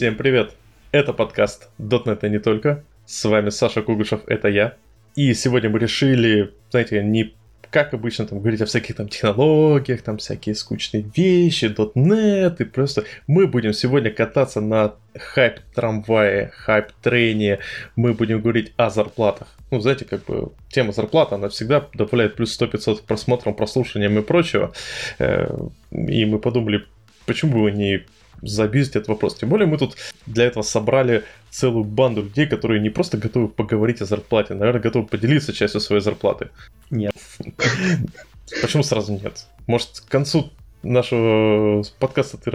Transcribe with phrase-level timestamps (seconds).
[0.00, 0.52] Всем привет!
[0.92, 2.82] Это подкаст .NET и не только.
[3.04, 4.76] С вами Саша Кугушев, это я.
[5.14, 7.34] И сегодня мы решили, знаете, не
[7.70, 13.04] как обычно там говорить о всяких там технологиях, там всякие скучные вещи, .NET, и просто
[13.26, 17.58] мы будем сегодня кататься на хайп-трамвае, хайп-трене,
[17.94, 19.48] мы будем говорить о зарплатах.
[19.70, 24.72] Ну, знаете, как бы тема зарплаты, она всегда добавляет плюс 100-500 просмотрам, прослушаниям и прочего.
[25.18, 25.54] Э,
[25.90, 26.86] и мы подумали,
[27.26, 28.06] почему бы не
[28.42, 29.36] забить этот вопрос.
[29.36, 34.00] Тем более мы тут для этого собрали целую банду людей, которые не просто готовы поговорить
[34.00, 36.48] о зарплате, наверное, готовы поделиться частью своей зарплаты.
[36.90, 37.14] Нет.
[38.62, 39.46] Почему сразу нет?
[39.66, 40.50] Может, к концу
[40.82, 42.50] нашего подкаста ты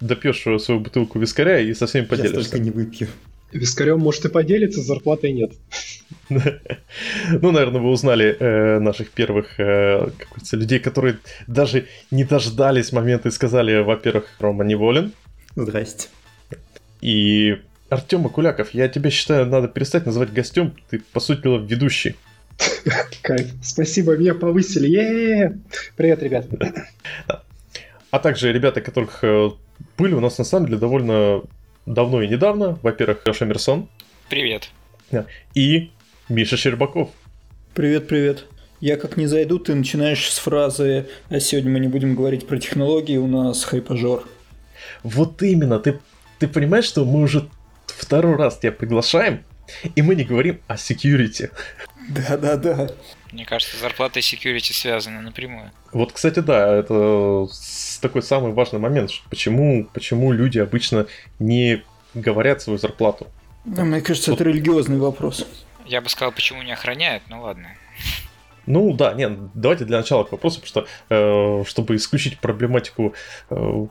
[0.00, 2.38] допьешь свою бутылку вискаря и со всеми поделишься?
[2.38, 3.08] Я столько не выпью.
[3.52, 5.52] Вискарем, может, и поделиться, зарплатой нет.
[7.40, 10.10] Ну, наверное, вы узнали э, наших первых э,
[10.52, 15.12] людей, которые даже не дождались момента и сказали, во-первых, Рома неволен.
[15.56, 16.08] Здрасте.
[17.00, 17.58] И
[17.88, 22.16] Артем Акуляков, я тебя считаю, надо перестать называть гостем, ты, по сути дела, ведущий.
[23.22, 23.48] Кайф.
[23.62, 24.88] Спасибо, меня повысили.
[24.88, 25.58] е
[25.96, 26.46] Привет, ребят.
[28.10, 29.50] А также ребята, которых э,
[29.96, 31.42] были у нас на самом деле довольно
[31.86, 32.78] давно и недавно.
[32.82, 33.88] Во-первых, Леша Мерсон.
[34.28, 34.70] Привет.
[35.54, 35.90] И
[36.28, 37.10] Миша Щербаков.
[37.74, 38.46] Привет, привет.
[38.80, 42.58] Я как не зайду, ты начинаешь с фразы «А сегодня мы не будем говорить про
[42.58, 44.24] технологии, у нас хайпажор».
[45.02, 46.00] Вот именно, ты,
[46.38, 47.48] ты понимаешь, что мы уже
[47.86, 49.44] второй раз тебя приглашаем,
[49.94, 51.50] и мы не говорим о security.
[52.08, 52.90] Да-да-да.
[53.32, 55.70] Мне кажется, зарплата и security связаны напрямую.
[55.92, 57.46] Вот, кстати, да, это
[58.00, 61.06] такой самый важный момент, почему, почему люди обычно
[61.38, 61.82] не
[62.14, 63.28] говорят свою зарплату.
[63.64, 64.40] Да, мне кажется, вот.
[64.40, 65.46] это религиозный вопрос.
[65.86, 67.68] Я бы сказал, почему не охраняют, ну ладно.
[68.66, 73.14] Ну да, нет, давайте для начала к вопросу, потому что э, чтобы исключить проблематику,
[73.50, 73.86] э,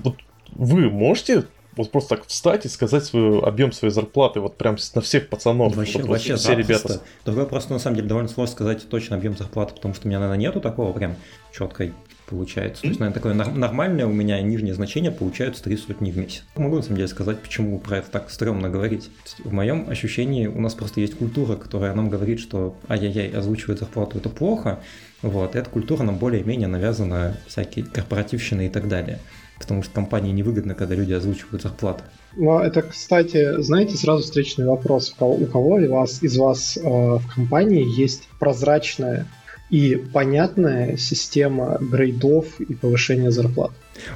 [0.00, 0.16] вот
[0.52, 1.44] вы можете
[1.76, 5.76] вот просто так встать и сказать свой объем своей зарплаты вот прям на всех пацанов.
[5.76, 7.00] Вообще, вот, вообще все ребята.
[7.24, 10.18] Другой просто на самом деле довольно сложно сказать точно объем зарплаты, потому что у меня,
[10.18, 11.14] наверное, нету такого прям
[11.52, 11.92] четкой
[12.28, 12.82] получается.
[12.82, 16.44] То есть, наверное, такое нормальное у меня нижнее значение получается 3 сотни в месяц.
[16.56, 19.10] Могу на самом деле сказать, почему про это так стрёмно говорить.
[19.44, 24.18] В моем ощущении у нас просто есть культура, которая нам говорит, что ай-яй-яй, озвучивать зарплату
[24.18, 24.80] это плохо.
[25.22, 29.20] Вот, и эта культура нам более-менее навязана всякие корпоративщины и так далее.
[29.58, 32.04] Потому что компании невыгодно, когда люди озвучивают зарплаты.
[32.36, 35.14] Ну, это, кстати, знаете, сразу встречный вопрос.
[35.18, 39.26] У кого из вас, из вас э, в компании есть прозрачная
[39.70, 43.72] и понятная система грейдов и повышения зарплат.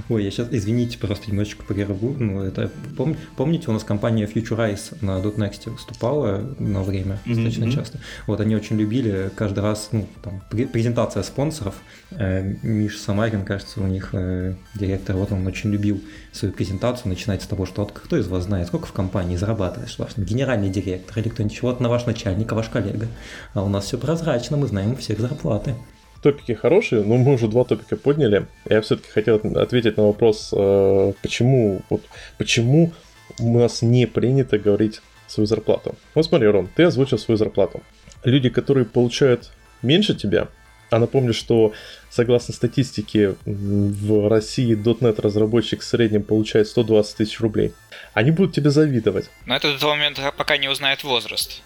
[0.08, 2.14] Ой, я сейчас, извините, просто немножечко прерву.
[2.18, 7.34] Ну, это, пом, помните, у нас компания Futurize на .next выступала на время mm-hmm.
[7.34, 7.98] достаточно часто.
[8.26, 11.74] Вот они очень любили каждый раз, ну, там, презентация спонсоров.
[12.10, 17.42] Э, Миш Самарин, кажется, у них э, директор, вот он очень любил свою презентацию начинать
[17.42, 21.18] с того, что вот кто из вас знает, сколько в компании зарабатываешь, ваш генеральный директор
[21.18, 23.08] или кто-нибудь, вот на ваш начальник, а ваш коллега.
[23.54, 25.74] А у нас все прозрачно, мы знаем у всех зарплаты
[26.22, 28.46] топики хорошие, но мы уже два топика подняли.
[28.68, 32.02] Я все-таки хотел ответить на вопрос, э, почему, вот,
[32.38, 32.92] почему
[33.38, 35.96] у нас не принято говорить свою зарплату.
[36.14, 37.82] Вот смотри, Рон, ты озвучил свою зарплату.
[38.24, 39.50] Люди, которые получают
[39.82, 40.48] меньше тебя,
[40.90, 41.72] а напомню, что
[42.10, 47.72] согласно статистике в России .NET разработчик в среднем получает 120 тысяч рублей.
[48.12, 49.30] Они будут тебе завидовать.
[49.46, 51.62] Но это до того момента, пока не узнает возраст.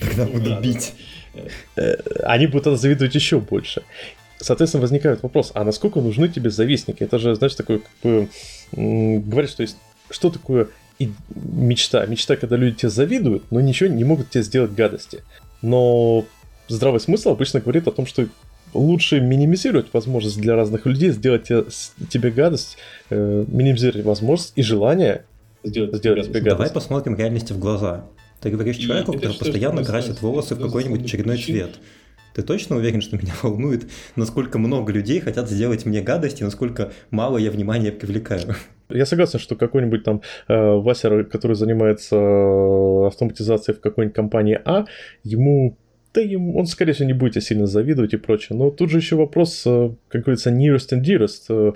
[0.00, 0.92] Тогда буду бить.
[1.76, 3.82] Э, они будут завидовать еще больше.
[4.38, 7.02] Соответственно, возникает вопрос, а насколько нужны тебе завистники?
[7.02, 8.28] Это же, знаешь, такое, как бы,
[8.72, 9.76] говорит, что есть,
[10.10, 10.68] что такое
[10.98, 12.04] и мечта?
[12.06, 15.22] Мечта, когда люди тебе завидуют, но ничего не могут тебе сделать гадости.
[15.62, 16.26] Но
[16.68, 18.26] здравый смысл обычно говорит о том, что
[18.74, 22.76] лучше минимизировать возможность для разных людей сделать тебе гадость,
[23.10, 25.24] э, минимизировать возможность и желание
[25.62, 26.58] сделать, сделать тебе гадость.
[26.58, 28.04] Давай посмотрим реальности в глаза.
[28.44, 31.80] Ты говоришь человеку, который постоянно красит волосы в какой-нибудь очередной цвет.
[32.34, 37.38] Ты точно уверен, что меня волнует, насколько много людей хотят сделать мне гадости, насколько мало
[37.38, 38.54] я внимания привлекаю?
[38.90, 44.84] Я согласен, что какой-нибудь там э, Васер, который занимается э, автоматизацией в какой-нибудь компании А,
[45.22, 45.78] ему
[46.12, 48.58] да ему, он, скорее всего, не будет сильно завидовать и прочее.
[48.58, 51.46] Но тут же еще вопрос, э, как говорится, nearest and dearest.
[51.48, 51.72] Э,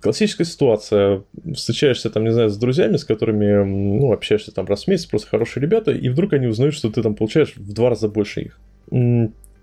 [0.00, 1.22] классическая ситуация.
[1.54, 5.28] Встречаешься там, не знаю, с друзьями, с которыми, ну, общаешься там раз в месяц, просто
[5.28, 8.60] хорошие ребята, и вдруг они узнают, что ты там получаешь в два раза больше их.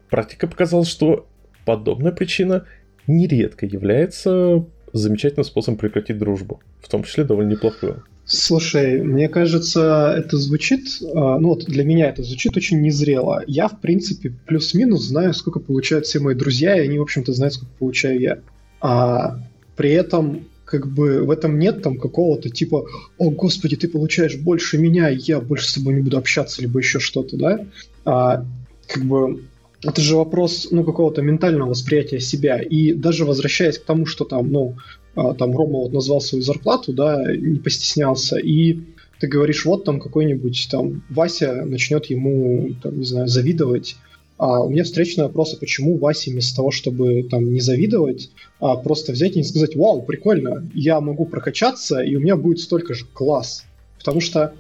[0.10, 1.28] Практика показала, что
[1.66, 2.66] подобная причина
[3.08, 8.04] нередко является замечательным способом прекратить дружбу, в том числе довольно неплохую.
[8.26, 13.42] Слушай, мне кажется, это звучит, а, ну вот для меня это звучит очень незрело.
[13.48, 17.54] Я, в принципе, плюс-минус знаю, сколько получают все мои друзья, и они, в общем-то, знают,
[17.54, 18.40] сколько получаю я.
[18.82, 19.40] А
[19.78, 22.86] при этом как бы в этом нет там какого-то типа,
[23.18, 27.00] о, господи, ты получаешь больше меня, я больше с тобой не буду общаться, либо еще
[27.00, 27.66] что-то, да?
[28.04, 28.46] А,
[28.88, 29.44] как бы
[29.84, 32.60] это же вопрос, ну, какого-то ментального восприятия себя.
[32.62, 34.76] И даже возвращаясь к тому, что там, ну,
[35.16, 38.80] а, там Рома вот назвал свою зарплату, да, не постеснялся, и
[39.20, 43.96] ты говоришь, вот там какой-нибудь там Вася начнет ему, там, не знаю, завидовать,
[44.38, 48.30] а у меня встречный вопрос, а почему Васе вместо того, чтобы там не завидовать,
[48.60, 52.60] а просто взять и не сказать, вау, прикольно, я могу прокачаться, и у меня будет
[52.60, 53.66] столько же класс.
[53.98, 54.54] Потому что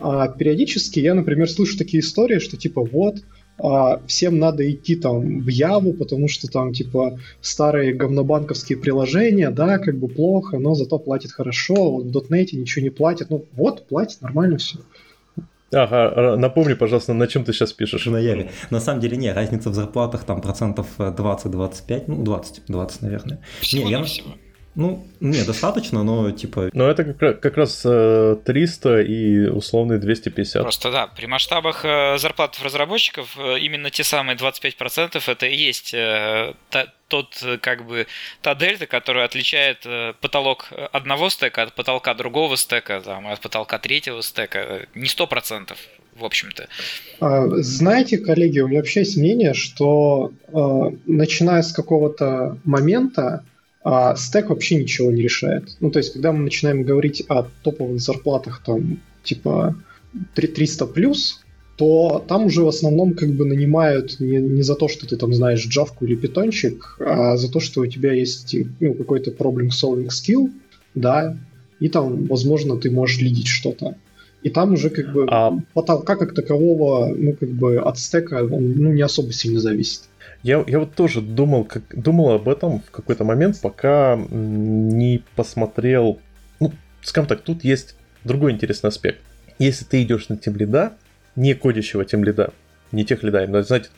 [0.00, 3.22] а, периодически я, например, слышу такие истории, что типа вот,
[3.58, 9.78] а, всем надо идти там в Яву, потому что там типа старые говнобанковские приложения, да,
[9.78, 13.86] как бы плохо, но зато платит хорошо, вот в дотнете ничего не платит, ну вот,
[13.86, 14.78] платит, нормально все.
[15.72, 18.06] Ага, напомни, пожалуйста, на чем ты сейчас пишешь?
[18.06, 18.50] На Яве.
[18.70, 23.40] На самом деле, не, разница в зарплатах там процентов 20-25, ну 20, 20, наверное.
[23.60, 24.02] Всего не, я...
[24.02, 24.30] всего.
[24.80, 26.70] Ну, не, достаточно, но типа...
[26.72, 30.62] Но это как, как раз 300 и условные 250.
[30.62, 35.92] Просто да, при масштабах э, зарплат разработчиков э, именно те самые 25% это и есть
[35.92, 38.06] э, та, тот, как бы,
[38.40, 39.86] та дельта, которая отличает
[40.22, 44.86] потолок одного стека от потолка другого стека, там, от потолка третьего стека.
[44.94, 45.76] Не 100%,
[46.16, 46.68] в общем-то.
[47.20, 50.32] А, знаете, коллеги, у меня вообще есть мнение, что
[51.06, 53.44] начиная с какого-то момента
[53.82, 55.76] а стек вообще ничего не решает.
[55.80, 59.74] Ну, то есть, когда мы начинаем говорить о топовых зарплатах, там, типа
[60.34, 61.40] 300 плюс,
[61.76, 65.32] то там уже в основном как бы нанимают не, не за то, что ты там
[65.32, 70.50] знаешь джавку или питончик, а за то, что у тебя есть ну, какой-то problem-solving skill,
[70.94, 71.38] да,
[71.78, 73.94] и там, возможно, ты можешь лидить что-то.
[74.42, 75.58] И там уже как бы а...
[75.72, 80.02] потолка как такового, ну, как бы от стека, он ну, не особо сильно зависит.
[80.42, 86.20] Я, я вот тоже думал, как, думал об этом в какой-то момент, пока не посмотрел...
[86.60, 86.72] Ну,
[87.02, 87.94] скажем так, тут есть
[88.24, 89.20] другой интересный аспект.
[89.58, 90.94] Если ты идешь на тем лида,
[91.36, 92.52] не кодящего тем лида,
[92.92, 93.90] не тех лида, именно, знаете,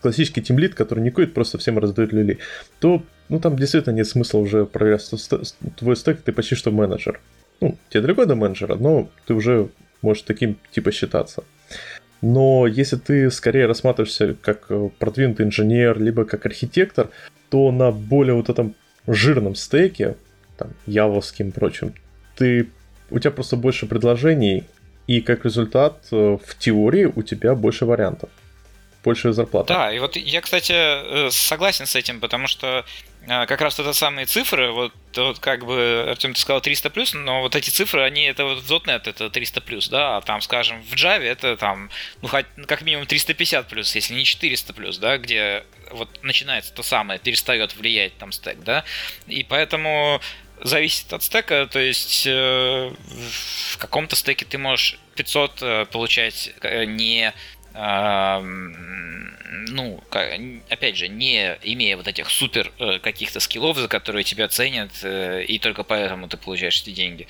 [0.00, 2.38] классический тимлид, который не кодит, просто всем раздает люли,
[2.80, 5.08] то ну, там действительно нет смысла уже проверять
[5.76, 7.20] твой стек, ты почти что менеджер.
[7.60, 9.70] Ну, тебе далеко до менеджера, но ты уже
[10.02, 11.44] можешь таким типа считаться.
[12.22, 17.10] Но если ты скорее рассматриваешься как э, продвинутый инженер, либо как архитектор,
[17.50, 18.74] то на более вот этом
[19.06, 20.16] жирном стеке,
[20.56, 21.94] там, явовским и прочим,
[22.36, 22.68] ты,
[23.10, 24.64] у тебя просто больше предложений,
[25.08, 28.30] и как результат э, в теории у тебя больше вариантов
[29.04, 29.74] большая зарплата.
[29.74, 32.84] Да, и вот я, кстати, э, согласен с этим, потому что
[33.26, 37.42] как раз это самые цифры, вот, вот как бы, Артем, ты сказал 300 плюс, но
[37.42, 40.82] вот эти цифры, они, это вот в .NET это 300 плюс, да, а там, скажем,
[40.82, 41.90] в Java это там,
[42.20, 46.82] ну, хоть, как минимум 350 плюс, если не 400 плюс, да, где вот начинается то
[46.82, 48.84] самое, перестает влиять там стек, да,
[49.26, 50.20] и поэтому
[50.64, 52.92] зависит от стека, то есть э,
[53.70, 57.32] в каком-то стеке ты можешь 500 э, получать э, не
[59.68, 60.02] ну,
[60.68, 65.44] опять же, не имея вот этих супер э, каких-то скиллов, за которые тебя ценят, э,
[65.44, 67.26] и только поэтому ты получаешь эти деньги.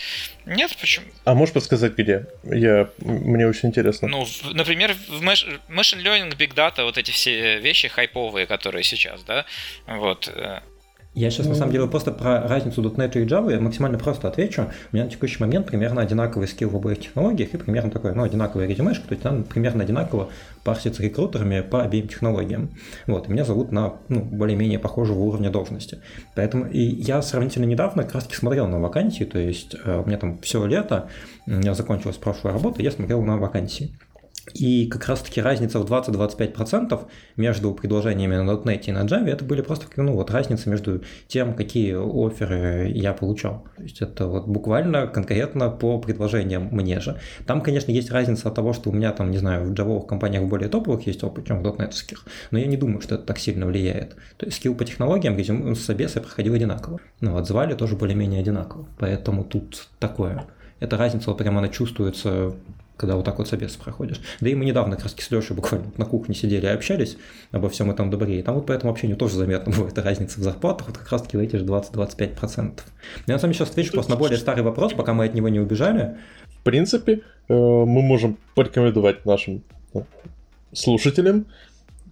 [0.46, 1.06] Нет, почему?
[1.24, 2.26] А можешь подсказать, где?
[2.44, 4.08] Я, мне очень интересно.
[4.08, 9.44] Ну, например, в Machine Learning, Big Data, вот эти все вещи хайповые, которые сейчас, да,
[9.86, 10.60] вот, э,
[11.14, 14.68] я сейчас, на самом деле, просто про разницу .NET и Java я максимально просто отвечу.
[14.92, 18.22] У меня на текущий момент примерно одинаковый скилл в обоих технологиях и примерно такой, ну,
[18.22, 20.30] одинаковый резюмешка, то есть там примерно одинаково
[20.64, 22.70] парсится рекрутерами по обеим технологиям.
[23.06, 26.00] Вот, и меня зовут на, ну, более-менее похожего уровня должности.
[26.34, 30.06] Поэтому и я сравнительно недавно как раз таки смотрел на вакансии, то есть э, у
[30.06, 31.08] меня там все лето,
[31.46, 33.92] у меня закончилась прошлая работа, я смотрел на вакансии.
[34.54, 37.00] И как раз-таки разница в 20-25%
[37.36, 41.54] между предложениями на .NET и на Java, это были просто ну, вот разница между тем,
[41.54, 43.64] какие оферы я получал.
[43.76, 47.20] То есть это вот буквально конкретно по предложениям мне же.
[47.46, 50.44] Там, конечно, есть разница от того, что у меня там, не знаю, в джавовых компаниях
[50.44, 51.92] более топовых есть опыт, чем в .NET,
[52.50, 54.16] но я не думаю, что это так сильно влияет.
[54.36, 55.38] То есть скилл по технологиям,
[55.74, 57.00] с собеса проходил одинаково.
[57.20, 58.88] Ну, отзвали тоже более-менее одинаково.
[58.98, 60.44] Поэтому тут такое.
[60.80, 62.54] Эта разница вот прямо она чувствуется
[63.02, 64.20] когда вот так вот собес проходишь.
[64.40, 67.16] Да и мы недавно как раз с Лешей буквально на кухне сидели и общались
[67.50, 68.38] обо всем этом добре.
[68.38, 71.22] И там вот по этому общению тоже заметно бывает разница в зарплатах, вот как раз
[71.22, 72.80] таки эти же 20-25%.
[73.26, 75.48] Я на самом деле сейчас отвечу просто на более старый вопрос, пока мы от него
[75.48, 76.16] не убежали.
[76.60, 80.06] В принципе, э, мы можем порекомендовать нашим ну,
[80.72, 81.46] слушателям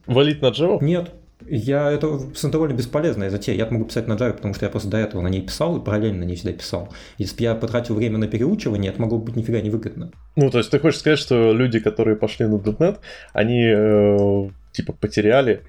[0.06, 0.82] валить на Java?
[0.82, 1.12] Нет,
[1.50, 3.56] я это довольно бесполезная затея.
[3.56, 5.84] Я могу писать на Java, потому что я просто до этого на ней писал и
[5.84, 6.88] параллельно на ней всегда писал.
[7.18, 10.12] Если бы я потратил время на переучивание, это могло быть нифига не выгодно.
[10.36, 12.98] Ну, то есть ты хочешь сказать, что люди, которые пошли на .NET,
[13.32, 15.62] они э, типа потеряли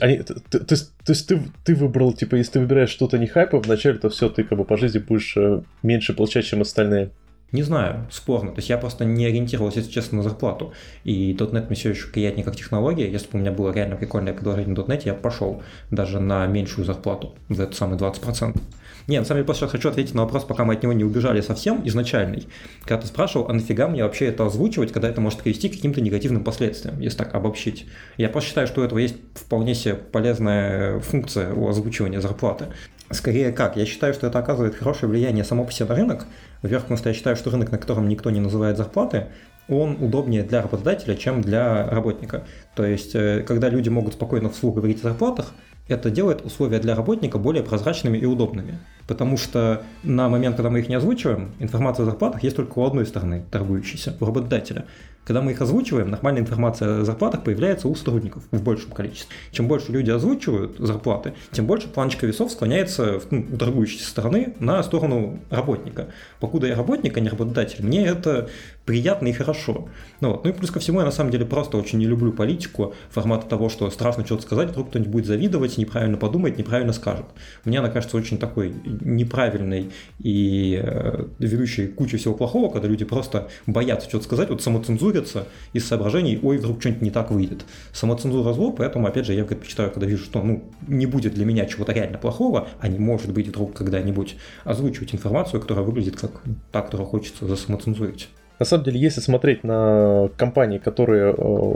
[0.00, 0.74] Они, то, то, то,
[1.06, 4.44] есть ты, ты выбрал, типа, если ты выбираешь что-то не хайповое, вначале, то все, ты
[4.44, 7.10] как бы по жизни будешь э, меньше получать, чем остальные.
[7.50, 8.50] Не знаю, спорно.
[8.50, 10.74] То есть я просто не ориентировался, если честно, на зарплату.
[11.04, 13.10] И .NET мне все еще приятнее как технология.
[13.10, 16.84] Если бы у меня было реально прикольное предложение на .NET, я пошел даже на меньшую
[16.84, 18.60] зарплату, за это самые 20%.
[19.06, 21.02] Не, на самом деле, просто сейчас хочу ответить на вопрос, пока мы от него не
[21.02, 22.46] убежали совсем, изначальный.
[22.82, 26.02] Когда ты спрашивал, а нафига мне вообще это озвучивать, когда это может привести к каким-то
[26.02, 27.86] негативным последствиям, если так обобщить.
[28.18, 32.66] Я просто считаю, что у этого есть вполне себе полезная функция у озвучивания зарплаты.
[33.10, 33.78] Скорее как?
[33.78, 36.26] Я считаю, что это оказывает хорошее влияние само по себе на рынок.
[36.62, 39.26] Во-первых, потому что я считаю, что рынок, на котором никто не называет зарплаты,
[39.68, 42.44] он удобнее для работодателя, чем для работника.
[42.74, 45.52] То есть, э, когда люди могут спокойно вслух говорить о зарплатах,
[45.88, 48.78] это делает условия для работника более прозрачными и удобными.
[49.06, 52.84] Потому что на момент, когда мы их не озвучиваем, информация о зарплатах есть только у
[52.84, 54.84] одной стороны, торгующейся, у работодателя.
[55.24, 59.34] Когда мы их озвучиваем, нормальная информация о зарплатах появляется у сотрудников в большем количестве.
[59.50, 64.82] Чем больше люди озвучивают зарплаты, тем больше планочка весов склоняется ну, у торгующей стороны на
[64.82, 66.08] сторону работника.
[66.40, 68.48] Покуда я работник, а не работодатель, мне это
[68.88, 69.90] приятно и хорошо.
[70.22, 70.44] Ну, вот.
[70.44, 73.46] ну и плюс ко всему, я на самом деле просто очень не люблю политику формата
[73.46, 77.26] того, что страшно что-то сказать, вдруг кто-нибудь будет завидовать, неправильно подумает, неправильно скажет.
[77.66, 83.48] Мне она кажется очень такой неправильной и э, ведущей кучу всего плохого, когда люди просто
[83.66, 84.62] боятся что-то сказать, вот
[85.08, 87.64] самоцензурятся из соображений, ой, вдруг что-нибудь не так выйдет.
[87.92, 91.66] Самоцензура зло, поэтому, опять же, я предпочитаю, когда вижу, что ну, не будет для меня
[91.66, 96.82] чего-то реально плохого, а не может быть вдруг когда-нибудь, озвучивать информацию, которая выглядит как та,
[96.82, 98.28] которую хочется засамоцензурить.
[98.58, 101.72] На самом деле, если смотреть на компании, которые, э,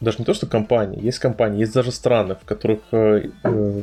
[0.00, 3.82] даже не то что компании, есть компании, есть даже страны, в которых э, э,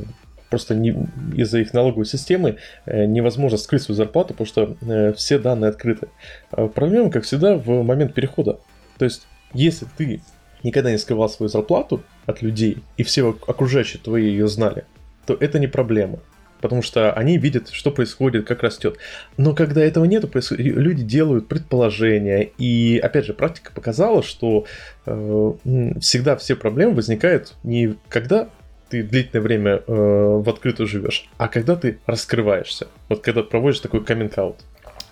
[0.50, 0.94] просто не,
[1.36, 6.06] из-за их налоговой системы невозможно скрыть свою зарплату, потому что все данные открыты.
[6.52, 8.60] А проблема, как всегда, в момент перехода.
[8.98, 10.20] То есть, если ты
[10.62, 14.84] никогда не скрывал свою зарплату от людей, и все окружающие твои ее знали,
[15.26, 16.20] то это не проблема
[16.64, 18.96] потому что они видят, что происходит, как растет.
[19.36, 24.64] Но когда этого нету, люди делают предположения, и опять же, практика показала, что
[25.04, 25.52] э,
[26.00, 28.48] всегда все проблемы возникают не когда
[28.88, 32.88] ты длительное время э, в открытую живешь, а когда ты раскрываешься.
[33.10, 34.56] Вот когда проводишь такой каминг-аут.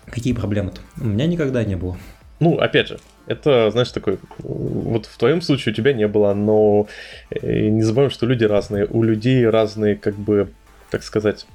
[0.07, 0.81] Какие проблемы-то?
[0.99, 1.97] У меня никогда не было.
[2.39, 6.87] Ну, опять же, это, знаешь, такой, вот в твоем случае у тебя не было, но
[7.29, 10.49] э, не забываем, что люди разные, у людей разные, как бы,
[10.89, 11.45] так сказать,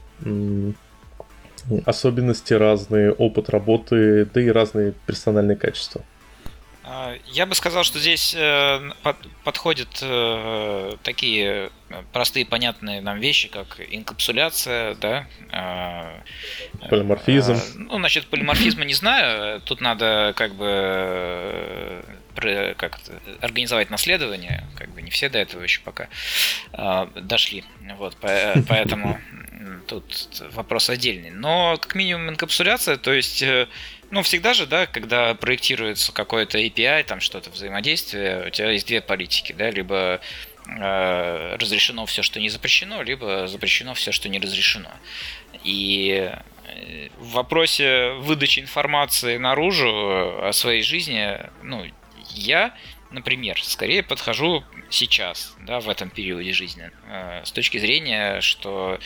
[1.84, 6.02] особенности разные, опыт работы, да и разные персональные качества.
[6.90, 8.90] А, я бы сказал, что здесь э,
[9.44, 11.70] подходят э, такие
[12.14, 15.26] простые понятные нам вещи, как инкапсуляция, да.
[15.52, 16.22] А,
[16.88, 17.52] полиморфизм.
[17.52, 19.60] А, ну, значит, полиморфизма не знаю.
[19.60, 22.02] Тут надо как бы
[22.76, 23.00] как
[23.40, 26.08] организовать наследование, как бы не все до этого еще пока
[27.16, 27.64] дошли.
[27.98, 29.18] Вот, поэтому
[29.88, 31.30] тут вопрос отдельный.
[31.30, 33.66] Но как минимум инкапсуляция, то есть, э,
[34.10, 39.00] ну, всегда же, да, когда проектируется какой-то API, там что-то взаимодействие, у тебя есть две
[39.00, 40.20] политики, да, либо
[40.66, 44.90] э, разрешено все, что не запрещено, либо запрещено все, что не разрешено.
[45.62, 46.32] И
[46.64, 51.84] э, в вопросе выдачи информации наружу о своей жизни, ну,
[52.30, 52.74] я,
[53.10, 58.98] например, скорее подхожу сейчас, да, в этом периоде жизни, э, с точки зрения, что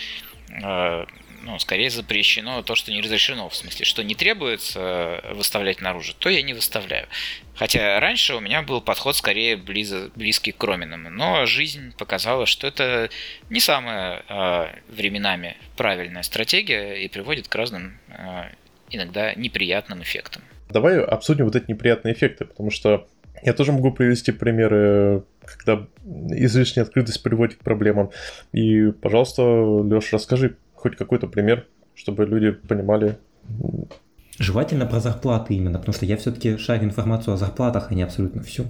[0.61, 1.07] Э,
[1.43, 6.29] ну, скорее запрещено то, что не разрешено, в смысле, что не требуется выставлять наружу, то
[6.29, 7.09] я не выставляю.
[7.55, 12.67] Хотя раньше у меня был подход скорее близо, близкий к Роминам, но жизнь показала, что
[12.67, 13.11] это
[13.51, 18.45] не самая э, временами правильная стратегия и приводит к разным э,
[18.91, 20.43] иногда неприятным эффектам.
[20.71, 23.07] Давай обсудим вот эти неприятные эффекты, потому что
[23.43, 25.87] я тоже могу привести примеры, когда
[26.31, 28.11] излишняя открытость приводит к проблемам.
[28.53, 33.17] И, пожалуйста, Леш, расскажи хоть какой-то пример, чтобы люди понимали.
[34.39, 38.43] Желательно про зарплаты именно, потому что я все-таки шарю информацию о зарплатах, а не абсолютно
[38.43, 38.67] всю.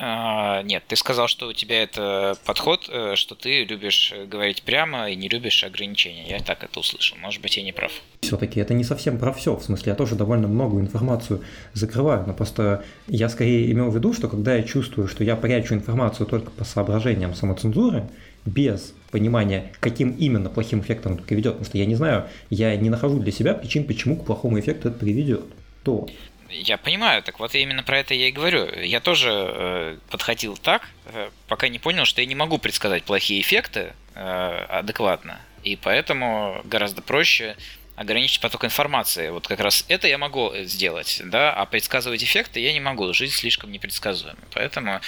[0.00, 5.10] А, нет, ты сказал, что у тебя это подход, э, что ты любишь говорить прямо
[5.10, 6.24] и не любишь ограничения.
[6.28, 7.18] Я так это услышал.
[7.18, 7.90] Может быть, я не прав.
[8.20, 9.56] Все-таки это не совсем про все.
[9.56, 11.42] В смысле, я тоже довольно многую информацию
[11.72, 15.74] закрываю, но просто я скорее имел в виду, что когда я чувствую, что я прячу
[15.74, 18.08] информацию только по соображениям самоцензуры,
[18.44, 22.90] без понимания, каким именно плохим эффектом это приведет, потому что я не знаю, я не
[22.90, 25.44] нахожу для себя причин, почему к плохому эффекту это приведет,
[25.82, 26.08] то
[26.50, 28.72] я понимаю, так вот именно про это я и говорю.
[28.80, 33.42] Я тоже э, подходил так, э, пока не понял, что я не могу предсказать плохие
[33.42, 35.40] эффекты э, адекватно.
[35.62, 37.56] И поэтому гораздо проще
[37.98, 39.30] ограничить поток информации.
[39.30, 43.12] Вот как раз это я могу сделать, да, а предсказывать эффекты я не могу.
[43.12, 44.38] Жизнь слишком непредсказуема.
[44.54, 45.00] Поэтому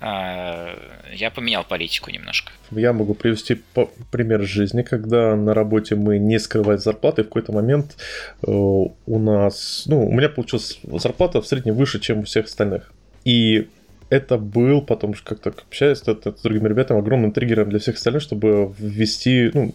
[0.00, 0.76] э,
[1.14, 2.52] я поменял политику немножко.
[2.72, 3.62] Я могу привести
[4.10, 7.96] пример жизни, когда на работе мы не скрывали зарплаты, в какой-то момент
[8.42, 12.92] э, у нас, ну, у меня получилась зарплата в среднем выше, чем у всех остальных.
[13.24, 13.68] И
[14.12, 18.74] это был, потом как-то общаясь с, с другими ребятами, огромным триггером для всех остальных, чтобы
[18.78, 19.74] ввести, ну,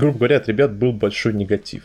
[0.00, 1.82] грубо говоря, от ребят был большой негатив.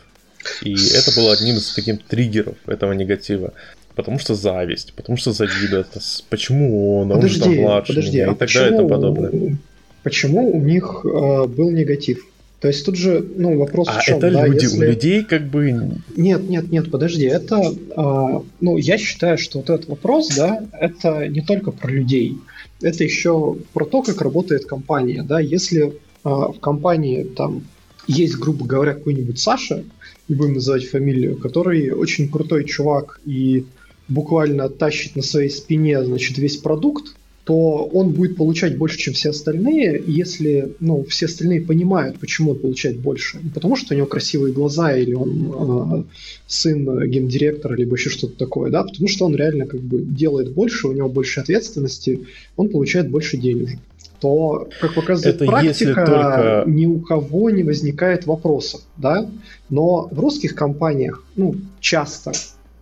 [0.62, 3.53] И это было одним из таких триггеров этого негатива.
[3.95, 5.88] Потому что зависть, потому что завидует.
[6.29, 9.57] Почему он, подожди, он же младше подожди, меня а и так далее и тому подобное.
[10.03, 12.25] Почему у них э, был негатив?
[12.60, 14.77] То есть тут же, ну, вопрос а в чем, это да, люди, если...
[14.77, 15.72] у людей как бы...
[16.15, 21.27] Нет, нет, нет, подожди, это, э, ну, я считаю, что вот этот вопрос, да, это
[21.27, 22.38] не только про людей,
[22.81, 25.93] это еще про то, как работает компания, да, если э,
[26.24, 27.63] в компании там
[28.07, 29.83] есть, грубо говоря, какой-нибудь Саша,
[30.27, 33.65] не будем называть фамилию, который очень крутой чувак и
[34.07, 39.29] буквально тащит на своей спине, значит, весь продукт, то он будет получать больше, чем все
[39.29, 43.39] остальные, если ну, все остальные понимают, почему он получает больше.
[43.41, 46.03] Не потому, что у него красивые глаза, или он э,
[46.47, 50.88] сын гендиректора, либо еще что-то такое, да, потому что он реально как бы делает больше,
[50.88, 52.21] у него больше ответственности,
[52.57, 53.79] он получает больше денежек
[54.19, 56.63] то, как показывает Это практика, только...
[56.67, 59.29] ни у кого не возникает вопросов, да.
[59.69, 62.31] Но в русских компаниях, ну, часто,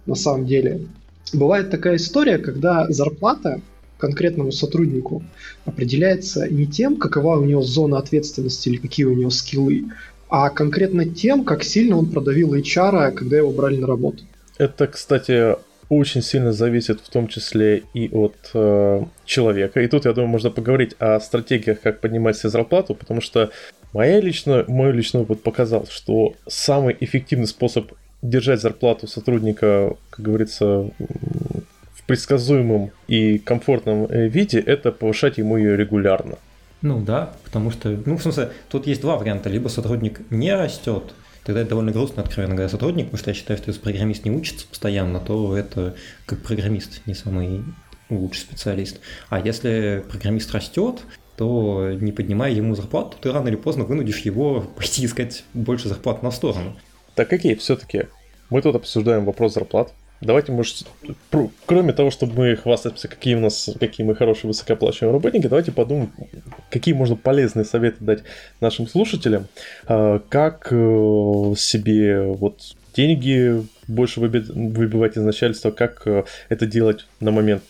[0.06, 0.82] на самом деле,
[1.34, 3.62] бывает такая история, когда зарплата
[3.98, 5.24] конкретному сотруднику
[5.66, 9.86] определяется не тем, какова у него зона ответственности или какие у него скиллы,
[10.30, 14.24] а конкретно тем, как сильно он продавил HR, когда его брали на работу.
[14.58, 15.56] Это, кстати,
[15.98, 19.82] очень сильно зависит в том числе и от э, человека.
[19.82, 23.52] И тут, я думаю, можно поговорить о стратегиях, как поднимать себе зарплату, потому что
[23.94, 30.90] моя лично, мой личный опыт показал, что самый эффективный способ держать зарплату сотрудника, как говорится,
[32.04, 36.38] в предсказуемом и комфортном э, виде, это повышать ему ее регулярно.
[36.82, 39.50] Ну да, потому что, ну в смысле, тут есть два варианта.
[39.50, 43.58] Либо сотрудник не растет, тогда это довольно грустно, откровенно говоря, сотрудник, потому что я считаю,
[43.58, 47.64] что если программист не учится постоянно, то это как программист не самый
[48.10, 49.00] лучший специалист.
[49.30, 51.02] А если программист растет,
[51.38, 56.24] то не поднимая ему зарплату, ты рано или поздно вынудишь его пойти искать больше зарплат
[56.24, 56.78] на сторону.
[57.16, 58.08] Так какие все-таки?
[58.50, 59.94] Мы тут обсуждаем вопрос зарплат.
[60.24, 60.88] Давайте, может,
[61.66, 66.12] кроме того, чтобы мы хвастаемся, какие у нас, какие мы хорошие высокооплачиваемые работники, давайте подумаем,
[66.70, 68.24] какие можно полезные советы дать
[68.62, 69.48] нашим слушателям,
[69.86, 77.32] а, как э, себе вот деньги больше выбивать из начальства, как э, это делать на
[77.32, 77.64] момент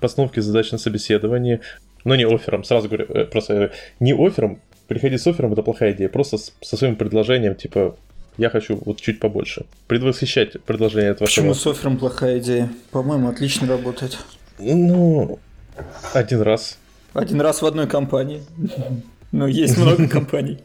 [0.00, 1.60] постановки задач на собеседовании,
[2.04, 3.70] но не оффером, сразу говорю, э, просто
[4.00, 7.96] не оффером, приходить с оффером это плохая идея, просто со своим предложением, типа,
[8.38, 9.66] я хочу вот чуть побольше.
[9.88, 11.26] Предвосхищать предложение этого.
[11.26, 12.70] Почему с оффером плохая идея?
[12.90, 14.18] По-моему, отлично работает.
[14.58, 15.38] Ну,
[16.12, 16.78] один раз.
[17.14, 18.42] Один раз в одной компании.
[19.32, 20.58] Но есть много компаний.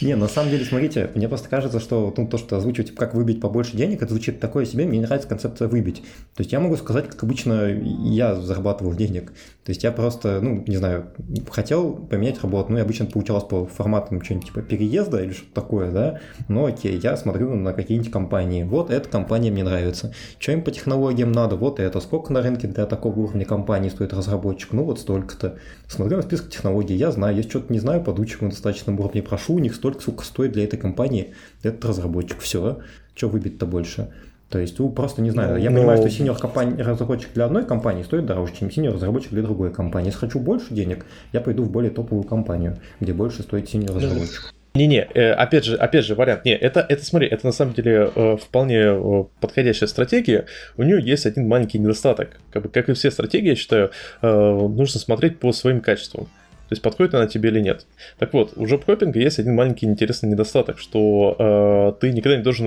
[0.00, 3.40] Не, на самом деле, смотрите, мне просто кажется, что ну, то, что озвучивать, как выбить
[3.40, 6.02] побольше денег, это звучит такое себе, мне не нравится концепция выбить.
[6.34, 9.32] То есть я могу сказать, как обычно я зарабатывал денег.
[9.66, 11.08] То есть я просто, ну, не знаю,
[11.50, 15.90] хотел поменять работу, ну, и обычно получалось по форматам что-нибудь типа переезда или что-то такое,
[15.90, 20.62] да, но окей, я смотрю на какие-нибудь компании, вот эта компания мне нравится, что им
[20.62, 24.84] по технологиям надо, вот это, сколько на рынке для такого уровня компании стоит разработчик, ну,
[24.84, 25.58] вот столько-то.
[25.88, 29.54] Смотрю на список технологий, я знаю, если что-то не знаю, подучиваю на достаточном уровне, прошу
[29.54, 32.78] у них столько, сколько стоит для этой компании этот разработчик, все,
[33.16, 34.12] что выбить-то больше.
[34.48, 35.78] То есть, ну, просто не знаю, я Но...
[35.78, 39.72] понимаю, что синьор компания, разработчик для одной компании стоит дороже, чем синьор разработчик для другой
[39.72, 40.08] компании.
[40.08, 44.54] Если хочу больше денег, я пойду в более топовую компанию, где больше стоит синьор разработчик.
[44.76, 46.44] Не-не, э, опять же, опять же, вариант.
[46.44, 50.46] Не, это, это смотри, это на самом деле э, вполне э, подходящая стратегия.
[50.76, 52.38] У нее есть один маленький недостаток.
[52.52, 53.90] Как, бы, как и все стратегии, я считаю,
[54.22, 56.28] нужно смотреть по своим качествам.
[56.68, 57.86] То есть подходит она тебе или нет.
[58.18, 62.66] Так вот, у джоб-хоппинга есть один маленький интересный недостаток, что э, ты никогда не должен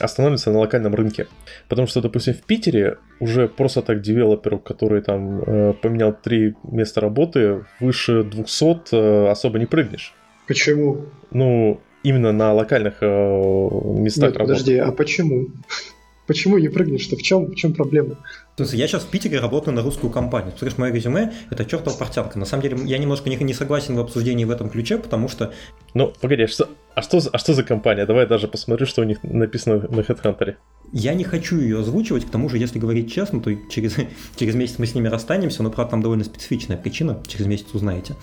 [0.00, 1.26] останавливаться на локальном рынке.
[1.68, 7.00] Потому что, допустим, в Питере уже просто так девелоперу, который там э, поменял три места
[7.00, 10.14] работы, выше 200 э, особо не прыгнешь.
[10.46, 11.06] Почему?
[11.30, 14.54] Ну, именно на локальных э, местах Нет, работы.
[14.54, 15.48] подожди, а почему?
[16.26, 17.16] Почему не прыгнешь-то?
[17.16, 18.16] В чем, в чем проблема?
[18.56, 20.52] То есть я сейчас в Питере работаю на русскую компанию.
[20.56, 22.38] Смотришь, мое резюме– это чертова портянка.
[22.38, 25.52] На самом деле, я немножко не, не согласен в обсуждении в этом ключе, потому что...
[25.92, 28.06] Ну, погоди, а что, а, что, а что за компания?
[28.06, 30.54] Давай даже посмотрю, что у них написано на HeadHunter.
[30.92, 33.96] Я не хочу ее озвучивать, к тому же, если говорить честно, то через,
[34.36, 38.14] через месяц мы с ними расстанемся, но, правда, там довольно специфичная причина, через месяц узнаете.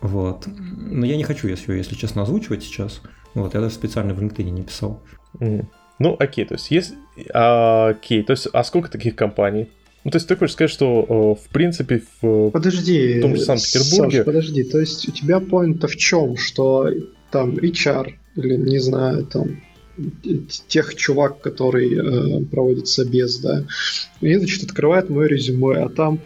[0.00, 0.46] Вот.
[0.46, 3.02] Но я не хочу ее, если честно, озвучивать сейчас.
[3.34, 5.02] Вот, я даже специально в LinkedIn не писал.
[5.40, 5.66] Mm.
[5.98, 6.94] Ну, окей, то есть есть...
[7.32, 9.68] А, окей, то есть, а сколько таких компаний?
[10.04, 14.18] Ну, то есть ты хочешь сказать, что в принципе в подожди, том же Санкт-Петербурге...
[14.18, 16.36] Саш, подожди, то есть у тебя поинт в чем?
[16.36, 16.90] Что
[17.30, 19.62] там HR или, не знаю, там
[20.68, 23.64] тех чувак, который э, проводит собес, да,
[24.20, 26.20] и, значит, открывает мое резюме, а там,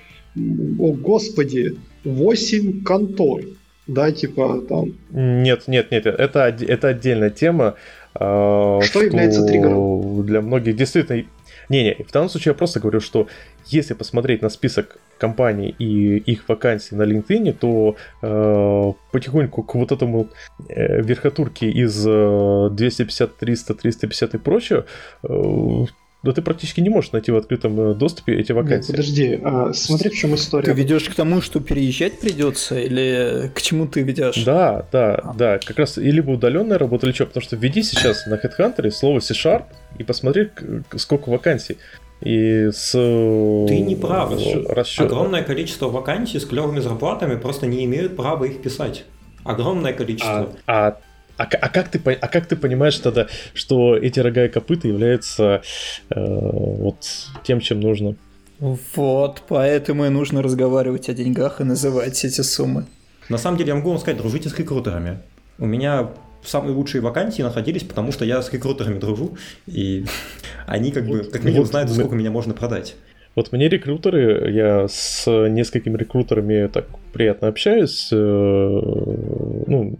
[0.78, 3.42] о господи, 8 контор,
[3.86, 4.94] да, типа там...
[5.10, 7.74] Нет, нет, нет, это, это отдельная тема.
[8.14, 10.24] Что, что является триггером?
[10.24, 11.24] Для многих действительно
[11.68, 13.28] не-не, в данном случае я просто говорю, что
[13.66, 19.92] если посмотреть на список компаний и их вакансий на LinkedIn, то э, потихоньку к вот
[19.92, 20.28] этому
[20.68, 24.84] э, верхотурке из э, 250, 300, 350 и прочее,
[25.22, 25.84] э,
[26.22, 28.90] да ты практически не можешь найти в открытом э, доступе эти вакансии.
[28.90, 30.64] Нет, подожди, а, смотри, в чем история.
[30.64, 34.42] Ты ведешь к тому, что переезжать придется, или к чему ты ведешь?
[34.44, 35.34] Да, да, а.
[35.34, 38.90] да, как раз и либо удаленная работа, или что, потому что введи сейчас на HeadHunter
[38.90, 39.64] слово C-Sharp
[39.96, 40.50] и посмотри,
[40.96, 41.78] сколько вакансий.
[42.20, 42.90] И с...
[42.90, 44.32] Ты не прав.
[44.68, 45.06] Расчет...
[45.06, 49.04] Огромное количество вакансий с клевыми зарплатами просто не имеют права их писать.
[49.44, 50.50] Огромное количество.
[50.66, 50.96] А, а
[51.38, 55.62] а, а, как ты, а как ты понимаешь тогда, что эти рога и копыта являются
[56.10, 57.06] э, вот
[57.44, 58.16] тем, чем нужно?
[58.58, 62.86] Вот, поэтому и нужно разговаривать о деньгах и называть эти суммы.
[63.28, 65.18] На самом деле, я могу вам сказать, дружите с рекрутерами.
[65.58, 66.10] У меня
[66.42, 69.36] самые лучшие вакансии находились, потому что я с рекрутерами дружу,
[69.68, 70.06] и
[70.66, 72.96] они как бы, как минимум, знают, сколько меня можно продать.
[73.36, 79.94] Вот мне рекрутеры, я с несколькими рекрутерами так приятно общаюсь, э, ну,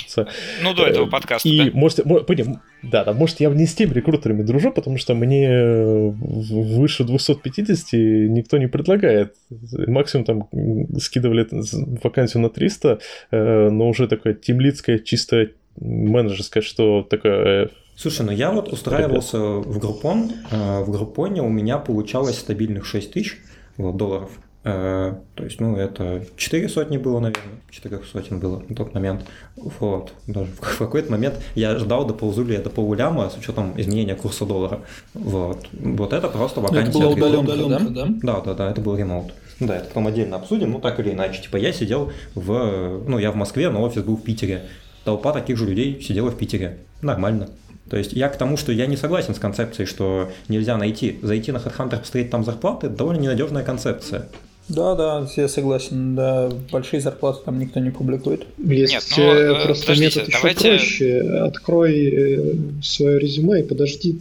[0.00, 0.28] кажется.
[0.62, 1.70] Ну, до этого э, подкаста, И, да?
[1.72, 7.04] может, поним, да, да, может, я не с теми рекрутерами дружу, потому что мне выше
[7.04, 9.34] 250 никто не предлагает.
[9.86, 10.48] Максимум там
[10.98, 11.46] скидывали
[12.02, 12.98] вакансию на 300,
[13.30, 17.64] э, но уже такая темлицкая, чисто менеджерская, что такое...
[17.64, 23.12] Э, Слушай, ну я вот устраивался в Группон, в Группоне у меня получалось стабильных 6
[23.12, 23.36] тысяч
[23.76, 24.30] долларов.
[24.62, 29.24] Э, то есть, ну, это 4 сотни было, наверное, 4 сотен было на тот момент.
[29.56, 34.14] Вот, даже в какой-то момент я ждал, доползу ли я до полуляма с учетом изменения
[34.14, 34.80] курса доллара.
[35.14, 36.90] Вот, вот это просто вакансия.
[36.90, 37.78] Это была удаленка, да?
[37.78, 38.06] да?
[38.22, 39.32] Да, да, да, это был ремоут.
[39.60, 41.42] Да, это потом отдельно обсудим, ну так или иначе.
[41.42, 44.64] Типа я сидел в, ну я в Москве, но офис был в Питере.
[45.04, 46.78] Толпа таких же людей сидела в Питере.
[47.02, 47.48] Нормально.
[47.88, 51.50] То есть я к тому, что я не согласен с концепцией, что нельзя найти, зайти
[51.50, 54.28] на HeadHunter, посмотреть там зарплаты, это довольно ненадежная концепция.
[54.70, 56.14] Да, да, я согласен.
[56.14, 58.46] Да, большие зарплаты там никто не публикует.
[58.58, 60.68] Есть Нет, ну, э, просто метод еще давайте...
[60.68, 61.20] проще.
[61.20, 64.20] Открой э, свое резюме и подожди.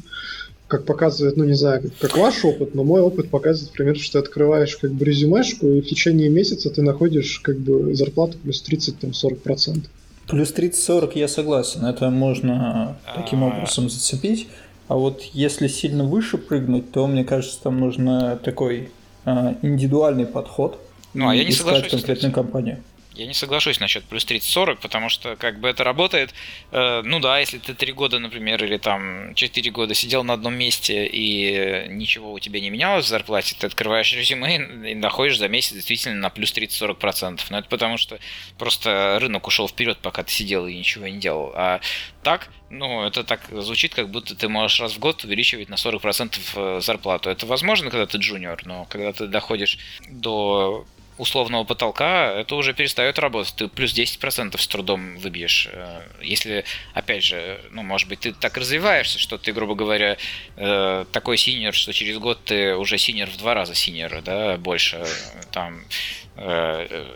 [0.68, 4.14] Как показывает, ну не знаю, как, как ваш опыт, но мой опыт показывает, например, что
[4.14, 8.64] ты открываешь как бы резюмешку, и в течение месяца ты находишь как бы зарплату плюс
[8.68, 9.86] 30-40%.
[10.28, 14.48] Плюс 30-40 я согласен, это можно таким образом зацепить.
[14.88, 20.80] А вот если сильно выше прыгнуть, то мне кажется, там нужно такой а, индивидуальный подход.
[21.14, 21.92] Ну, а я не соглашусь.
[21.92, 22.84] конкретную компанию.
[23.20, 26.34] Я не соглашусь насчет плюс 30-40, потому что как бы это работает.
[26.72, 30.56] Э, ну да, если ты 3 года, например, или там 4 года сидел на одном
[30.56, 34.56] месте и ничего у тебя не менялось в зарплате, ты открываешь резюме
[34.90, 37.42] и находишь за месяц действительно на плюс 30-40%.
[37.50, 38.20] Но это потому что
[38.58, 41.52] просто рынок ушел вперед, пока ты сидел и ничего не делал.
[41.56, 41.82] А
[42.24, 46.40] так, ну, это так звучит, как будто ты можешь раз в год увеличивать на 40%
[46.56, 47.30] э, зарплату.
[47.30, 49.78] Это возможно, когда ты джуниор, но когда ты доходишь
[50.10, 50.86] до
[51.20, 53.54] условного потолка, это уже перестает работать.
[53.56, 55.68] Ты плюс 10% с трудом выбьешь.
[55.72, 60.18] Э, если, опять же, ну, может быть, ты так развиваешься, что ты, грубо говоря,
[60.56, 65.06] э, такой senior, что через год ты уже senior в два раза синер, да, больше.
[65.52, 66.29] Там э,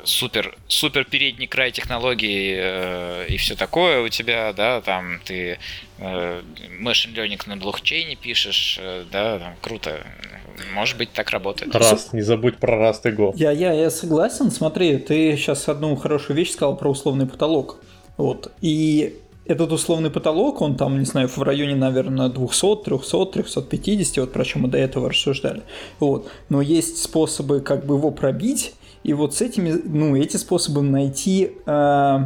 [0.04, 2.56] супер, супер передний край технологий
[3.28, 5.60] и все такое у тебя, да, там ты
[6.80, 8.80] machine learning на блокчейне пишешь,
[9.12, 10.06] да, там круто.
[10.74, 11.74] Может быть, так работает.
[11.76, 13.34] Раз, не забудь про Rust и Go.
[13.36, 14.52] Я, я, я согласен.
[14.52, 17.78] Смотри, ты сейчас одну хорошую вещь сказал про условный потолок.
[18.18, 18.52] Вот.
[18.62, 24.32] И этот условный потолок, он там, не знаю, в районе, наверное, 200, 300, 350, вот
[24.32, 25.64] про чем мы до этого рассуждали.
[26.00, 26.30] Вот.
[26.50, 31.52] Но есть способы как бы его пробить, и вот с этими, ну, эти способы найти
[31.66, 32.20] э,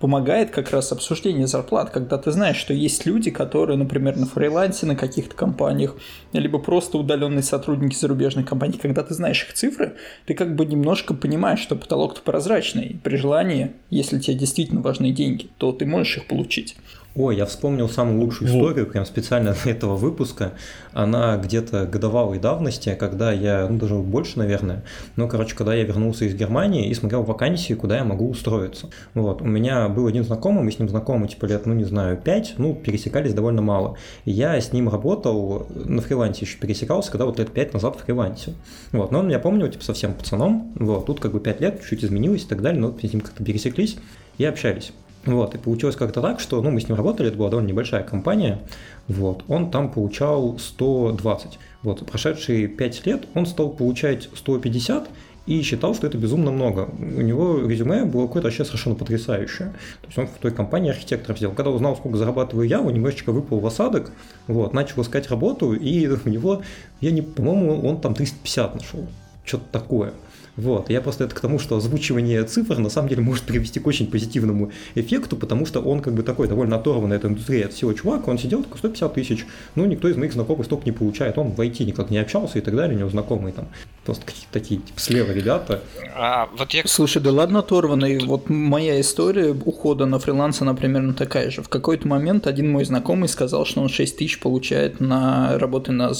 [0.00, 4.86] помогает как раз обсуждение зарплат, когда ты знаешь, что есть люди, которые, например, на фрилансе,
[4.86, 5.94] на каких-то компаниях,
[6.32, 11.14] либо просто удаленные сотрудники зарубежных компаний, когда ты знаешь их цифры, ты как бы немножко
[11.14, 12.98] понимаешь, что потолок-то прозрачный.
[13.04, 16.76] При желании, если тебе действительно важны деньги, то ты можешь их получить.
[17.16, 20.52] Ой, я вспомнил самую лучшую историю, прям специально для этого выпуска.
[20.92, 24.84] Она где-то годовалой давности, когда я, ну даже больше, наверное,
[25.16, 28.90] ну, короче, когда я вернулся из Германии и смотрел вакансии, куда я могу устроиться.
[29.14, 32.16] Вот, у меня был один знакомый, мы с ним знакомы, типа, лет, ну, не знаю,
[32.16, 33.96] пять, ну, пересекались довольно мало.
[34.24, 38.04] И я с ним работал, на фрилансе еще пересекался, когда вот лет пять назад в
[38.04, 38.54] фрилансе.
[38.92, 42.04] Вот, но он меня помнил, типа, совсем пацаном, вот, тут как бы пять лет, чуть
[42.04, 43.96] изменилось и так далее, но с ним как-то пересеклись
[44.38, 44.92] и общались.
[45.26, 48.02] Вот, и получилось как-то так, что, ну, мы с ним работали, это была довольно небольшая
[48.02, 48.58] компания,
[49.06, 51.58] вот, он там получал 120.
[51.82, 55.10] Вот, прошедшие 5 лет он стал получать 150,
[55.46, 56.88] и считал, что это безумно много.
[56.98, 59.72] У него резюме было какое-то вообще совершенно потрясающее.
[60.00, 61.54] То есть он в той компании архитектором сделал.
[61.54, 64.12] Когда узнал, сколько зарабатываю я, он немножечко выпал в осадок,
[64.46, 66.62] вот, начал искать работу, и у него,
[67.00, 69.06] я не, по-моему, он там 350 нашел.
[69.44, 70.12] Что-то такое.
[70.56, 70.90] Вот.
[70.90, 74.10] Я просто это к тому, что озвучивание цифр на самом деле может привести к очень
[74.10, 78.28] позитивному эффекту, потому что он как бы такой довольно оторванный от индустрии, от всего чувак,
[78.28, 81.60] он сидел такой 150 тысяч, ну никто из моих знакомых столько не получает, он в
[81.60, 83.68] IT никак не общался и так далее, у него знакомые там
[84.04, 85.82] просто какие-то такие типа слева ребята.
[86.16, 86.82] А, вот я...
[86.86, 91.62] Слушай, да ладно оторванный, вот моя история ухода на фриланса, она примерно такая же.
[91.62, 96.12] В какой-то момент один мой знакомый сказал, что он 6 тысяч получает на работы на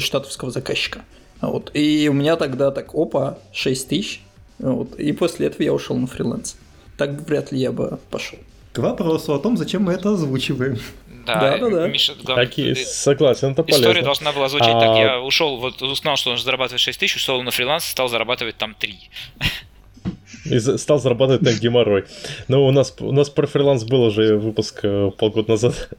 [0.00, 1.02] штатовского заказчика.
[1.42, 1.72] Вот.
[1.74, 4.22] И у меня тогда так, опа, 6 тысяч.
[4.58, 4.94] Вот.
[4.98, 6.56] И после этого я ушел на фриланс.
[6.96, 8.38] Так бы вряд ли я бы пошел.
[8.72, 10.78] К вопросу о том, зачем мы это озвучиваем.
[11.26, 11.88] Да, да, да, да.
[11.88, 13.82] Миша, главное, так и согласен, это полезно.
[13.82, 14.80] История должна была звучать а...
[14.80, 14.96] так.
[14.96, 18.74] Я ушел, вот узнал, что он зарабатывает 6 тысяч, ушел на фриланс, стал зарабатывать там
[18.74, 19.10] 3.
[20.46, 22.04] И стал зарабатывать так геморрой.
[22.48, 25.90] Но у нас, у нас про фриланс был уже выпуск э, полгода назад.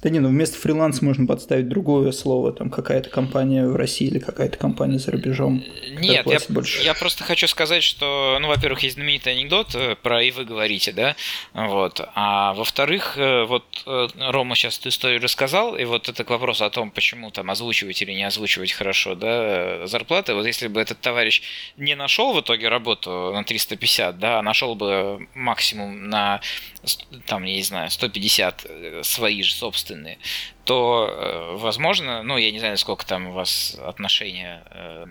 [0.00, 4.20] Да не, ну вместо фриланс можно подставить другое слово, там какая-то компания в России или
[4.20, 5.64] какая-то компания за рубежом.
[5.98, 6.82] Нет, я, больше.
[6.82, 10.92] я просто хочу сказать, что, ну, во-первых, есть знаменитый анекдот э, про «и вы говорите»,
[10.92, 11.16] да,
[11.52, 16.30] вот, а во-вторых, э, вот э, Рома сейчас эту историю рассказал, и вот это к
[16.30, 20.80] вопросу о том, почему там озвучивать или не озвучивать хорошо, да, зарплаты, вот если бы
[20.80, 21.42] этот товарищ
[21.76, 26.40] не нашел в итоге работу на 350, да, а нашел бы максимум на,
[27.26, 28.66] там, я не знаю, 150
[29.02, 30.18] свои же собственные собственные,
[30.64, 35.06] то, э, возможно, ну, я не знаю, сколько там у вас отношения, э,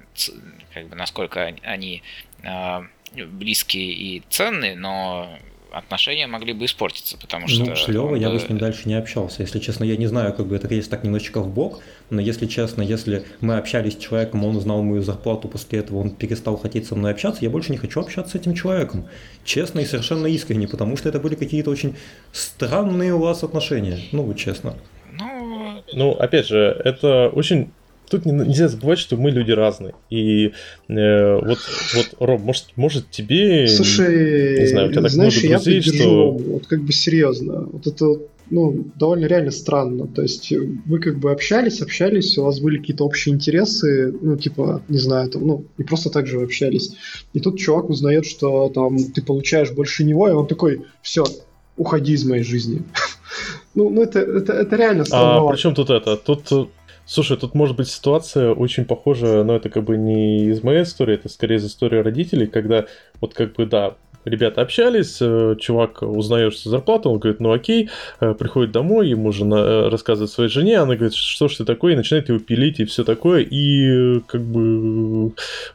[0.74, 2.04] как бы, насколько они
[2.44, 2.82] э,
[3.14, 5.38] близкие и ценные, но
[5.72, 7.66] отношения могли бы испортиться, потому что...
[7.66, 9.42] Ну, Лёвой я бы с ним дальше не общался.
[9.42, 12.46] Если честно, я не знаю, как бы это есть так немножечко в бок, но если
[12.46, 16.88] честно, если мы общались с человеком, он узнал мою зарплату, после этого он перестал хотеть
[16.88, 19.08] со мной общаться, я больше не хочу общаться с этим человеком.
[19.44, 21.96] Честно и совершенно искренне, потому что это были какие-то очень
[22.32, 24.00] странные у вас отношения.
[24.12, 24.76] Ну, честно.
[25.12, 27.72] Ну, ну опять же, это очень
[28.10, 29.94] тут нельзя забывать, что мы люди разные.
[30.10, 30.54] И
[30.88, 31.60] э, вот,
[31.96, 33.68] вот, Роб, может, может тебе...
[33.68, 36.32] Слушай, не знаю, у тебя так знаешь, много друзей, я что...
[36.32, 37.68] Вот как бы серьезно.
[37.72, 40.08] Вот это ну, довольно реально странно.
[40.08, 40.52] То есть
[40.86, 45.30] вы как бы общались, общались, у вас были какие-то общие интересы, ну, типа, не знаю,
[45.30, 46.96] там, ну, и просто так же общались.
[47.34, 51.26] И тут чувак узнает, что там ты получаешь больше него, и он такой, все,
[51.76, 52.84] уходи из моей жизни.
[53.76, 55.48] ну, ну это, это, это реально странно.
[55.48, 56.16] А при чем тут это?
[56.16, 56.70] Тут
[57.10, 61.16] Слушай, тут может быть ситуация очень похожая, но это как бы не из моей истории,
[61.16, 62.86] это скорее из истории родителей, когда
[63.22, 63.96] вот как бы, да,
[64.28, 69.32] ребята общались, э, чувак узнает, что зарплату, он говорит, ну окей, э, приходит домой, ему
[69.32, 72.80] жена э, рассказывает своей жене, она говорит, что ж ты такое, и начинает его пилить
[72.80, 75.28] и все такое, и как бы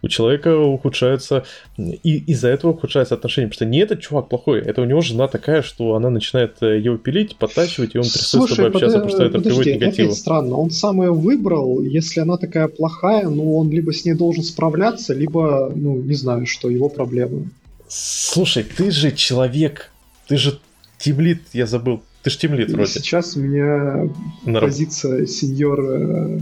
[0.03, 1.45] у человека ухудшается,
[1.79, 5.29] и из-за этого ухудшается отношение, потому что не этот чувак плохой, это у него жена
[5.29, 9.25] такая, что она начинает его пилить, подтачивать, и он перестает с тобой общаться, потому что
[9.25, 10.13] это приводит к негативу.
[10.13, 14.45] странно, он сам ее выбрал, если она такая плохая, ну он либо с ней должен
[14.45, 17.51] справляться, либо, ну не знаю, что его проблемы.
[17.95, 19.91] Слушай, ты же человек,
[20.27, 20.59] ты же
[20.97, 22.03] тимлит, я забыл.
[22.23, 22.91] Ты же тимлит вроде.
[22.91, 24.11] Сейчас у меня
[24.45, 24.61] На...
[24.61, 26.41] позиция сеньор, э,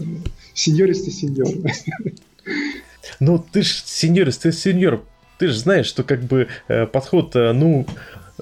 [0.54, 1.48] сеньористый сеньор.
[3.18, 5.02] Ну, ты же сеньорист, ты сеньор.
[5.38, 7.84] Ты же знаешь, что как бы э, подход, э, ну,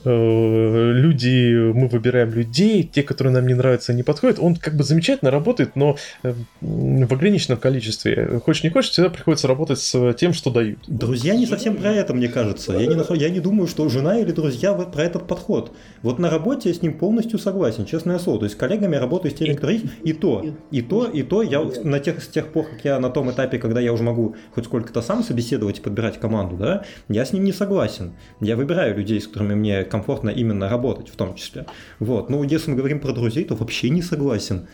[0.04, 4.38] люди, мы выбираем людей, те, которые нам не нравятся, не подходят.
[4.40, 8.40] Он как бы замечательно работает, но э, в ограниченном количестве.
[8.44, 10.78] Хочешь не хочешь, всегда приходится работать с тем, что дают.
[10.86, 12.72] Друзья не совсем про это, мне кажется.
[12.72, 15.72] Я не, я не думаю, что жена или друзья про этот подход.
[16.02, 18.40] Вот на работе я с ним полностью согласен, честное слово.
[18.40, 21.42] То есть с коллегами работаю с теми, кто есть, и то, и то, и то.
[21.42, 24.36] Я на тех, с тех пор, как я на том этапе, когда я уже могу
[24.54, 28.12] хоть сколько-то сам собеседовать и подбирать команду, да, я с ним не согласен.
[28.40, 31.66] Я выбираю людей, с которыми мне комфортно именно работать в том числе.
[31.98, 32.30] Вот.
[32.30, 34.68] Ну, если мы говорим про друзей, то вообще не согласен.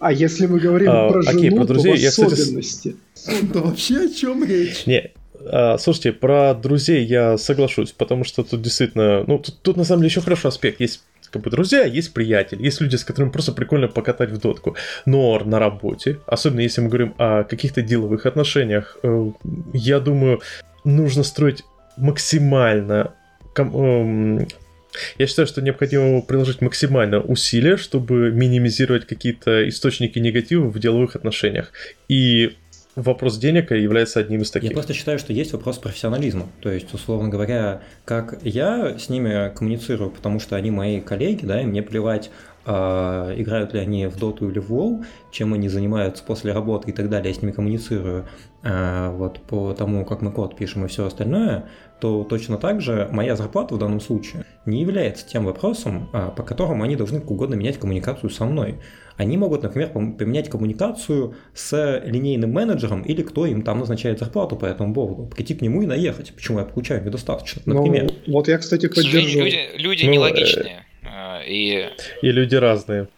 [0.00, 2.96] А если мы говорим а, про жену, окей, про друзей, то в я, особенности.
[3.14, 3.44] Кстати...
[3.52, 4.86] Да вообще о чем речь?
[4.86, 9.84] Не, а, слушайте, про друзей я соглашусь, потому что тут действительно, ну, тут, тут на
[9.84, 10.80] самом деле еще хороший аспект.
[10.80, 14.76] Есть как бы друзья, есть приятели, есть люди, с которыми просто прикольно покатать в дотку.
[15.04, 19.30] Но на работе, особенно если мы говорим о каких-то деловых отношениях, э,
[19.74, 20.40] я думаю,
[20.84, 21.64] нужно строить
[21.96, 23.14] максимально
[23.56, 31.72] я считаю, что необходимо приложить максимально усилия, чтобы минимизировать какие-то источники негатива в деловых отношениях.
[32.08, 32.56] И
[32.96, 34.70] вопрос денег является одним из таких.
[34.70, 36.48] Я просто считаю, что есть вопрос профессионализма.
[36.60, 41.60] То есть, условно говоря, как я с ними коммуницирую, потому что они мои коллеги, да,
[41.62, 42.30] и мне плевать,
[42.70, 46.92] а, играют ли они в доту или в WoW, чем они занимаются после работы и
[46.92, 48.26] так далее, я с ними коммуницирую
[48.62, 51.64] а, вот по тому, как мы код пишем и все остальное,
[51.98, 56.42] то точно так же моя зарплата в данном случае не является тем вопросом, а, по
[56.42, 58.80] которому они должны как угодно менять коммуникацию со мной.
[59.16, 64.66] Они могут, например, поменять коммуникацию с линейным менеджером или кто им там назначает зарплату по
[64.66, 65.24] этому поводу.
[65.24, 66.34] Прийти к нему и наехать.
[66.34, 68.12] Почему я получаю недостаточно, ну, например.
[68.26, 69.46] Ну, вот я, кстати, поддерживаю.
[69.46, 70.84] Люди, люди ну, нелогичные.
[71.08, 71.90] Э, и...
[72.22, 73.08] и люди разные.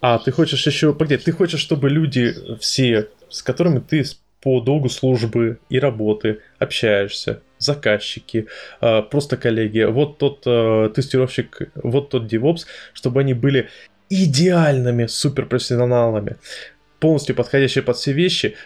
[0.00, 0.92] А ты хочешь еще...
[0.92, 4.04] Погоди, ты хочешь, чтобы люди все, с которыми ты
[4.40, 8.46] по долгу службы и работы общаешься, заказчики,
[8.80, 12.60] э, просто коллеги, вот тот э, тестировщик, вот тот DevOps,
[12.92, 13.68] чтобы они были
[14.10, 16.36] идеальными суперпрофессионалами,
[17.00, 18.56] полностью подходящие под все вещи,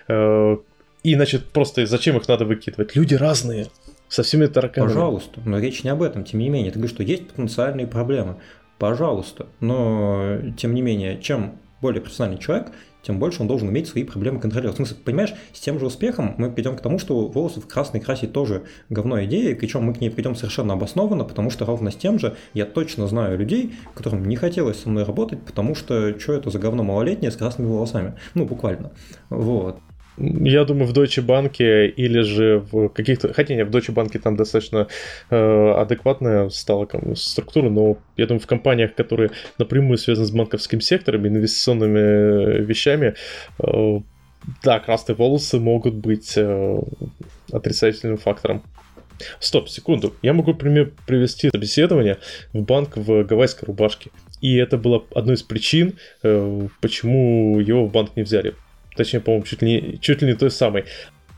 [1.03, 2.95] и, значит, просто зачем их надо выкидывать?
[2.95, 3.67] Люди разные,
[4.13, 4.91] со всеми тараканами.
[4.91, 6.71] Пожалуйста, но речь не об этом, тем не менее.
[6.71, 8.37] Ты говоришь, что есть потенциальные проблемы.
[8.79, 12.73] Пожалуйста, но тем не менее, чем более профессиональный человек,
[13.03, 14.75] тем больше он должен уметь свои проблемы контролировать.
[14.75, 18.01] В смысле, понимаешь, с тем же успехом мы придем к тому, что волосы в красный
[18.01, 21.97] красить тоже говно идея, причем мы к ней придем совершенно обоснованно, потому что ровно с
[21.97, 26.35] тем же я точно знаю людей, которым не хотелось со мной работать, потому что что
[26.35, 28.15] это за говно малолетнее с красными волосами.
[28.35, 28.93] Ну, буквально.
[29.31, 29.79] Вот.
[30.19, 33.33] Я думаю, в Deutsche Bank или же в каких-то...
[33.33, 34.89] Хотя нет, в Deutsche Bank там достаточно
[35.31, 41.27] э, адекватная стала структура, но я думаю, в компаниях, которые напрямую связаны с банковским сектором,
[41.27, 43.15] инвестиционными э, вещами,
[43.59, 44.01] э,
[44.63, 46.81] да, красные волосы могут быть э,
[47.51, 48.63] отрицательным фактором.
[49.39, 50.15] Стоп, секунду.
[50.23, 52.19] Я могу пример привести собеседование
[52.53, 54.11] в банк в гавайской рубашке.
[54.41, 58.55] И это было одной из причин, э, почему его в банк не взяли.
[58.97, 60.85] Точнее, по-моему, чуть ли, не, чуть ли не той самой.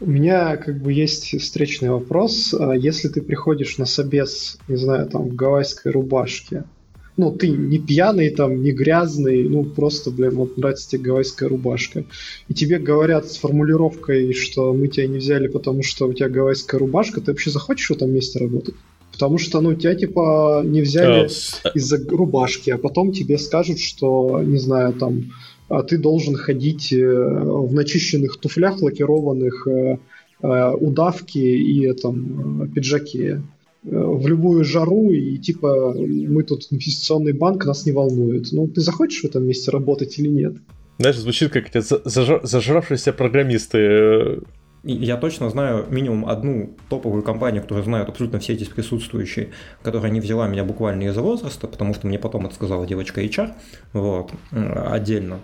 [0.01, 2.55] У меня как бы есть встречный вопрос.
[2.59, 6.65] А если ты приходишь на собес, не знаю, там, в гавайской рубашке,
[7.17, 12.05] ну, ты не пьяный, там, не грязный, ну, просто, блин, вот нравится тебе гавайская рубашка.
[12.49, 16.81] И тебе говорят с формулировкой, что мы тебя не взяли, потому что у тебя гавайская
[16.81, 18.75] рубашка, ты вообще захочешь в этом месте работать?
[19.13, 24.43] Потому что, ну, тебя, типа, не взяли uh, из-за рубашки, а потом тебе скажут, что,
[24.43, 29.99] не знаю, там, а ты должен ходить э, в начищенных туфлях лакированных, э,
[30.43, 33.43] э, удавки и там пиджаке
[33.83, 38.51] в любую жару, и типа мы тут инвестиционный банк, нас не волнует.
[38.51, 40.55] Ну, ты захочешь в этом месте работать или нет?
[40.99, 44.41] Знаешь, звучит как эти зажравшиеся программисты.
[44.85, 49.51] Я точно знаю минимум одну топовую компанию, которую знают абсолютно все здесь присутствующие,
[49.83, 53.53] которая не взяла меня буквально из-за возраста, потому что мне потом это сказала девочка HR,
[53.93, 55.41] вот, отдельно.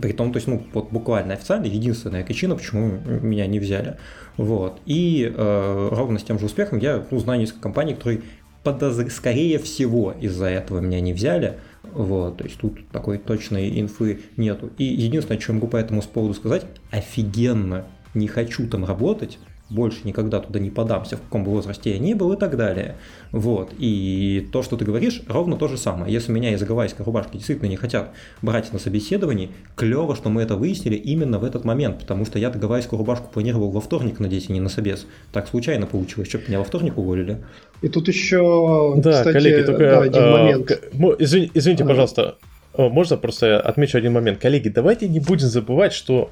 [0.00, 3.98] При том, то есть, ну, вот буквально официально единственная причина, почему меня не взяли.
[4.36, 4.80] Вот.
[4.86, 8.22] И э, ровно с тем же успехом я ну, знаю несколько компаний, которые
[8.62, 9.10] подозр...
[9.10, 11.58] скорее всего из-за этого меня не взяли.
[11.82, 14.70] Вот, то есть тут такой точной инфы нету.
[14.78, 19.38] И единственное, что я могу по этому поводу сказать, офигенно не хочу там работать,
[19.72, 22.96] больше никогда туда не подамся, в каком бы возрасте я ни был и так далее.
[23.30, 23.72] Вот.
[23.78, 26.12] И то, что ты говоришь, ровно то же самое.
[26.12, 28.10] Если меня из гавайской рубашки действительно не хотят
[28.42, 32.58] брать на собеседовании, клево, что мы это выяснили именно в этот момент, потому что я-то
[32.58, 35.06] гавайскую рубашку планировал во вторник надеть, а не на собес.
[35.32, 37.38] Так случайно получилось, чтобы меня во вторник уволили.
[37.80, 40.70] И тут еще, да, кстати, коллеги, только, да, один а, момент.
[41.18, 42.36] Извини, извините, пожалуйста,
[42.76, 44.38] можно просто отмечу один момент.
[44.38, 46.30] Коллеги, давайте не будем забывать, что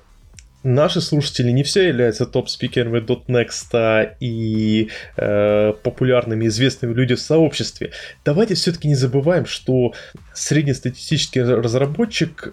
[0.63, 7.93] наши слушатели не все являются топ-спикерами .next и э, популярными, известными людьми в сообществе.
[8.25, 9.95] Давайте все-таки не забываем, что
[10.35, 12.53] среднестатистический разработчик,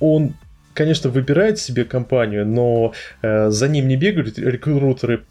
[0.00, 0.34] он
[0.74, 2.92] конечно, выбирает себе компанию, но
[3.22, 5.24] э, за ним не бегают рекрутеры,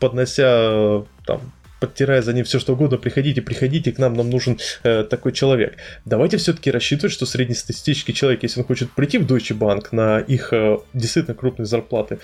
[0.00, 5.04] поднося там подтирая за ним все что угодно, приходите, приходите к нам, нам нужен э,
[5.04, 5.76] такой человек.
[6.04, 10.52] Давайте все-таки рассчитывать, что среднестатистический человек, если он хочет прийти в Deutsche Bank на их
[10.52, 12.18] э, действительно крупные зарплаты,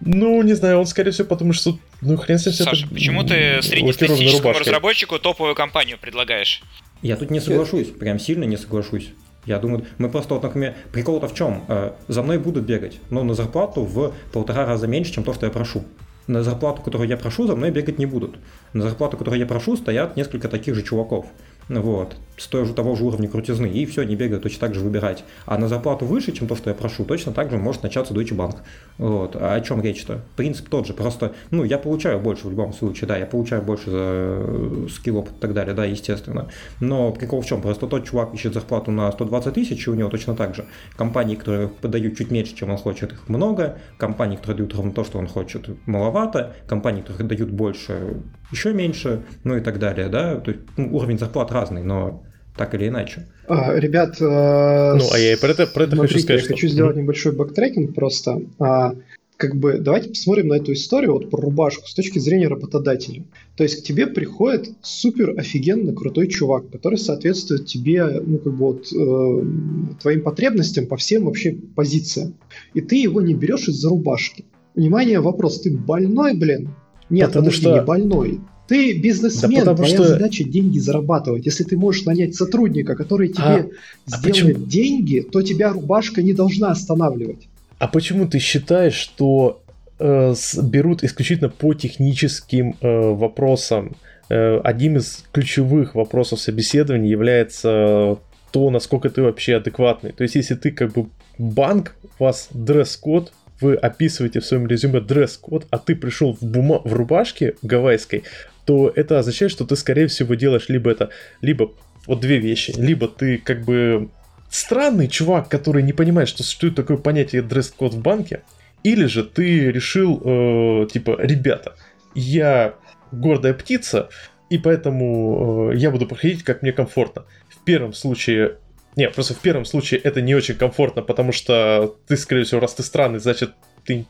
[0.00, 3.22] ну, не знаю, он, скорее всего, потому что, ну, хрен с ним Саша, это, почему
[3.22, 6.62] ты среднестатистическому разработчику топовую компанию предлагаешь?
[7.02, 9.10] Я тут не соглашусь, прям сильно не соглашусь.
[9.44, 11.64] Я думаю, мы просто, вот, например, прикол-то в чем?
[11.68, 15.46] Э, за мной будут бегать, но на зарплату в полтора раза меньше, чем то, что
[15.46, 15.84] я прошу
[16.32, 18.36] на зарплату, которую я прошу, за мной бегать не будут.
[18.72, 21.26] На зарплату, которую я прошу, стоят несколько таких же чуваков.
[21.68, 24.80] Вот, с той же того же уровня крутизны, и все, не бегают точно так же
[24.80, 25.24] выбирать.
[25.46, 28.34] А на зарплату выше, чем то, что я прошу, точно так же может начаться Deutsche
[28.36, 28.56] Bank.
[28.98, 29.36] Вот.
[29.36, 30.22] А о чем речь-то?
[30.36, 33.90] Принцип тот же, просто, ну, я получаю больше в любом случае, да, я получаю больше
[33.90, 36.48] за э, скилл, опыт и так далее, да, естественно.
[36.80, 37.62] Но прикол в чем?
[37.62, 40.64] Просто тот чувак ищет зарплату на 120 тысяч, и у него точно так же.
[40.96, 43.78] Компании, которые подают чуть меньше, чем он хочет, их много.
[43.98, 46.54] Компании, которые дают ровно то, что он хочет, маловато.
[46.66, 48.16] Компании, которые дают больше,
[48.52, 50.36] еще меньше, ну и так далее, да.
[50.36, 52.22] То есть ну, уровень зарплат разный, но
[52.56, 53.26] так или иначе.
[53.48, 56.44] А, ребят, э, ну, а я и про это, про это смотрите, хочу сказать, я
[56.44, 56.54] что...
[56.54, 58.42] хочу сделать небольшой backtracking просто.
[58.58, 58.94] А,
[59.42, 63.24] как бы давайте посмотрим на эту историю вот про рубашку с точки зрения работодателя.
[63.56, 68.66] То есть к тебе приходит супер офигенно крутой чувак, который соответствует тебе, ну как бы
[68.66, 72.34] вот э, твоим потребностям по всем вообще позициям.
[72.74, 74.44] И ты его не берешь из-за рубашки.
[74.76, 76.70] Внимание, вопрос, ты больной, блин?
[77.12, 77.74] Нет, Потому подожди, что...
[77.74, 78.40] не больной.
[78.68, 80.04] Ты бизнесмен, да твоя что...
[80.04, 81.44] задача деньги зарабатывать.
[81.44, 83.66] Если ты можешь нанять сотрудника, который тебе а,
[84.10, 87.48] а сделает а деньги, то тебя рубашка не должна останавливать.
[87.78, 89.62] А почему ты считаешь, что
[89.98, 93.94] э, берут исключительно по техническим э, вопросам?
[94.30, 98.16] Э, одним из ключевых вопросов собеседования является
[98.52, 100.12] то, насколько ты вообще адекватный.
[100.12, 103.32] То есть, если ты как бы банк, у вас дресс-код,
[103.62, 106.80] вы описываете в своем резюме дресс-код, а ты пришел в, бума...
[106.84, 108.24] в рубашке гавайской,
[108.64, 111.10] то это означает, что ты, скорее всего, делаешь либо это,
[111.40, 111.72] либо
[112.06, 114.08] вот две вещи, либо ты как бы
[114.50, 118.42] странный чувак, который не понимает, что существует такое понятие дресс-код в банке,
[118.82, 121.76] или же ты решил, э, типа, ребята,
[122.14, 122.74] я
[123.12, 124.08] гордая птица,
[124.50, 127.24] и поэтому э, я буду проходить, как мне комфортно.
[127.48, 128.56] В первом случае
[128.96, 132.74] не, просто в первом случае это не очень комфортно, потому что ты, скорее всего, раз
[132.74, 133.52] ты странный, значит,
[133.84, 134.06] ты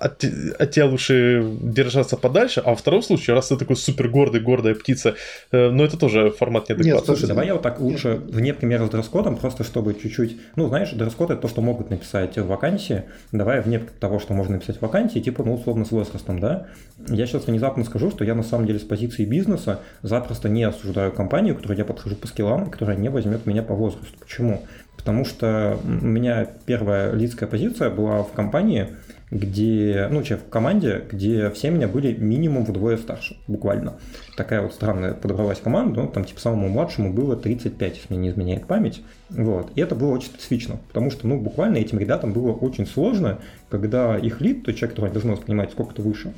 [0.00, 0.24] от,
[0.58, 4.74] от тебя лучше держаться подальше, а во втором случае, раз ты такой супер гордый, гордая
[4.74, 5.14] птица,
[5.52, 6.92] э, ну это тоже формат неадекватный.
[6.92, 10.68] Нет, слушай, давай я вот так лучше вне примера с дресс-кодом, просто чтобы чуть-чуть, ну
[10.68, 14.78] знаешь, дресс-код это то, что могут написать в вакансии, давай вне того, что можно написать
[14.78, 16.66] в вакансии, типа, ну условно с возрастом, да.
[17.08, 21.12] Я сейчас внезапно скажу, что я на самом деле с позиции бизнеса запросто не осуждаю
[21.12, 24.14] компанию, которой я подхожу по скиллам, которая не возьмет меня по возрасту.
[24.18, 24.64] Почему?
[24.96, 28.88] Потому что у меня первая лидская позиция была в компании,
[29.30, 33.98] где, ну, в команде, где все меня были минимум вдвое старше, буквально.
[34.36, 38.28] Такая вот странная подобралась команда, ну, там, типа, самому младшему было 35, если мне не
[38.30, 39.02] изменяет память.
[39.30, 39.70] Вот.
[39.74, 44.16] И это было очень специфично, потому что, ну, буквально этим ребятам было очень сложно, когда
[44.16, 46.32] их лид, то человек, который должен воспринимать сколько-то выше,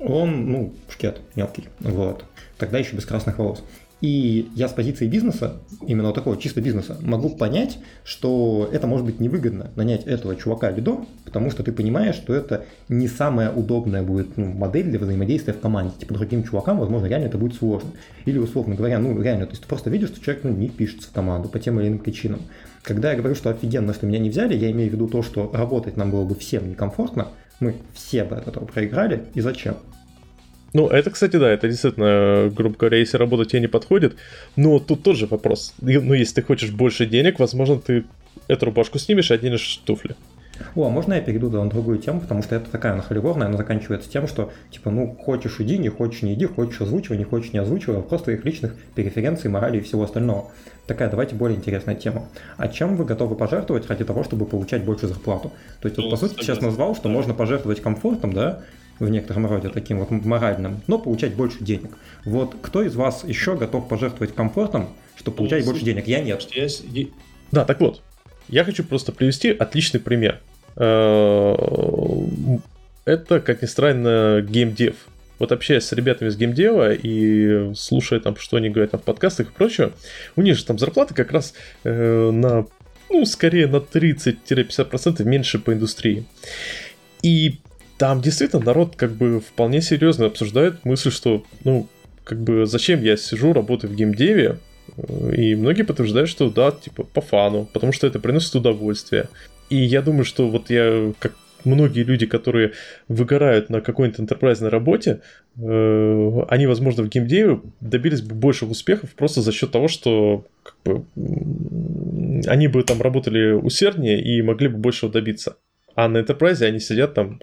[0.00, 2.24] он, ну, шкет мелкий, вот.
[2.58, 3.64] Тогда еще без красных волос.
[4.04, 9.06] И я с позиции бизнеса, именно вот такого чисто бизнеса, могу понять, что это может
[9.06, 14.02] быть невыгодно нанять этого чувака лидом, потому что ты понимаешь, что это не самая удобная
[14.02, 15.94] будет ну, модель для взаимодействия в команде.
[15.98, 17.92] Типа другим чувакам, возможно, реально это будет сложно.
[18.26, 21.08] Или, условно говоря, ну реально, то есть ты просто видишь, что человек ну, не впишется
[21.08, 22.42] в команду по тем или иным причинам.
[22.82, 25.50] Когда я говорю, что офигенно, что меня не взяли, я имею в виду то, что
[25.50, 27.28] работать нам было бы всем некомфортно,
[27.58, 29.76] мы все бы от этого проиграли, и зачем?
[30.74, 34.16] Ну, это, кстати, да, это действительно, грубо говоря, если работа тебе не подходит.
[34.56, 35.72] Но тут тоже вопрос.
[35.80, 38.04] Ну, если ты хочешь больше денег, возможно, ты
[38.48, 40.16] эту рубашку снимешь и оденешь туфли.
[40.74, 44.10] О, а можно я перейду на другую тему, потому что это такая нахалеворная, она заканчивается
[44.10, 47.58] тем, что, типа, ну, хочешь иди, не хочешь не иди, хочешь озвучивай, не хочешь не
[47.58, 50.50] озвучивай, вопрос твоих личных преференций, морали и всего остального.
[50.86, 52.28] Такая, давайте, более интересная тема.
[52.56, 55.52] А чем вы готовы пожертвовать ради того, чтобы получать больше зарплату?
[55.80, 58.62] То есть, вот, ну, по сути, сейчас назвал, что можно пожертвовать комфортом, да,
[58.98, 61.90] в некотором роде таким вот моральным, но получать больше денег.
[62.24, 66.06] Вот кто из вас еще готов пожертвовать комфортом, чтобы получать больше денег?
[66.06, 66.42] Я нет.
[67.50, 68.02] Да, так вот,
[68.48, 70.40] я хочу просто привести отличный пример.
[70.76, 71.54] Э,
[73.04, 74.96] это, как ни странно, геймдев.
[75.38, 79.48] Вот общаясь с ребятами из геймдева и слушая там, что они говорят там в подкастах
[79.48, 79.92] и прочее,
[80.36, 82.66] у них же там зарплаты как раз э, на,
[83.10, 86.24] ну, скорее на 30-50% меньше по индустрии.
[87.22, 87.58] И
[88.04, 91.86] там действительно народ как бы вполне серьезно обсуждает мысль, что, ну,
[92.22, 94.58] как бы зачем я сижу, работаю в геймдеве,
[95.34, 99.30] и многие подтверждают, что да, типа по фану, потому что это приносит удовольствие.
[99.70, 101.32] И я думаю, что вот я, как
[101.64, 102.72] многие люди, которые
[103.08, 105.22] выгорают на какой-нибудь интерпрайзной работе,
[105.56, 110.76] э, они, возможно, в геймдеве добились бы больших успехов просто за счет того, что как
[110.84, 111.04] бы,
[112.46, 115.56] они бы там работали усерднее и могли бы большего добиться.
[115.94, 117.40] А на Enterprise они сидят там,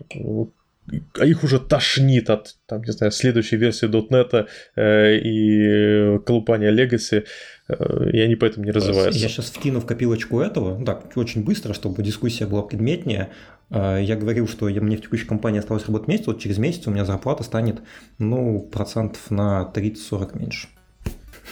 [1.18, 7.26] а их уже тошнит от, там, не знаю, следующей версии .NET э, и колупания Legacy,
[7.70, 9.20] э, и они поэтому не развиваются.
[9.20, 13.30] Я сейчас вкину в копилочку этого, ну так, очень быстро, чтобы дискуссия была предметнее.
[13.70, 16.88] Э, я говорил, что я, мне в текущей компании осталось работать месяц, вот через месяц
[16.88, 17.82] у меня зарплата станет,
[18.18, 20.68] ну, процентов на 30-40 меньше.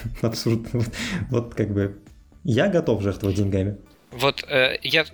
[0.22, 0.74] обсуждать.
[1.30, 2.00] Вот как бы
[2.43, 3.78] я готов жертвовать деньгами.
[4.12, 5.06] Вот э, я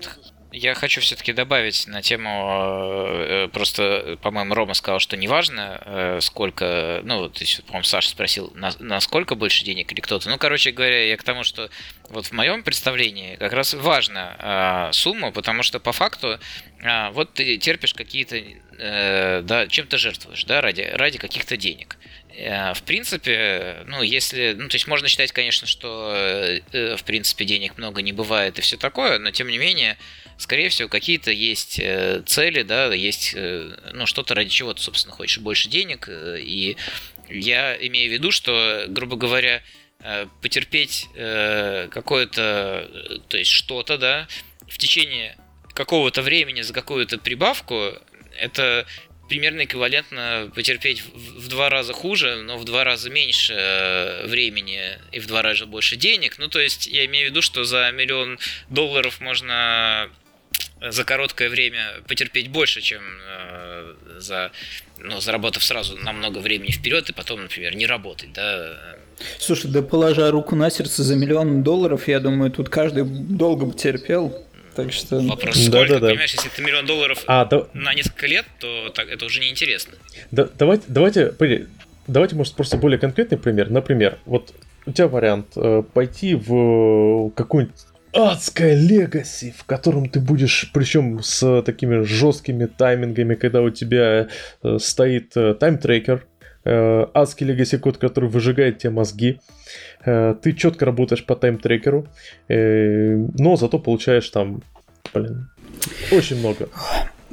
[0.55, 7.01] я хочу все-таки добавить на тему, э, просто, по-моему, Рома сказал, что неважно, э, сколько,
[7.03, 8.99] ну, вот, по-моему, Саша спросил, на, на
[9.35, 10.29] больше денег или кто-то.
[10.29, 11.69] Ну, короче говоря, я к тому, что
[12.09, 16.39] вот в моем представлении как раз важна э, сумма, потому что по факту
[16.79, 21.97] э, вот ты терпишь какие-то, э, да, чем-то жертвуешь, да, ради, ради каких-то денег.
[22.33, 26.15] Э, в принципе, ну, если, ну, то есть можно считать, конечно, что,
[26.71, 29.97] в принципе, денег много не бывает и все такое, но тем не менее,
[30.37, 35.13] скорее всего, какие-то есть э, цели, да, есть, э, ну, что-то ради чего ты, собственно,
[35.13, 36.77] хочешь больше денег, э, и
[37.29, 39.63] я имею в виду, что, грубо говоря,
[40.41, 44.27] потерпеть какое-то, то есть что-то, да,
[44.67, 45.35] в течение
[45.73, 47.93] какого-то времени за какую-то прибавку,
[48.37, 48.85] это
[49.27, 55.25] примерно эквивалентно потерпеть в два раза хуже, но в два раза меньше времени и в
[55.25, 56.37] два раза больше денег.
[56.37, 58.37] Ну, то есть я имею в виду, что за миллион
[58.69, 60.11] долларов можно
[60.81, 64.51] за короткое время потерпеть больше, чем э, за,
[64.99, 68.77] ну, заработав сразу намного времени вперед и потом, например, не работать, да.
[69.39, 73.73] Слушай, да положа руку на сердце за миллион долларов, я думаю, тут каждый долго бы
[73.73, 74.45] терпел.
[74.75, 75.21] Так что...
[75.21, 77.67] Вопрос, сколько, да, да, понимаешь, если это миллион долларов а, да...
[77.73, 79.93] на несколько лет, то так, это уже неинтересно.
[80.31, 81.33] Да, давайте, давайте,
[82.07, 83.69] давайте, может, просто более конкретный пример.
[83.69, 84.53] Например, вот
[84.85, 87.75] у тебя вариант э, пойти в какую-нибудь
[88.15, 94.27] адское легаси, в котором ты будешь, причем с такими жесткими таймингами, когда у тебя
[94.63, 96.25] э, стоит э, таймтрекер,
[96.63, 99.39] э, адский легаси код, который выжигает тебе мозги.
[100.05, 102.07] Э, ты четко работаешь по таймтрекеру,
[102.47, 104.61] но зато получаешь там,
[105.13, 105.49] блин,
[106.11, 106.69] очень много.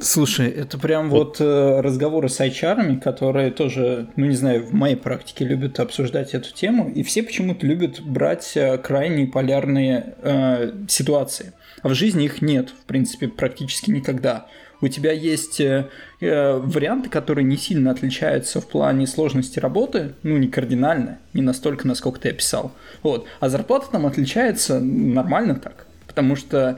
[0.03, 4.73] Слушай, это прям вот, вот э, разговоры с HR, которые тоже, ну не знаю, в
[4.73, 10.73] моей практике любят обсуждать эту тему, и все почему-то любят брать э, крайне полярные э,
[10.89, 11.53] ситуации.
[11.81, 14.47] А в жизни их нет, в принципе, практически никогда.
[14.81, 15.87] У тебя есть э,
[16.19, 21.87] э, варианты, которые не сильно отличаются в плане сложности работы, ну не кардинально, не настолько,
[21.87, 22.73] насколько ты описал.
[23.03, 23.25] Вот.
[23.39, 26.77] А зарплата там отличается нормально так потому что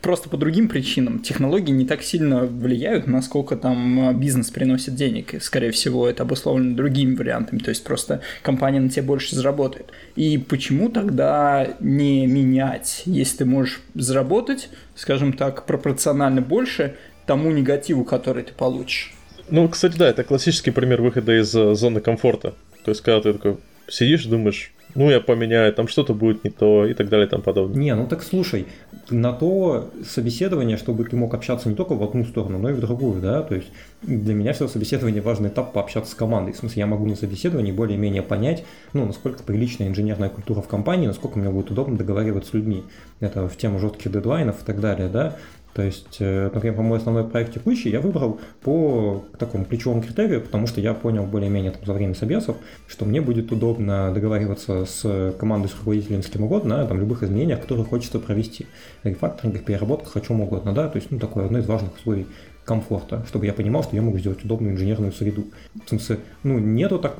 [0.00, 5.34] просто по другим причинам технологии не так сильно влияют, насколько там а, бизнес приносит денег.
[5.34, 9.92] И, скорее всего, это обусловлено другими вариантами, то есть просто компания на тебе больше заработает.
[10.16, 16.96] И почему тогда не менять, если ты можешь заработать, скажем так, пропорционально больше
[17.26, 19.12] тому негативу, который ты получишь?
[19.50, 22.54] Ну, кстати, да, это классический пример выхода из э, зоны комфорта.
[22.84, 23.56] То есть, когда ты такой
[23.88, 27.44] сидишь, думаешь, ну я поменяю, там что-то будет не то и так далее и тому
[27.44, 27.78] подобное.
[27.78, 28.66] Не, ну так слушай,
[29.10, 32.80] на то собеседование, чтобы ты мог общаться не только в одну сторону, но и в
[32.80, 33.68] другую, да, то есть
[34.02, 37.70] для меня все собеседование важный этап пообщаться с командой, в смысле я могу на собеседовании
[37.70, 42.54] более-менее понять, ну, насколько приличная инженерная культура в компании, насколько мне будет удобно договариваться с
[42.54, 42.82] людьми,
[43.20, 45.36] это в тему жестких дедлайнов и так далее, да,
[45.78, 50.40] то есть, э, например, по мой основной проект текущий я выбрал по такому ключевому критерию,
[50.40, 52.56] потому что я понял более-менее там, за время собесов,
[52.88, 57.60] что мне будет удобно договариваться с командой, с руководителем, с кем угодно, там, любых изменениях,
[57.60, 58.66] которые хочется провести.
[59.04, 62.26] Рефакторинг, переработках, о чем угодно, да, то есть, ну, такое одно из важных условий
[62.68, 65.46] комфорта, чтобы я понимал, что я могу сделать удобную инженерную среду.
[65.86, 67.16] В смысле, ну, нету так...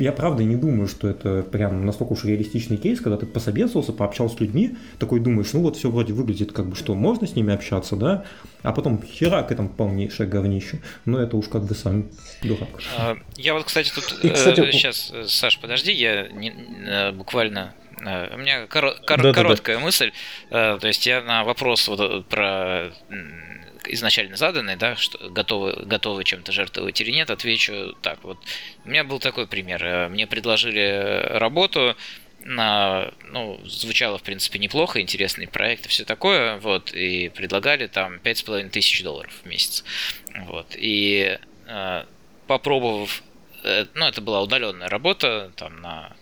[0.00, 4.36] Я правда не думаю, что это прям настолько уж реалистичный кейс, когда ты посоветовался, пообщался
[4.36, 7.52] с людьми, такой думаешь, ну вот все вроде выглядит как бы, что можно с ними
[7.52, 8.24] общаться, да,
[8.62, 10.80] а потом херак этом полнейшее говнище.
[11.04, 12.06] Но это уж как бы сам
[12.42, 12.68] дурак.
[12.96, 14.24] А, я вот, кстати, тут...
[14.24, 16.54] И, кстати, э, сейчас, э, Саш, подожди, я не,
[16.86, 19.86] э, буквально у меня коро- кор- да, короткая да, да.
[19.86, 20.12] мысль.
[20.50, 22.90] То есть я на вопрос вот про
[23.88, 28.22] изначально заданный, да, что готовы, готовы чем-то жертвовать или нет, отвечу так.
[28.22, 28.38] Вот
[28.84, 29.84] у меня был такой пример.
[29.84, 31.96] Э, мне предложили работу,
[32.40, 38.20] на, ну, звучало, в принципе, неплохо, интересный проект и все такое, вот, и предлагали там
[38.20, 39.84] пять с половиной тысяч долларов в месяц,
[40.46, 42.04] вот, и э,
[42.46, 43.24] попробовав,
[43.64, 46.14] э, ну, это была удаленная работа, там, на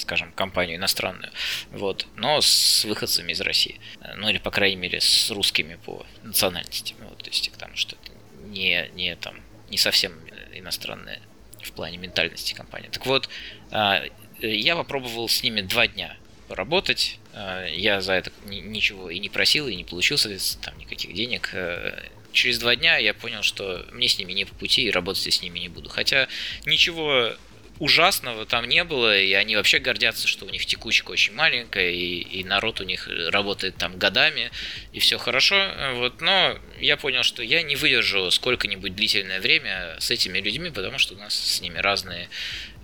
[0.00, 1.32] скажем, компанию иностранную,
[1.70, 3.80] вот, но с выходцами из России,
[4.16, 8.12] ну или, по крайней мере, с русскими по национальности, вот, то есть, потому что это
[8.46, 9.36] не, не, там,
[9.70, 10.12] не совсем
[10.52, 11.20] иностранная
[11.62, 12.88] в плане ментальности компания.
[12.90, 13.28] Так вот,
[13.70, 14.02] а,
[14.40, 16.16] я попробовал с ними два дня
[16.48, 21.14] поработать, а, я за это ничего и не просил, и не получил, соответственно, там никаких
[21.14, 24.90] денег, э, через два дня я понял, что мне с ними не по пути и
[24.90, 25.88] работать я с ними не буду.
[25.88, 26.28] Хотя
[26.64, 27.34] ничего
[27.80, 32.20] ужасного там не было, и они вообще гордятся, что у них текучка очень маленькая, и,
[32.20, 34.50] и народ у них работает там годами,
[34.92, 40.10] и все хорошо, вот, но я понял, что я не выдержу сколько-нибудь длительное время с
[40.10, 42.28] этими людьми, потому что у нас с ними разные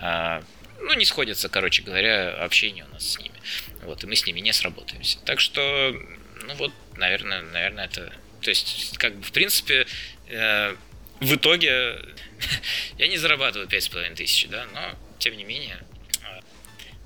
[0.01, 0.43] а,
[0.81, 3.35] ну, не сходится, короче говоря, общение у нас с ними.
[3.83, 5.19] Вот, и мы с ними не сработаемся.
[5.25, 5.95] Так что,
[6.43, 8.13] ну вот, наверное, наверное, это...
[8.41, 9.87] То есть, как бы, в принципе,
[10.29, 10.77] э,
[11.21, 11.97] в итоге
[12.99, 14.81] я не зарабатываю 5,5 тысяч, да, но,
[15.19, 15.79] тем не менее,
[16.23, 16.41] э,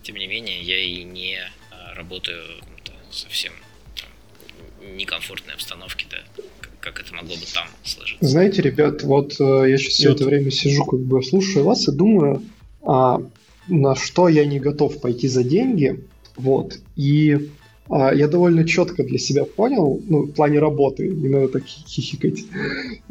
[0.02, 3.52] тем не менее, я и не э, работаю в каком-то совсем
[3.96, 6.42] там, некомфортной обстановке, да,
[6.80, 8.26] как это могло бы там сложиться.
[8.26, 11.92] Знаете, ребят, вот э, я сейчас все это время сижу, как бы слушаю вас и
[11.92, 12.42] думаю,
[12.82, 13.20] а,
[13.68, 16.02] на что я не готов пойти за деньги,
[16.36, 17.59] вот, и а,
[17.90, 22.44] я довольно четко для себя понял, ну, в плане работы, не надо так хихикать,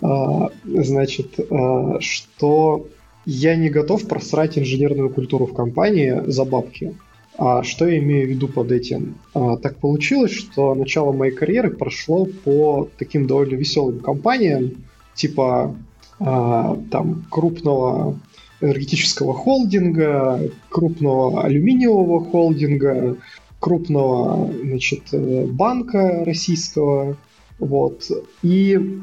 [0.01, 2.87] а, значит, а, что
[3.25, 6.95] я не готов просрать инженерную культуру в компании за бабки.
[7.37, 9.15] А что я имею в виду под этим?
[9.33, 14.83] А, так получилось, что начало моей карьеры прошло по таким довольно веселым компаниям,
[15.15, 15.75] типа
[16.19, 18.19] а, там крупного
[18.61, 23.15] энергетического холдинга, крупного алюминиевого холдинга,
[23.59, 27.17] крупного значит, э, банка российского.
[27.59, 28.09] Вот.
[28.41, 28.99] И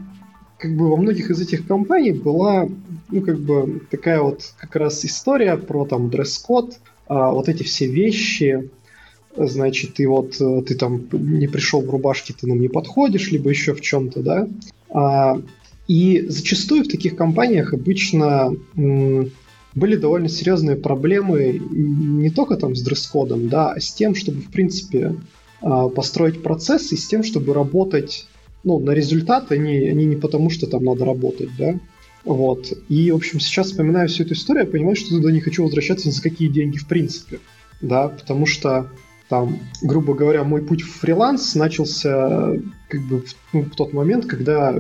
[0.59, 2.69] как бы во многих из этих компаний была
[3.11, 6.79] ну, как бы такая вот как раз история про там дресс-код,
[7.09, 8.71] а, вот эти все вещи,
[9.37, 13.51] значит, и вот э, ты там не пришел в рубашке, ты нам не подходишь, либо
[13.51, 14.49] еще в чем-то, да.
[14.89, 15.41] А,
[15.87, 19.31] и зачастую в таких компаниях обычно м,
[19.77, 24.51] были довольно серьезные проблемы не только там с дресс-кодом, да, а с тем, чтобы, в
[24.51, 25.15] принципе,
[25.61, 28.27] а, построить процесс и с тем, чтобы работать
[28.65, 31.79] ну, на результат, они, они не потому, что там надо работать, да.
[32.25, 32.73] Вот.
[32.89, 36.09] И, в общем, сейчас вспоминаю всю эту историю, я понимаю, что туда не хочу возвращаться
[36.09, 37.39] ни за какие деньги в принципе.
[37.83, 38.91] Да, потому что
[39.29, 42.55] там, грубо говоря, мой путь в фриланс начался
[42.89, 44.75] как бы в, ну, в тот момент, когда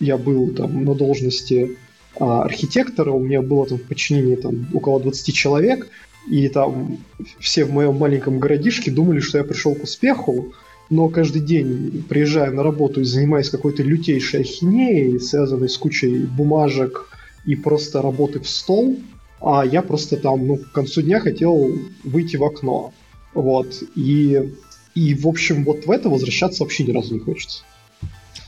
[0.00, 1.81] я был там на должности а,
[2.18, 5.88] архитектора, у меня было там в подчинении там около 20 человек,
[6.30, 6.98] и там
[7.40, 10.52] все в моем маленьком городишке думали, что я пришел к успеху,
[10.90, 17.08] но каждый день, приезжая на работу и занимаясь какой-то лютейшей ахинеей, связанной с кучей бумажек
[17.46, 18.98] и просто работы в стол,
[19.40, 21.72] а я просто там, ну, к концу дня хотел
[22.04, 22.92] выйти в окно.
[23.34, 23.82] Вот.
[23.96, 24.52] И,
[24.94, 27.64] и в общем, вот в это возвращаться вообще ни разу не хочется.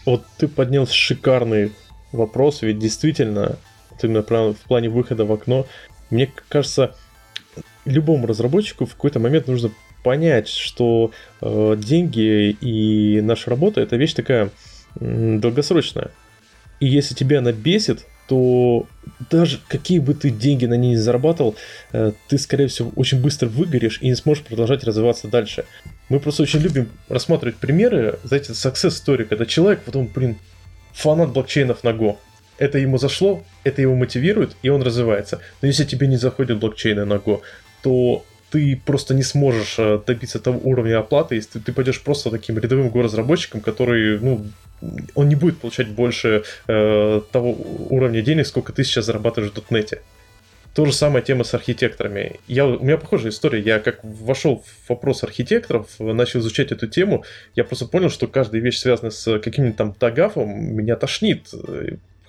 [0.07, 1.73] Вот ты поднял шикарный
[2.15, 3.57] вопрос, ведь действительно,
[3.91, 5.67] вот именно в плане выхода в окно,
[6.11, 6.95] мне кажется,
[7.85, 9.71] любому разработчику в какой-то момент нужно
[10.03, 14.51] понять, что э, деньги и наша работа это вещь такая
[15.01, 16.11] э, долгосрочная.
[16.81, 18.87] И если тебя она бесит, то
[19.31, 21.57] даже какие бы ты деньги на ней не зарабатывал,
[21.93, 25.65] э, ты, скорее всего, очень быстро выгоришь и не сможешь продолжать развиваться дальше.
[26.09, 30.37] Мы просто очень любим рассматривать примеры, знаете, success story, когда человек потом, блин,
[30.95, 32.17] фанат блокчейнов на Go.
[32.57, 35.41] Это ему зашло, это его мотивирует, и он развивается.
[35.61, 37.43] Но если тебе не заходят блокчейны на Go,
[37.83, 42.57] то ты просто не сможешь э, добиться того уровня оплаты, если ты пойдешь просто таким
[42.59, 44.47] рядовым горазработчиком, который, ну,
[45.15, 47.57] он не будет получать больше э, того
[47.91, 50.01] уровня денег, сколько ты сейчас зарабатываешь в дотнете.
[50.75, 52.41] То же самое тема с архитекторами.
[52.49, 53.61] Я, у меня похожая история.
[53.61, 58.61] Я как вошел в вопрос архитекторов, начал изучать эту тему, я просто понял, что каждая
[58.61, 61.49] вещь, связанная с каким-нибудь там тагафом, меня тошнит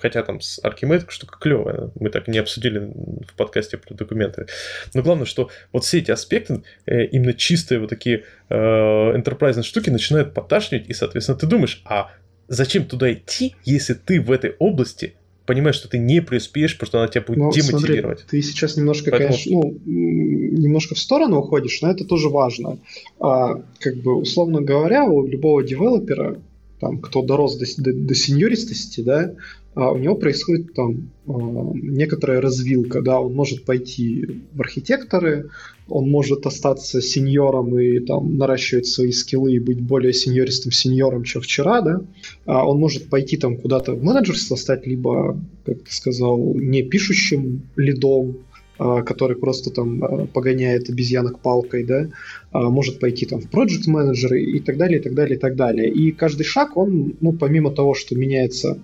[0.06, 4.46] хотя там с Archimate штука клевая, мы так не обсудили в подкасте про документы.
[4.94, 9.90] Но главное, что вот все эти аспекты, э, именно чистые вот такие э, enterprise штуки
[9.90, 12.12] начинают поташнивать, и, соответственно, ты думаешь, а
[12.48, 15.16] зачем туда идти, если ты в этой области
[15.46, 18.20] понимаешь, что ты не преуспеешь, потому что она тебя будет ну, демотивировать.
[18.20, 19.32] Смотри, ты сейчас немножко, Поэтому...
[19.32, 22.78] конечно, ну, немножко в сторону уходишь, но это тоже важно.
[23.20, 26.40] А, как бы, условно говоря, у любого девелопера,
[26.80, 29.34] там, кто дорос до, до, до сеньористости, да,
[29.76, 31.32] у него происходит там а,
[31.74, 35.50] некоторая развилка, да, он может пойти в архитекторы,
[35.90, 41.42] он может остаться сеньором и там наращивать свои скиллы и быть более сеньористым сеньором, чем
[41.42, 42.02] вчера, да,
[42.46, 47.64] а он может пойти там куда-то в менеджерство стать, либо, как ты сказал, не пишущим
[47.76, 48.38] лидом,
[48.78, 52.08] а, который просто там погоняет обезьянок палкой, да,
[52.54, 55.90] может пойти там в проект менеджеры и так далее, и так далее, и так далее.
[55.92, 58.80] И каждый шаг, он, ну, помимо того, что меняется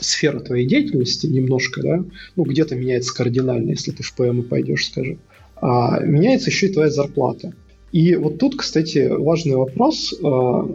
[0.00, 2.04] сфера твоей деятельности немножко, да,
[2.36, 5.18] ну, где-то меняется кардинально, если ты в ПМ пойдешь, скажем,
[5.56, 7.52] а, меняется еще и твоя зарплата.
[7.92, 10.68] И вот тут, кстати, важный вопрос а,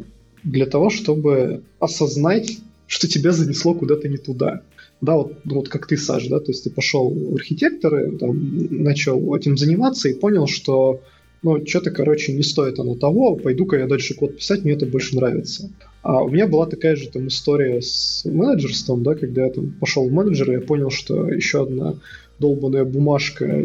[0.44, 4.62] для того, чтобы осознать, что тебя занесло куда-то не туда.
[5.02, 8.84] Да, вот, ну, вот как ты, Саш, да, то есть ты пошел в архитекторы, там,
[8.84, 11.02] начал этим заниматься и понял, что
[11.42, 15.16] ну, что-то, короче, не стоит оно того, пойду-ка я дальше код писать, мне это больше
[15.16, 15.72] нравится.
[16.02, 20.08] А у меня была такая же там история с менеджерством, да, когда я там пошел
[20.08, 21.96] в менеджер, я понял, что еще одна
[22.40, 23.64] долбанная бумажка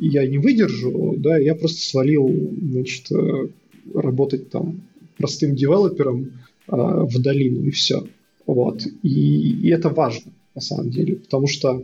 [0.00, 2.28] я не выдержу, да, я просто свалил,
[2.70, 3.48] значит, э,
[3.94, 4.82] работать там
[5.16, 6.32] простым девелопером
[6.68, 8.06] э, в долину и все.
[8.46, 8.86] Вот.
[9.02, 11.82] И, и это важно, на самом деле, потому что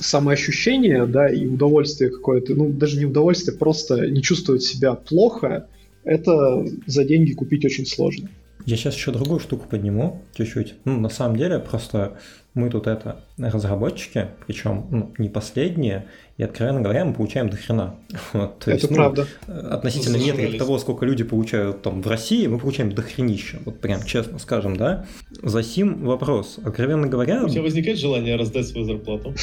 [0.00, 5.66] самоощущение, да, и удовольствие какое-то, ну, даже не удовольствие, просто не чувствовать себя плохо,
[6.04, 8.28] это за деньги купить очень сложно.
[8.64, 10.74] Я сейчас еще другую штуку подниму чуть-чуть.
[10.84, 12.18] Ну, на самом деле, просто
[12.54, 16.06] мы тут это разработчики, причем ну, не последние,
[16.38, 17.94] и, откровенно говоря, мы получаем до хрена.
[18.34, 19.26] Вот, то Это есть, ну, правда.
[19.46, 23.58] относительно метрик того, сколько люди получают там в России, мы получаем до хренища.
[23.64, 25.06] Вот прям честно скажем, да.
[25.42, 26.58] За сим вопрос.
[26.62, 27.42] Откровенно говоря...
[27.44, 29.34] У тебя возникает желание раздать свою зарплату?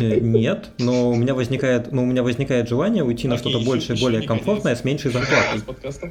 [0.00, 3.98] Э, нет, но у меня возникает, но у меня возникает желание уйти на что-то большее,
[4.00, 5.60] более комфортное, с меньшей зарплатой.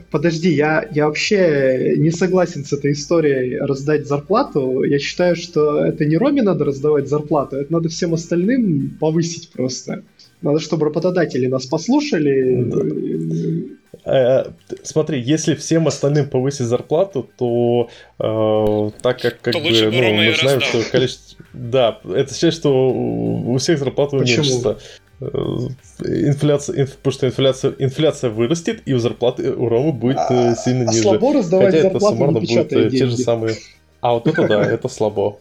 [0.10, 4.84] Подожди, я, я вообще не согласен с этой историей раздать зарплату.
[4.84, 10.04] Я считаю, что это не Роме надо раздавать зарплату, это надо всем остальным повысить просто.
[10.42, 13.70] Надо, чтобы работодатели нас послушали.
[14.06, 14.46] Э,
[14.84, 20.36] смотри, если всем остальным повысить зарплату, то э, так как, как то бы, ну, мы
[20.40, 21.44] знаем, что количество...
[21.54, 24.78] Да, это означает, что у всех зарплаты уменьшится.
[25.22, 25.28] Э,
[26.06, 30.90] инфляция, инф, потому что инфляция, инфляция вырастет, и у зарплаты у Ромы будет а, сильно
[30.90, 31.04] а ниже.
[31.04, 32.98] слабо раздавать Хотя зарплату, это суммарно будет деньги.
[32.98, 33.56] те же самые...
[34.00, 35.40] А вот это да, это слабо.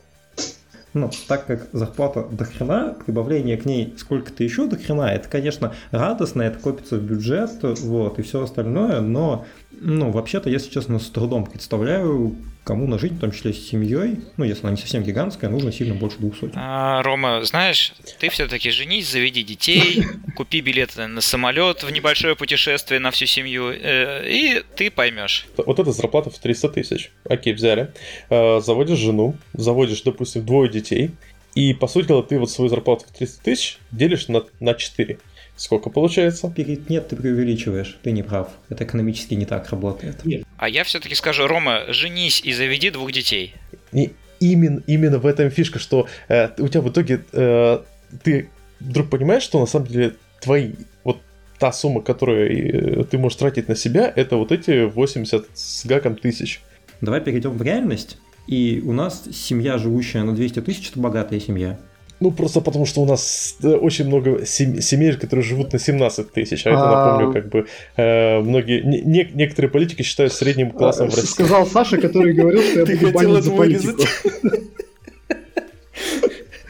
[0.98, 5.74] Ну, так как зарплата до хрена, прибавление к ней сколько-то еще до хрена, это, конечно,
[5.90, 11.08] радостно, это копится в бюджет, вот, и все остальное, но, ну, вообще-то, если честно, с
[11.10, 12.36] трудом представляю,
[12.68, 15.72] кому на жизнь, в том числе с семьей, ну, если она не совсем гигантская, нужно
[15.72, 16.52] сильно больше двух сотен.
[16.54, 20.04] А, Рома, знаешь, ты все-таки женись, заведи детей,
[20.36, 25.46] купи билеты на самолет в небольшое путешествие на всю семью, э, и ты поймешь.
[25.56, 27.10] Вот эта зарплата в 300 тысяч.
[27.24, 27.90] Окей, взяли.
[28.28, 31.12] Э, заводишь жену, заводишь, допустим, двое детей,
[31.54, 35.18] и, по сути дела, ты вот свою зарплату в 300 тысяч делишь на, на 4.
[35.58, 36.52] Сколько получается?
[36.56, 38.48] Нет, ты преувеличиваешь, ты не прав.
[38.68, 40.24] Это экономически не так работает.
[40.24, 40.44] Нет.
[40.56, 43.56] А я все-таки скажу, Рома, женись и заведи двух детей.
[43.92, 47.80] И именно, именно в этом фишка, что э, у тебя в итоге э,
[48.22, 51.20] ты вдруг понимаешь, что на самом деле твои вот
[51.58, 56.14] та сумма, которую э, ты можешь тратить на себя, это вот эти 80 с гаком
[56.14, 56.60] тысяч.
[57.00, 58.18] Давай перейдем в реальность.
[58.46, 61.80] И у нас семья, живущая на 200 тысяч, это богатая семья.
[62.20, 66.66] Ну, просто потому что у нас э, очень много семей, которые живут на 17 тысяч.
[66.66, 67.66] А это, напомню, как бы
[67.96, 68.82] э, многие...
[68.82, 71.30] Не, некоторые политики считают средним классом в России.
[71.30, 74.02] Сказал Саша, который говорил, что я буду банить за политику.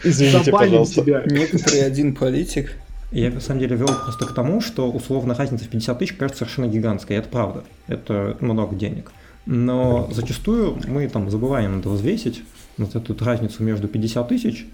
[0.05, 1.03] Извините, пожалуйста.
[1.27, 2.77] Некоторый один политик.
[3.11, 6.41] Я, на самом деле, вел просто к тому, что условно разница в 50 тысяч кажется
[6.41, 7.17] совершенно гигантской.
[7.17, 7.65] Это правда.
[7.87, 9.13] Это много денег.
[9.47, 12.43] Но зачастую мы там забываем надо взвесить
[12.77, 14.67] вот эту разницу между 50 тысяч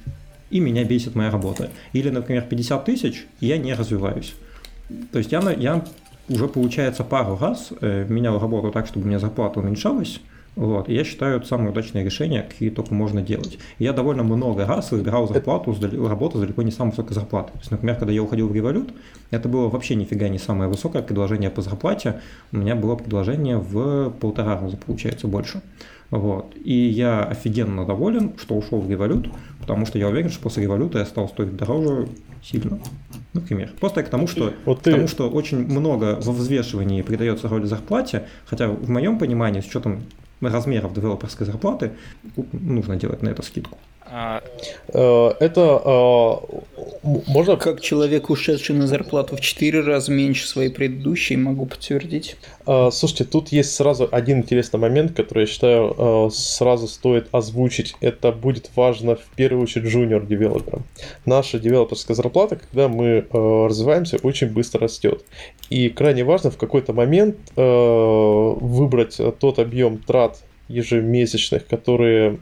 [0.54, 1.70] и меня бесит моя работа.
[1.92, 4.34] Или, например, 50 тысяч, и я не развиваюсь.
[5.10, 5.84] То есть я, я
[6.28, 10.20] уже, получается, пару раз э, менял работу так, чтобы у меня зарплата уменьшалась,
[10.54, 13.58] вот, и я считаю, это самое удачное решение, какие только можно делать.
[13.80, 15.76] я довольно много раз выбирал зарплату,
[16.06, 17.54] работу с далеко не самой высокой зарплатой.
[17.54, 18.94] То есть, например, когда я уходил в Револют,
[19.32, 22.20] это было вообще нифига не самое высокое предложение по зарплате.
[22.52, 25.60] У меня было предложение в полтора раза, получается, больше.
[26.10, 26.54] Вот.
[26.62, 29.28] И я офигенно доволен, что ушел в револют,
[29.64, 32.06] потому что я уверен, что после революта я стал стоить дороже
[32.42, 32.78] сильно.
[33.32, 33.72] Например.
[33.80, 34.90] Просто к тому, что, вот ты...
[34.90, 39.66] к тому, что очень много во взвешивании придается роли зарплате, хотя в моем понимании, с
[39.66, 40.02] учетом
[40.42, 41.92] размеров девелоперской зарплаты,
[42.52, 43.78] нужно делать на это скидку.
[44.14, 47.56] Э, это э, можно...
[47.56, 52.36] Как человек, ушедший на зарплату в 4 раза меньше своей предыдущей, могу подтвердить.
[52.66, 57.96] Э, слушайте, тут есть сразу один интересный момент, который я считаю сразу стоит озвучить.
[58.00, 60.84] Это будет важно в первую очередь джуниор-девелоперам.
[61.26, 65.24] Наша девелоперская зарплата, когда мы развиваемся, очень быстро растет.
[65.70, 72.38] И крайне важно в какой-то момент выбрать тот объем трат ежемесячных, которые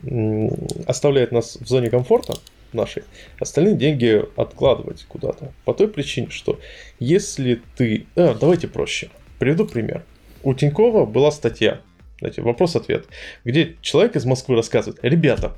[0.87, 2.35] оставляют нас в зоне комфорта
[2.73, 3.05] нашей,
[3.39, 5.53] остальные деньги откладывать куда-то.
[5.65, 6.59] По той причине, что
[6.99, 8.07] если ты...
[8.17, 9.11] А, давайте проще.
[9.39, 10.05] Приведу пример.
[10.43, 11.81] У Тинькова была статья,
[12.19, 13.07] знаете, вопрос-ответ,
[13.45, 15.57] где человек из Москвы рассказывает, ребята,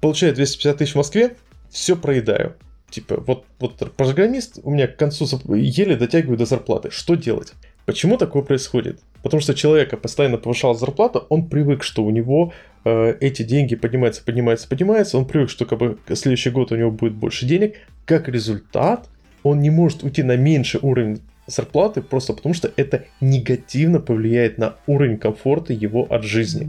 [0.00, 1.36] получаю 250 тысяч в Москве,
[1.70, 2.54] все проедаю.
[2.90, 6.90] Типа, вот, вот программист у меня к концу еле дотягиваю до зарплаты.
[6.90, 7.52] Что делать?
[7.86, 9.00] Почему такое происходит?
[9.24, 12.52] Потому что человека постоянно повышала зарплата, он привык, что у него
[12.84, 16.90] э, эти деньги поднимаются, поднимаются, поднимаются, он привык, что как бы следующий год у него
[16.90, 17.76] будет больше денег.
[18.04, 19.08] Как результат,
[19.42, 24.74] он не может уйти на меньший уровень зарплаты, просто потому что это негативно повлияет на
[24.86, 26.68] уровень комфорта его от жизни.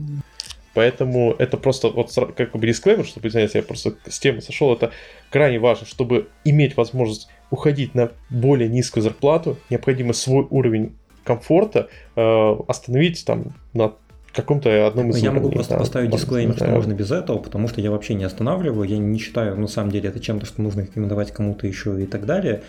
[0.73, 4.91] Поэтому это просто вот как бы дисклеймер, чтобы, извиняюсь, я просто с темы сошел, это
[5.29, 10.93] крайне важно, чтобы иметь возможность уходить на более низкую зарплату, необходимо свой уровень
[11.25, 13.93] комфорта э, остановить там на
[14.31, 17.67] каком-то одном из Я уровней, могу просто да, поставить дисклеймер, что можно без этого, потому
[17.67, 20.81] что я вообще не останавливаю, я не считаю, на самом деле, это чем-то, что нужно
[20.81, 22.61] рекомендовать кому-то еще и так далее.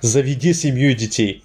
[0.00, 1.44] Заведи семью и детей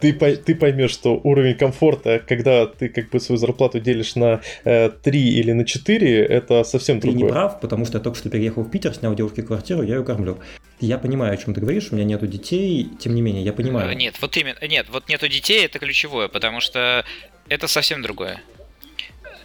[0.00, 4.90] ты, ты поймешь, что уровень комфорта, когда ты как бы свою зарплату делишь на э,
[4.90, 7.20] 3 или на 4, это совсем ты другое.
[7.20, 9.96] Ты не прав, потому что я только что переехал в Питер, снял девушке квартиру, я
[9.96, 10.38] ее кормлю.
[10.80, 13.94] Я понимаю, о чем ты говоришь, у меня нету детей, тем не менее, я понимаю.
[13.96, 17.04] Нет, вот именно, нет, вот нету детей, это ключевое, потому что
[17.48, 18.42] это совсем другое.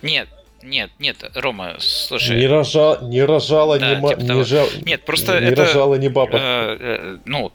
[0.01, 0.29] Нет,
[0.63, 2.37] нет, нет, Рома, слушай.
[2.37, 6.09] Не, рожа, не рожала, да, не, типа не, жал, нет, просто не это, рожала не
[6.09, 6.37] баба.
[6.37, 7.51] Э, э, ну,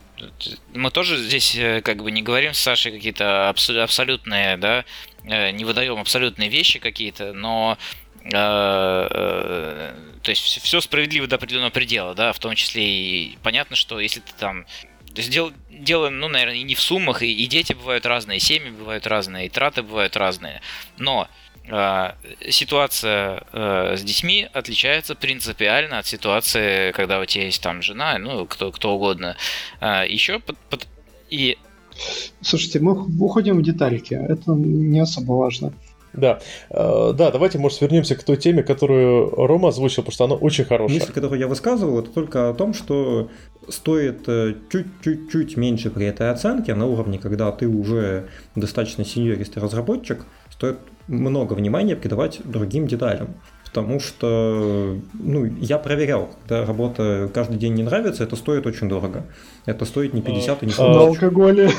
[0.74, 4.84] мы тоже здесь э, как бы не говорим с Сашей какие-то абсолютные, да,
[5.24, 7.78] э, не выдаем абсолютные вещи какие-то, но
[8.24, 9.92] э,
[10.30, 14.20] то есть все справедливо до определенного предела, да, в том числе и понятно, что если
[14.20, 14.64] ты там
[15.12, 18.40] то есть дело, дело, ну, наверное, не в суммах, и, и дети бывают разные, и
[18.40, 20.60] семьи бывают разные, и траты бывают разные.
[20.98, 21.26] Но
[21.68, 22.14] а,
[22.48, 28.46] ситуация э, с детьми отличается принципиально от ситуации, когда у тебя есть там жена, ну,
[28.46, 29.36] кто, кто угодно.
[29.80, 30.86] А, еще под, под,
[31.28, 31.58] и...
[32.40, 35.72] Слушайте, мы уходим в детальки, это не особо важно.
[36.12, 36.40] Да,
[36.70, 40.64] э, да, давайте, может, вернемся к той теме, которую Рома озвучил, потому что она очень
[40.64, 40.98] хорошая.
[40.98, 43.30] Мысль, которую я высказывал, это только о том, что
[43.68, 50.24] стоит э, чуть-чуть меньше при этой оценке на уровне, когда ты уже достаточно сеньористый разработчик,
[50.50, 53.34] стоит много внимания придавать другим деталям.
[53.64, 59.26] Потому что, ну, я проверял, когда работа каждый день не нравится, это стоит очень дорого.
[59.64, 61.70] Это стоит не 50 и не 40 На алкоголе.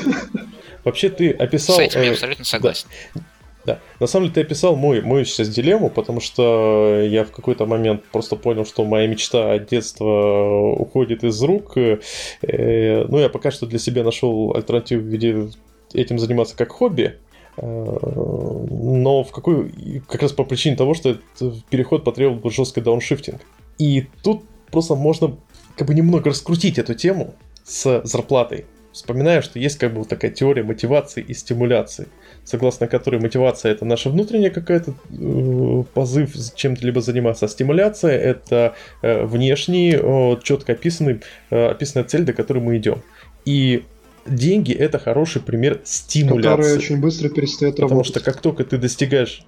[0.84, 1.76] Вообще ты описал...
[1.76, 2.88] С этим я э, абсолютно согласен.
[3.14, 3.20] Да.
[3.64, 3.80] Да.
[4.00, 8.04] На самом деле ты описал мой, мою сейчас дилемму, потому что я в какой-то момент
[8.10, 11.76] просто понял, что моя мечта детства уходит из рук.
[11.76, 11.98] Э,
[12.42, 15.50] ну, я пока что для себя нашел альтернативу в виде
[15.94, 17.18] этим заниматься как хобби.
[17.56, 22.80] Э, но в какой, как раз по причине того, что этот переход потребовал бы жесткий
[22.80, 23.40] дауншифтинг.
[23.78, 25.36] И тут просто можно
[25.76, 27.34] как бы немного раскрутить эту тему
[27.64, 28.66] с зарплатой.
[28.92, 32.08] Вспоминаю, что есть как бы вот такая теория мотивации и стимуляции,
[32.44, 38.74] согласно которой мотивация это наша внутренняя какая-то э, позыв чем-то либо заниматься, а стимуляция это
[39.02, 41.20] э, внешний, э, четко описанный,
[41.50, 43.02] э, описанная цель, до которой мы идем.
[43.44, 43.84] И
[44.26, 46.62] деньги это хороший пример стимуляции.
[46.62, 48.14] Который очень быстро перестает Потому работать.
[48.14, 49.44] Потому что как только ты достигаешь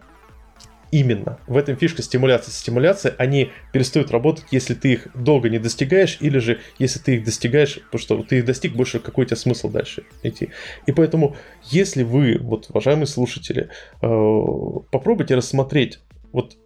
[0.90, 1.38] Именно.
[1.46, 2.50] В этом фишка стимуляции.
[2.50, 7.24] Стимуляции, они перестают работать, если ты их долго не достигаешь, или же если ты их
[7.24, 10.50] достигаешь, потому что ты их достиг, больше какой у тебя смысл дальше идти.
[10.86, 13.68] И поэтому, если вы, вот, уважаемые слушатели,
[14.00, 14.06] э,
[14.90, 16.00] попробуйте рассмотреть
[16.32, 16.56] вот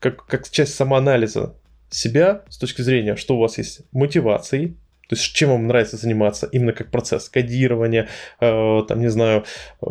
[0.00, 1.54] как, как часть самоанализа
[1.90, 4.76] себя с точки зрения, что у вас есть мотивации,
[5.08, 8.08] то есть чем вам нравится заниматься именно как процесс кодирования,
[8.40, 9.44] э, там, не знаю,
[9.80, 9.86] э,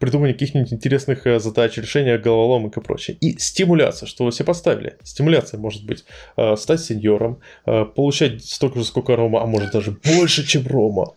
[0.00, 3.16] придумывания каких-нибудь интересных э, задач, решения головоломок и прочее.
[3.20, 4.96] И стимуляция, что вы себе поставили.
[5.02, 6.04] Стимуляция может быть
[6.36, 11.14] э, стать сеньором, э, получать столько же, сколько Рома, а может даже больше, чем Рома.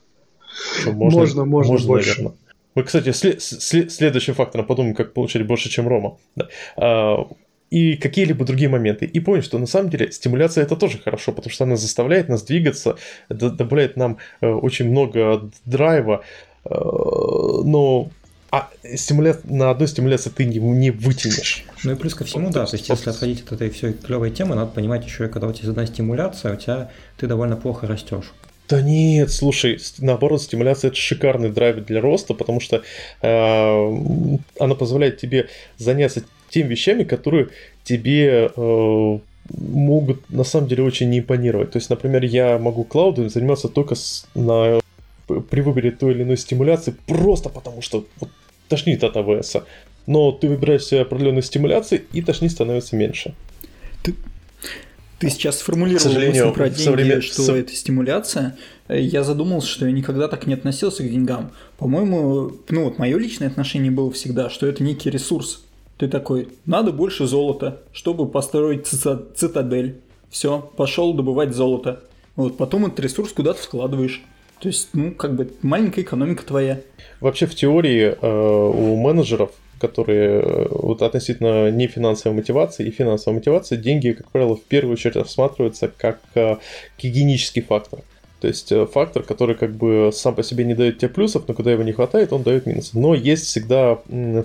[0.82, 2.10] Что можно, можно, можно, можно больше.
[2.10, 2.38] наверное.
[2.74, 6.18] Мы, кстати, след, след, следующим фактором подумаем, как получать больше, чем Рома.
[6.36, 6.48] Да.
[6.78, 7.28] А,
[7.72, 9.06] и какие-либо другие моменты.
[9.06, 12.44] И понял, что на самом деле стимуляция это тоже хорошо, потому что она заставляет нас
[12.44, 12.98] двигаться,
[13.30, 16.24] добавляет нам э, очень много драйва,
[16.66, 18.12] э, но
[18.52, 19.38] а стимуля...
[19.46, 21.64] на одной стимуляции ты не, не вытянешь.
[21.86, 24.56] Ну и плюс ко всему, да, то есть если отходить от этой всей клевой темы,
[24.56, 28.34] надо понимать еще, когда у тебя одна стимуляция, у тебя ты довольно плохо растешь.
[28.68, 32.84] Да нет, слушай, наоборот, стимуляция это шикарный драйв для роста, потому что
[33.22, 33.98] э,
[34.60, 35.48] она позволяет тебе
[35.78, 37.50] заняться теми вещами, которые
[37.84, 41.72] тебе э, могут на самом деле очень не импонировать.
[41.72, 44.80] То есть, например, я могу клаудом заниматься только с, на,
[45.28, 48.30] при выборе той или иной стимуляции просто потому, что вот,
[48.68, 49.58] тошнит от АВС.
[50.08, 53.36] Но ты выбираешь себе определенные стимуляции, и тошнить становится меньше.
[54.04, 54.16] Ты,
[55.20, 57.22] ты сейчас сформулировал мысль про деньги, современ...
[57.22, 57.56] что Со...
[57.56, 58.58] это стимуляция.
[58.90, 61.52] Я задумался, что я никогда так не относился к деньгам.
[61.78, 65.64] По-моему, ну вот мое личное отношение было всегда, что это некий ресурс.
[66.02, 70.02] Ты такой, надо больше золота, чтобы построить цитадель.
[70.32, 72.00] Все, пошел добывать золото.
[72.36, 74.24] Вот, потом этот ресурс куда-то вкладываешь.
[74.60, 76.82] То есть, ну, как бы маленькая экономика твоя.
[77.20, 83.38] Вообще, в теории э, у менеджеров, которые э, вот относительно не финансовой мотивации и финансовой
[83.38, 86.56] мотивации, деньги, как правило, в первую очередь рассматриваются как э,
[86.98, 88.00] гигиенический фактор.
[88.42, 91.54] То есть э, фактор, который как бы сам по себе не дает тебе плюсов, но
[91.54, 92.98] когда его не хватает, он дает минусы.
[92.98, 94.00] Но есть всегда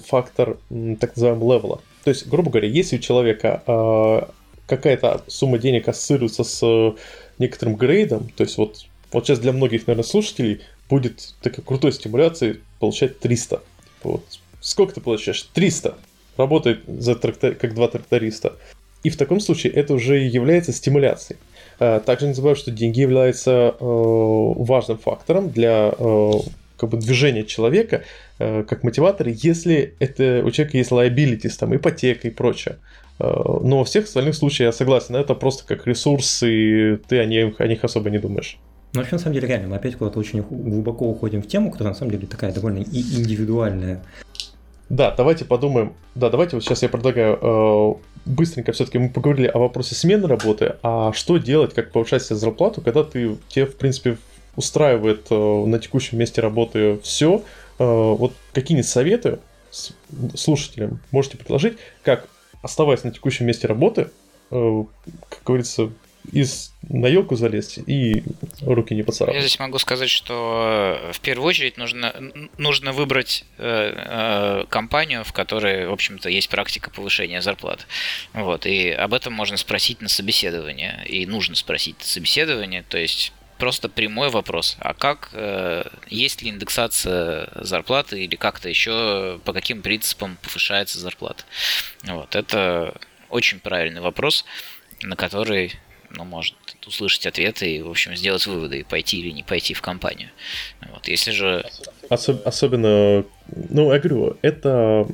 [0.06, 0.58] фактор
[1.00, 1.80] так называемого левела.
[2.04, 4.20] То есть, грубо говоря, если у человека э,
[4.66, 6.94] какая-то сумма денег ассоциируется с
[7.38, 12.60] некоторым грейдом, то есть вот, вот сейчас для многих, наверное, слушателей будет такой крутой стимуляции
[12.78, 13.62] получать 300.
[14.02, 14.24] Вот.
[14.60, 15.48] Сколько ты получаешь?
[15.54, 15.96] 300.
[16.36, 18.56] Работает за трактор, как два тракториста.
[19.02, 21.38] И в таком случае это уже является стимуляцией.
[21.78, 26.32] Э, также не забываю, что деньги являются э, важным фактором для э,
[26.76, 28.02] как бы движения человека
[28.38, 32.76] как мотиватор, если это у человека есть liabilities, там ипотека и прочее.
[33.18, 37.58] Но во всех остальных случаях я согласен, это просто как ресурс, и ты о них,
[37.62, 38.58] о них особо не думаешь.
[38.92, 41.94] Ну, вообще, на самом деле, реально, мы опять куда-то очень глубоко уходим в тему, которая,
[41.94, 44.02] на самом деле, такая довольно индивидуальная.
[44.88, 45.94] Да, давайте подумаем.
[46.14, 50.76] Да, давайте вот сейчас я предлагаю э, быстренько все-таки мы поговорили о вопросе смены работы,
[50.82, 54.18] а что делать, как повышать себе зарплату, когда ты тебе, в принципе,
[54.56, 57.42] устраивает э, на текущем месте работы все.
[57.78, 59.38] Э, вот какие-нибудь советы
[60.34, 62.28] слушателям можете предложить, как
[62.62, 64.10] оставаясь на текущем месте работы,
[64.50, 64.84] э,
[65.28, 65.90] как говорится,
[66.32, 68.22] из на елку залезть и
[68.62, 69.34] руки не поцарапать.
[69.34, 72.14] Я здесь могу сказать, что э, в первую очередь нужно,
[72.58, 77.86] нужно выбрать э, э, компанию, в которой, в общем-то, есть практика повышения зарплат.
[78.34, 83.32] Вот, и об этом можно спросить на собеседовании, и нужно спросить на собеседовании, то есть
[83.58, 84.76] просто прямой вопрос.
[84.78, 91.44] А как, э, есть ли индексация зарплаты или как-то еще, по каким принципам повышается зарплата?
[92.04, 92.94] Вот, это
[93.28, 94.44] очень правильный вопрос,
[95.02, 95.74] на который
[96.16, 99.82] ну, может услышать ответы и, в общем, сделать выводы, и пойти или не пойти в
[99.82, 100.30] компанию.
[100.92, 101.08] Вот.
[101.08, 101.64] Если же...
[102.08, 105.06] Особ- особенно ну, я говорю, это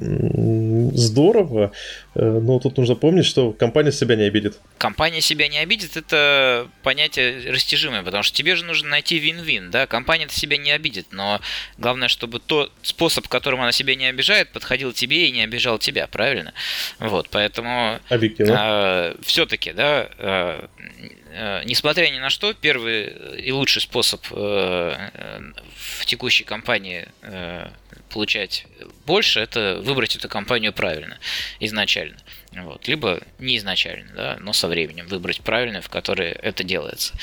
[0.95, 1.73] здорово,
[2.15, 4.59] э, но тут нужно помнить, что компания себя не обидит.
[4.79, 9.87] Компания себя не обидит, это понятие растяжимое, потому что тебе же нужно найти вин-вин, да,
[9.87, 11.41] компания-то себя не обидит, но
[11.77, 16.07] главное, чтобы тот способ, которым она себя не обижает, подходил тебе и не обижал тебя,
[16.07, 16.55] правильно?
[16.99, 18.01] Вот, поэтому...
[18.49, 20.69] А, все-таки, да, а,
[21.65, 27.09] несмотря ни на что, первый и лучший способ э, в текущей компании
[28.13, 28.67] получать
[29.07, 31.19] больше, это выбрать эту компанию правильно,
[31.61, 32.19] изначально.
[32.53, 32.87] Вот.
[32.87, 37.15] Либо не изначально, да, но со временем выбрать правильную, в которой это делается.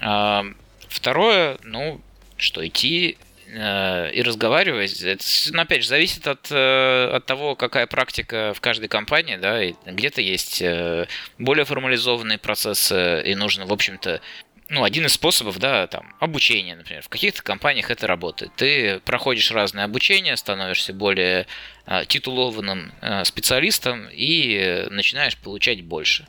[0.00, 0.44] А,
[0.88, 2.00] второе, ну,
[2.36, 3.23] что идти э,
[3.54, 8.88] и разговаривать, это, ну, опять же, зависит от, э, от того, какая практика в каждой
[8.88, 11.06] компании, да, где-то есть э,
[11.38, 14.20] более формализованные процессы, и нужно, в общем-то,
[14.68, 17.02] ну, один из способов, да, там, обучение, например.
[17.02, 18.50] В каких-то компаниях это работает.
[18.56, 21.46] Ты проходишь разное обучение, становишься более
[21.86, 26.26] э, титулованным э, специалистом и начинаешь получать больше.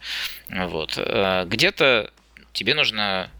[0.49, 0.93] Вот.
[0.97, 2.11] Э, где-то
[2.53, 3.31] тебе нужно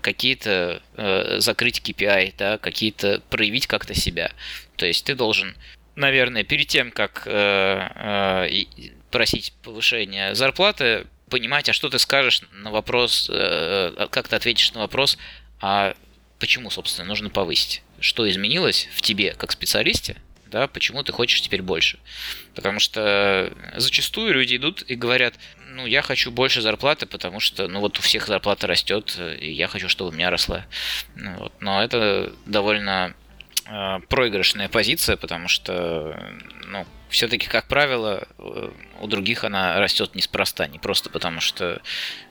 [0.00, 4.32] какие-то э, закрыть KPI, да, какие-то проявить как-то себя.
[4.76, 5.56] То есть ты должен,
[5.94, 8.64] наверное, перед тем, как э, э,
[9.10, 14.80] просить повышения зарплаты, понимать, а что ты скажешь на вопрос, э, как ты ответишь на
[14.80, 15.18] вопрос,
[15.60, 15.94] а
[16.38, 17.82] почему, собственно, нужно повысить?
[18.00, 20.16] Что изменилось в тебе как специалисте,
[20.46, 21.98] да, почему ты хочешь теперь больше?
[22.54, 25.34] Потому что зачастую люди идут и говорят,
[25.74, 29.68] ну, я хочу больше зарплаты, потому что, ну, вот у всех зарплата растет, и я
[29.68, 30.66] хочу, чтобы у меня росла.
[31.16, 31.52] Ну вот.
[31.60, 33.14] Но это довольно
[33.66, 36.16] э, проигрышная позиция, потому что,
[36.68, 38.26] ну, все-таки, как правило,
[39.00, 41.80] у других она растет неспроста, не просто потому, что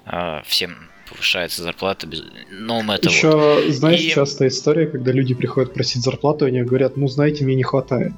[0.05, 2.21] э, всем повышается зарплата без
[2.51, 3.69] no matter Еще, what.
[3.71, 4.09] знаешь, и...
[4.09, 8.13] частая история, когда люди приходят просить зарплату, и они говорят, ну, знаете, мне не хватает.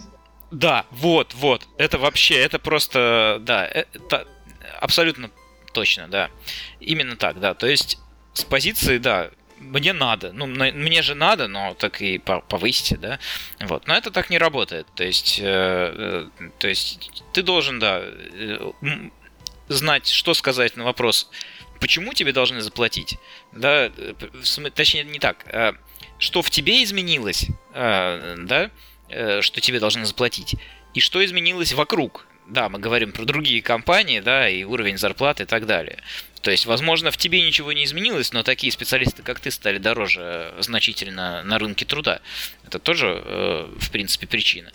[0.52, 4.28] Да, вот, вот, это вообще, это просто, да, это
[4.84, 5.32] абсолютно
[5.72, 6.30] точно, да.
[6.82, 7.54] Именно так, да.
[7.54, 7.98] То есть
[8.34, 13.20] с позиции, да, мне надо, ну, мне же надо, но так и повысите, да,
[13.62, 15.46] вот, но это так не работает, то есть, э,
[16.40, 18.72] э, то есть ты должен, да, э,
[19.70, 21.30] знать, что сказать на вопрос,
[21.80, 23.18] почему тебе должны заплатить,
[23.54, 24.14] да, э,
[24.76, 25.76] точнее не так, а
[26.18, 28.70] что в тебе изменилось, а, да,
[29.08, 30.56] э, что тебе должны заплатить,
[30.94, 35.46] и что изменилось вокруг, да, мы говорим про другие компании, да, и уровень зарплаты и
[35.46, 36.00] так далее.
[36.44, 40.22] То есть, возможно, в тебе ничего не изменилось, но такие специалисты, как ты, стали дороже
[40.58, 42.20] э, значительно на рынке труда.
[42.66, 44.72] Это тоже, э, в принципе, причина.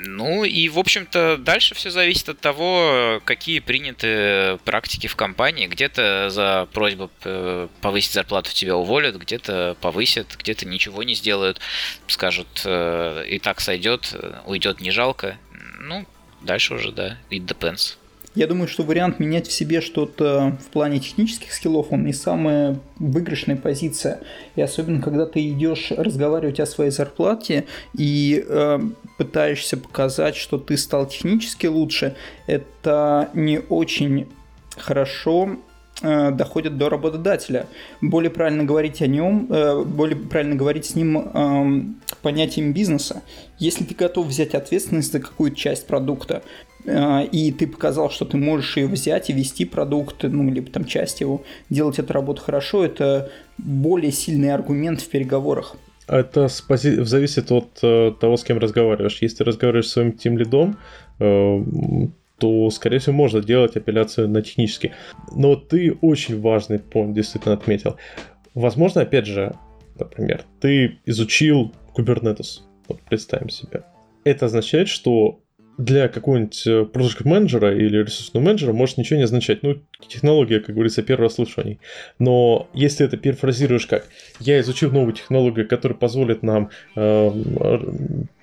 [0.00, 5.66] Ну и, в общем-то, дальше все зависит от того, какие приняты практики в компании.
[5.66, 11.60] Где-то за просьбу э, повысить зарплату тебя уволят, где-то повысят, где-то ничего не сделают.
[12.06, 14.14] Скажут, и так сойдет,
[14.46, 15.36] уйдет не жалко.
[15.78, 16.04] Ну,
[16.42, 17.96] дальше уже, да, it depends.
[18.34, 22.78] Я думаю, что вариант менять в себе что-то в плане технических скиллов, он не самая
[22.98, 24.20] выигрышная позиция.
[24.54, 28.80] И особенно, когда ты идешь разговаривать о своей зарплате и э,
[29.16, 32.14] пытаешься показать, что ты стал технически лучше,
[32.46, 34.28] это не очень
[34.76, 35.56] хорошо
[36.00, 37.66] доходят до работодателя.
[38.00, 43.22] Более правильно говорить о нем, э, более правильно говорить с ним эм, понятием бизнеса.
[43.58, 46.42] Если ты готов взять ответственность за какую-то часть продукта,
[46.84, 50.84] э, и ты показал, что ты можешь ее взять и вести продукт, ну, либо там
[50.84, 55.76] часть его, делать эту работу хорошо, это более сильный аргумент в переговорах.
[56.06, 56.48] Это
[56.80, 59.18] зависит от того, с кем разговариваешь.
[59.20, 60.78] Если ты разговариваешь с своим тим лидом,
[62.38, 64.92] то, скорее всего, можно делать апелляцию на технический.
[65.34, 67.96] Но ты очень важный point действительно отметил.
[68.54, 69.54] Возможно, опять же,
[69.98, 72.60] например, ты изучил Kubernetes.
[72.86, 73.82] Вот представим себе.
[74.24, 75.40] Это означает, что
[75.78, 79.62] для какого-нибудь э, project менеджера или ресурсного менеджера может ничего не означать.
[79.62, 81.78] Ну, технология, как говорится, первое слышание.
[82.18, 84.08] Но если это перефразируешь как
[84.40, 87.30] «я изучил новую технологию, которая позволит нам э,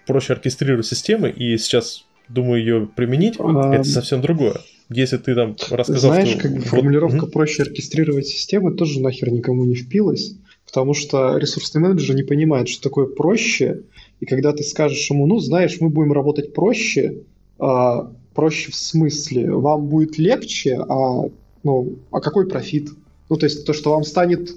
[0.07, 4.55] проще оркестрировать системы, и сейчас думаю, ее применить, а, это совсем другое.
[4.89, 6.39] Если ты там рассказал, Знаешь, что...
[6.39, 7.31] как бы формулировка вот...
[7.31, 12.83] проще оркестрировать системы тоже нахер никому не впилась, потому что ресурсный менеджер не понимает, что
[12.83, 13.81] такое проще,
[14.19, 17.23] и когда ты скажешь ему, ну, знаешь, мы будем работать проще,
[17.59, 21.29] а, проще в смысле, вам будет легче, а,
[21.63, 22.89] ну, а какой профит?
[23.29, 24.51] Ну, то есть то, что вам станет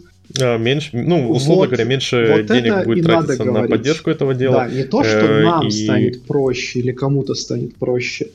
[0.59, 4.67] меньше, ну, условно вот, говоря, меньше вот денег будет тратиться на поддержку этого дела.
[4.67, 5.71] Да, не то, что э, нам и...
[5.71, 8.29] станет проще или кому-то станет проще,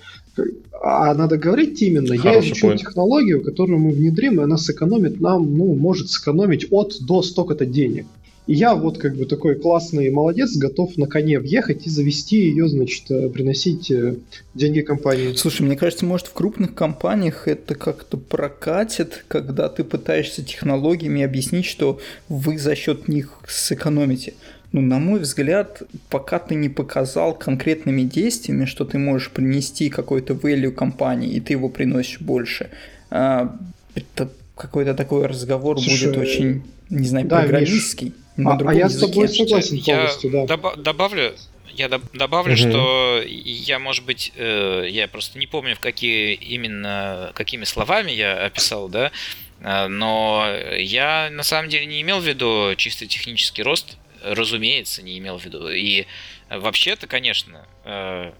[0.82, 2.78] а надо говорить именно, Хороший я изучу point.
[2.78, 8.06] технологию, которую мы внедрим, и она сэкономит нам, ну, может сэкономить от до столько-то денег.
[8.46, 12.68] И я вот как бы такой классный молодец, готов на коне въехать и завести ее,
[12.68, 14.16] значит, э, приносить э,
[14.54, 15.34] деньги компании.
[15.36, 21.66] Слушай, мне кажется, может в крупных компаниях это как-то прокатит, когда ты пытаешься технологиями объяснить,
[21.66, 24.34] что вы за счет них сэкономите.
[24.74, 30.34] Ну, на мой взгляд, пока ты не показал конкретными действиями, что ты можешь принести какой-то
[30.34, 32.72] value компании, и ты его приносишь больше,
[33.12, 33.56] а,
[33.94, 38.08] это какой-то такой разговор Слушай, будет очень, не знаю, да, программистский.
[38.08, 39.06] Миш, на а, а я языке.
[39.06, 40.56] с тобой согласен полностью, я да.
[40.56, 41.36] Доб- добавлю,
[41.74, 42.60] я доб- добавлю, угу.
[42.60, 48.46] что я, может быть, э, я просто не помню, в какие именно какими словами я
[48.46, 49.12] описал, да,
[49.60, 55.18] э, но я на самом деле не имел в виду чисто технический рост, разумеется, не
[55.18, 55.70] имел в виду.
[55.70, 56.06] И
[56.50, 58.32] вообще-то, конечно, э,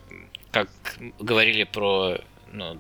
[0.52, 0.70] как
[1.20, 2.18] говорили про
[2.52, 2.76] ну,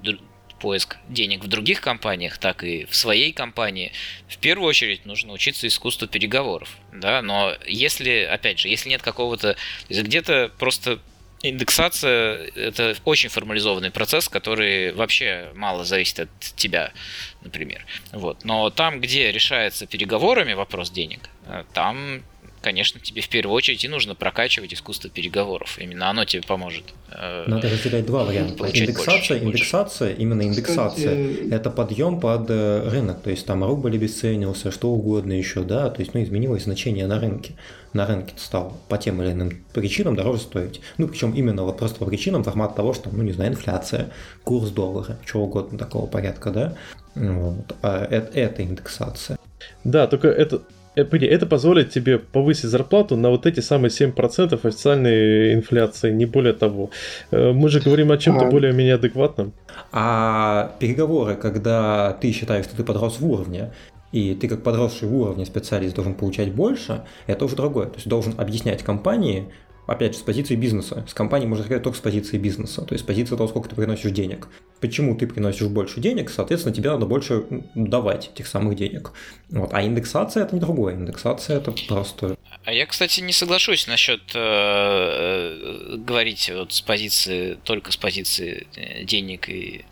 [0.64, 3.92] поиск денег в других компаниях, так и в своей компании,
[4.30, 6.70] в первую очередь нужно учиться искусству переговоров.
[6.94, 7.22] Да?
[7.22, 9.58] Но если, опять же, если нет какого-то...
[9.90, 11.00] Где-то просто
[11.42, 16.94] индексация– это очень формализованный процесс, который вообще мало зависит от тебя,
[17.42, 17.86] например.
[18.14, 18.46] Вот.
[18.46, 22.24] Но там, где решается переговорами вопрос денег, э, там
[22.64, 25.78] конечно, тебе в первую очередь и нужно прокачивать искусство переговоров.
[25.80, 26.86] Именно оно тебе поможет.
[27.12, 28.66] Э, Надо разделять два варианта.
[28.66, 30.22] Индексация, больше, индексация, больше.
[30.22, 31.54] именно индексация, Кстати...
[31.54, 33.22] это подъем под э, рынок.
[33.22, 37.20] То есть там рубль обесценился, что угодно еще, да, то есть, ну, изменилось значение на
[37.20, 37.54] рынке.
[37.92, 40.82] На рынке стал по тем или иным причинам дороже стоить.
[40.98, 44.12] Ну, причем именно вот просто по причинам формат того, что, ну, не знаю, инфляция,
[44.44, 46.78] курс доллара, чего угодно такого порядка, да.
[47.14, 47.76] Вот.
[47.84, 49.38] А это, это индексация.
[49.84, 55.54] Да, только это Э, это позволит тебе повысить зарплату на вот эти самые 7% официальной
[55.54, 56.90] инфляции, не более того.
[57.32, 59.54] Э, мы же говорим о чем-то более-менее адекватном.
[59.92, 63.72] А переговоры, когда ты считаешь, что ты подрос в уровне,
[64.12, 67.88] и ты как подросший в уровне специалист должен получать больше, это уже другое.
[67.88, 69.50] То есть должен объяснять компании,
[69.88, 71.06] опять же, с позиции бизнеса.
[71.08, 73.76] С компанией можно сказать только с позиции бизнеса, то есть с позиции того, сколько ты
[73.76, 74.48] приносишь денег.
[74.80, 79.12] Почему ты приносишь больше денег, соответственно, тебе надо больше давать этих самых денег.
[79.50, 79.74] Вот.
[79.74, 80.96] А индексация это не другое.
[80.96, 82.38] Индексация это просто...
[82.66, 88.68] А я, кстати, не соглашусь насчет э, э, говорить вот с позиции, только с позиции
[88.76, 89.84] э, денег и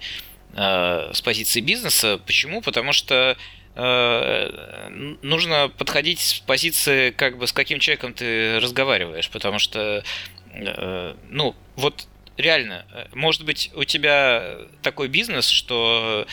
[0.55, 2.19] э, с позиции бизнеса.
[2.25, 2.61] Почему?
[2.61, 3.35] Потому что
[3.75, 10.03] нужно подходить с позиции, как бы с каким человеком ты разговариваешь, потому что,
[10.53, 12.07] э, ну, вот
[12.37, 16.25] реально, э, может быть, у тебя такой бизнес, что Э,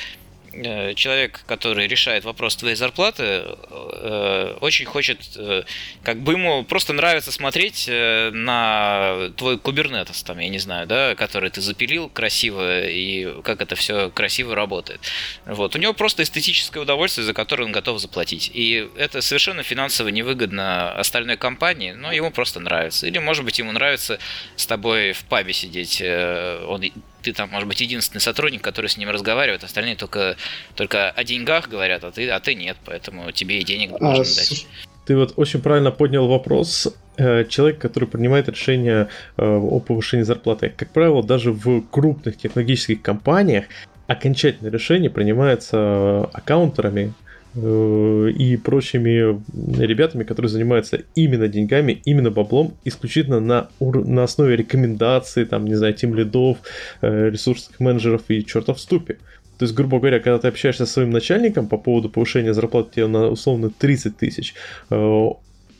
[0.94, 5.62] человек, который решает вопрос твоей зарплаты, э, очень хочет, э,
[6.02, 11.50] как бы ему просто нравится смотреть на твой Kubernetes, там, я не знаю, да, который
[11.50, 15.00] ты запилил красиво и как это все красиво работает.
[15.46, 15.76] Вот.
[15.76, 18.50] У него просто эстетическое удовольствие, за которое он готов заплатить.
[18.54, 23.06] И это совершенно финансово невыгодно остальной компании, но ему просто нравится.
[23.06, 24.18] Или, может быть, ему нравится
[24.56, 26.00] с тобой в пабе сидеть.
[26.02, 26.82] Он
[27.22, 30.36] ты там, может быть, единственный сотрудник, который с ним разговаривает, остальные только,
[30.74, 34.24] только о деньгах говорят, а ты, а ты нет, поэтому тебе и денег а, можно
[34.24, 34.66] дать.
[35.06, 36.94] Ты вот очень правильно поднял вопрос.
[37.16, 43.02] Э, человек, который принимает решение э, о повышении зарплаты, как правило, даже в крупных технологических
[43.02, 43.64] компаниях
[44.06, 47.27] окончательное решение принимается аккаунтерами, Э,
[47.58, 49.40] и прочими
[49.80, 55.94] ребятами, которые занимаются именно деньгами, именно баблом, исключительно на, на основе рекомендаций, там, не знаю,
[55.94, 56.58] тем лидов,
[57.00, 59.18] э, ресурсных менеджеров и чертов ступе.
[59.58, 63.28] То есть, грубо говоря, когда ты общаешься со своим начальником по поводу повышения зарплаты на
[63.28, 64.54] условно 30 тысяч,
[64.90, 65.28] э,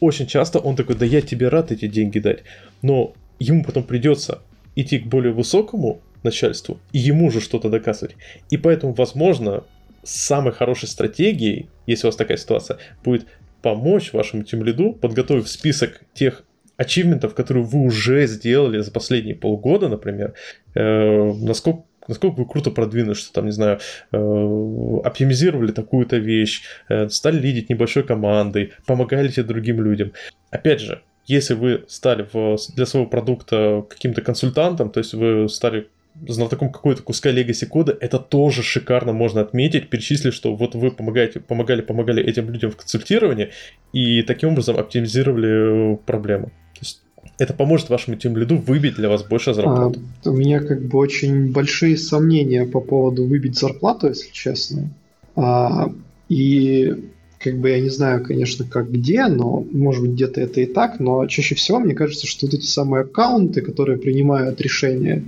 [0.00, 2.40] очень часто он такой, да я тебе рад эти деньги дать,
[2.82, 4.40] но ему потом придется
[4.74, 8.16] идти к более высокому начальству и ему же что-то доказывать.
[8.50, 9.64] И поэтому, возможно,
[10.02, 13.26] самой хорошей стратегией, если у вас такая ситуация, будет
[13.62, 16.44] помочь вашему тимлиду, подготовив список тех
[16.76, 20.34] ачивментов, которые вы уже сделали за последние полгода, например,
[20.74, 23.80] э, насколько насколько вы круто продвинулись, что там, не знаю,
[24.12, 24.16] э,
[25.04, 30.12] оптимизировали такую-то вещь, э, стали лидить небольшой командой, помогали другим людям.
[30.50, 35.88] Опять же, если вы стали в, для своего продукта каким-то консультантом, то есть вы стали
[36.26, 41.40] знатоком какой-то куска легаси кода, это тоже шикарно можно отметить, перечислив, что вот вы помогаете,
[41.40, 43.50] помогали, помогали этим людям в консультировании
[43.92, 46.46] и таким образом оптимизировали э, проблему.
[46.46, 47.02] То есть
[47.38, 50.00] это поможет вашему тем лиду выбить для вас больше зарплату.
[50.24, 54.90] А, у меня как бы очень большие сомнения по поводу выбить зарплату, если честно.
[55.36, 55.92] А,
[56.28, 56.94] и
[57.38, 60.98] как бы я не знаю, конечно, как где, но может быть где-то это и так,
[60.98, 65.24] но чаще всего мне кажется, что вот эти самые аккаунты, которые принимают решения,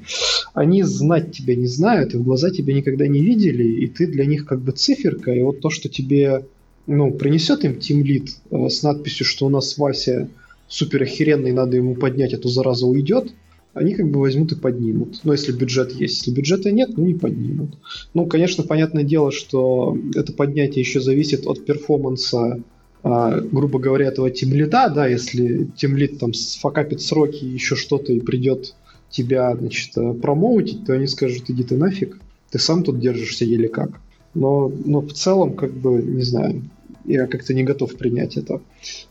[0.53, 4.24] они знать тебя не знают и в глаза тебя никогда не видели, и ты для
[4.24, 6.45] них как бы циферка, и вот то, что тебе
[6.87, 10.28] ну, принесет им тимлит э, с надписью, что у нас Вася
[10.66, 13.32] супер охеренный, надо ему поднять, эту заразу уйдет–
[13.75, 15.21] они как бы возьмут и поднимут.
[15.25, 16.19] Ну, если бюджет есть.
[16.19, 17.79] Если бюджета нет, ну, не поднимут.
[18.15, 22.61] Ну, конечно, понятное дело, что это поднятие еще зависит от перформанса,
[23.03, 28.75] а, грубо говоря, этого тимлита, да, если тимлит там сфакапит сроки, еще что-то и придет
[29.09, 32.19] тебя, значит, промоутить, то они скажут, иди ты нафиг,
[32.51, 34.01] ты сам тут держишься еле как.
[34.35, 36.62] Но, но в целом, как бы, не знаю,
[37.05, 38.61] я как-то не готов принять это.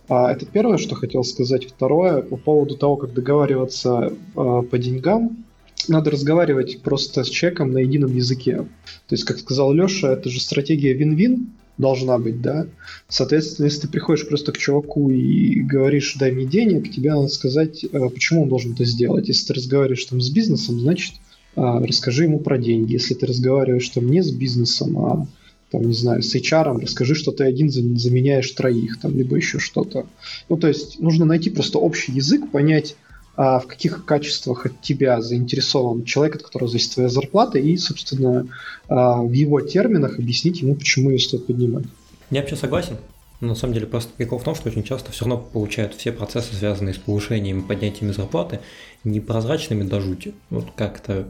[0.07, 1.65] А, это первое, что хотел сказать.
[1.65, 5.45] Второе, по поводу того, как договариваться а, по деньгам,
[5.87, 8.57] надо разговаривать просто с человеком на едином языке.
[8.57, 12.67] То есть, как сказал Леша, это же стратегия вин-вин должна быть, да.
[13.07, 17.85] Соответственно, если ты приходишь просто к чуваку и говоришь, дай мне денег, тебе надо сказать,
[17.91, 19.27] а, почему он должен это сделать.
[19.27, 21.15] Если ты разговариваешь там с бизнесом, значит,
[21.55, 22.93] расскажи ему про деньги.
[22.93, 25.27] Если ты разговариваешь там не с бизнесом, а
[25.71, 30.05] там, не знаю, с HR, расскажи, что ты один заменяешь троих, там, либо еще что-то.
[30.49, 32.95] Ну, то есть нужно найти просто общий язык, понять,
[33.35, 38.47] а в каких качествах от тебя заинтересован человек, от которого зависит твоя зарплата, и, собственно,
[38.88, 41.85] а, в его терминах объяснить ему, почему ее стоит поднимать.
[42.31, 42.97] Я вообще согласен.
[43.41, 46.53] На самом деле просто прикол в том, что очень часто все равно получают все процессы,
[46.53, 48.60] связанные с повышением и поднятием зарплаты,
[49.06, 50.34] непрозрачными до жути.
[50.49, 51.26] Вот как-то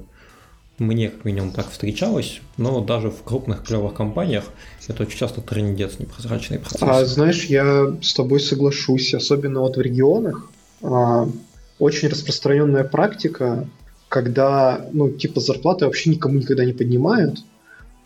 [0.80, 4.45] мне как минимум так встречалось, но даже в крупных клевых компаниях
[4.88, 6.81] это очень часто трендец, непрозрачный процесс.
[6.81, 10.49] А знаешь, я с тобой соглашусь, особенно вот в регионах.
[10.81, 11.30] А,
[11.77, 13.68] очень распространенная практика,
[14.07, 17.44] когда, ну, типа зарплаты вообще никому никогда не поднимают,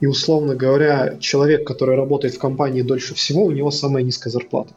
[0.03, 4.73] и, условно говоря, человек, который работает в компании дольше всего, у него самая низкая зарплата.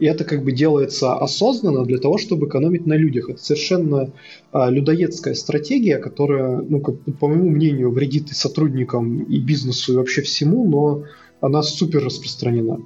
[0.00, 3.30] И это как бы делается осознанно для того, чтобы экономить на людях.
[3.30, 4.10] Это совершенно
[4.50, 9.96] а, людоедская стратегия, которая, ну, как, по моему мнению, вредит и сотрудникам, и бизнесу, и
[9.96, 11.04] вообще всему, но
[11.40, 12.80] она супер распространена.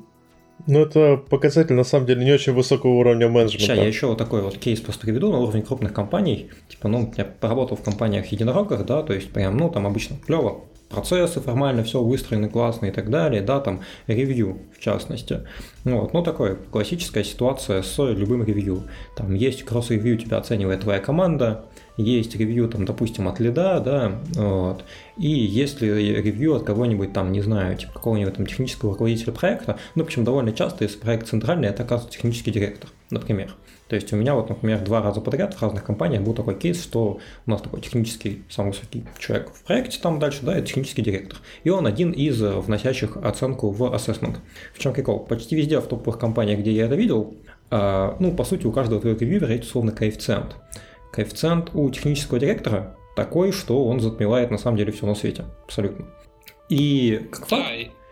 [0.67, 3.65] Ну, это показатель, на самом деле, не очень высокого уровня менеджмента.
[3.65, 6.51] Сейчас я еще вот такой вот кейс просто приведу на уровне крупных компаний.
[6.69, 10.67] Типа, ну, я поработал в компаниях единорогах, да, то есть прям, ну, там обычно клево,
[10.89, 15.43] процессы формально все выстроены классно и так далее, да, там ревью в частности.
[15.85, 18.83] Вот, ну такое классическая ситуация с любым ревью.
[19.17, 21.65] Там есть кросс-ревью, тебя оценивает твоя команда,
[21.97, 24.85] есть ревью, там, допустим, от лида, да, вот,
[25.17, 30.05] и если ревью от кого-нибудь там, не знаю, типа какого-нибудь там технического руководителя проекта, ну,
[30.05, 33.55] причем довольно часто, если проект центральный, это оказывается технический директор, например.
[33.89, 36.83] То есть у меня вот, например, два раза подряд в разных компаниях был такой кейс,
[36.83, 41.03] что у нас такой технический, самый высокий человек в проекте там дальше, да, это технический
[41.03, 41.39] директор.
[41.63, 44.39] И он один из вносящих оценку в assessment.
[44.75, 45.21] В чем прикол?
[45.21, 47.35] Почти везде в топовых компаниях, где я это видел,
[47.71, 50.57] а, ну, по сути, у каждого твоего ревьюера есть условно коэффициент.
[51.13, 55.45] Коэффициент у технического директора такой, что он затмевает на самом деле все на свете.
[55.65, 56.07] Абсолютно.
[56.69, 57.65] И как факт,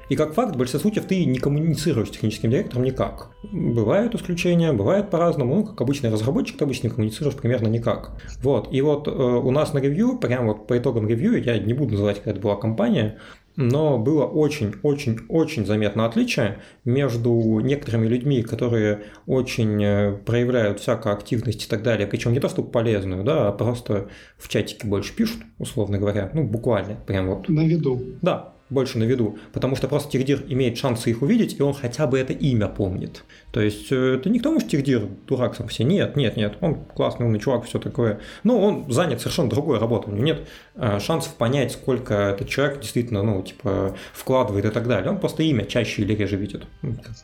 [0.08, 3.30] И как факт, в большинстве случаев ты не коммуницируешь с техническим директором никак.
[3.52, 5.54] Бывают исключения, бывает по-разному.
[5.54, 8.12] Ну, как обычный разработчик, ты обычно коммуницируешь примерно никак.
[8.42, 8.72] Вот.
[8.72, 11.92] И вот э, у нас на ревью, прямо вот по итогам ревью, я не буду
[11.92, 13.18] называть, какая это была компания,
[13.56, 21.68] но было очень-очень-очень заметно отличие между некоторыми людьми, которые очень э, проявляют всякую активность и
[21.68, 24.08] так далее, причем не то чтобы полезную, да, а просто
[24.38, 27.48] в чатике больше пишут, условно говоря, ну, буквально, прям вот.
[27.48, 28.00] На виду.
[28.22, 32.06] Да, больше на виду, потому что просто Тирдир имеет шансы их увидеть, и он хотя
[32.06, 33.24] бы это имя помнит.
[33.52, 35.84] То есть э, это не к тому, что Тирдир дурак сам все.
[35.84, 38.20] Нет, нет, нет, он классный, умный чувак, все такое.
[38.42, 42.80] Но он занят совершенно другой работой, у него нет э, шансов понять, сколько этот человек
[42.80, 45.10] действительно, ну, типа, вкладывает и так далее.
[45.10, 46.64] Он просто имя чаще или реже видит.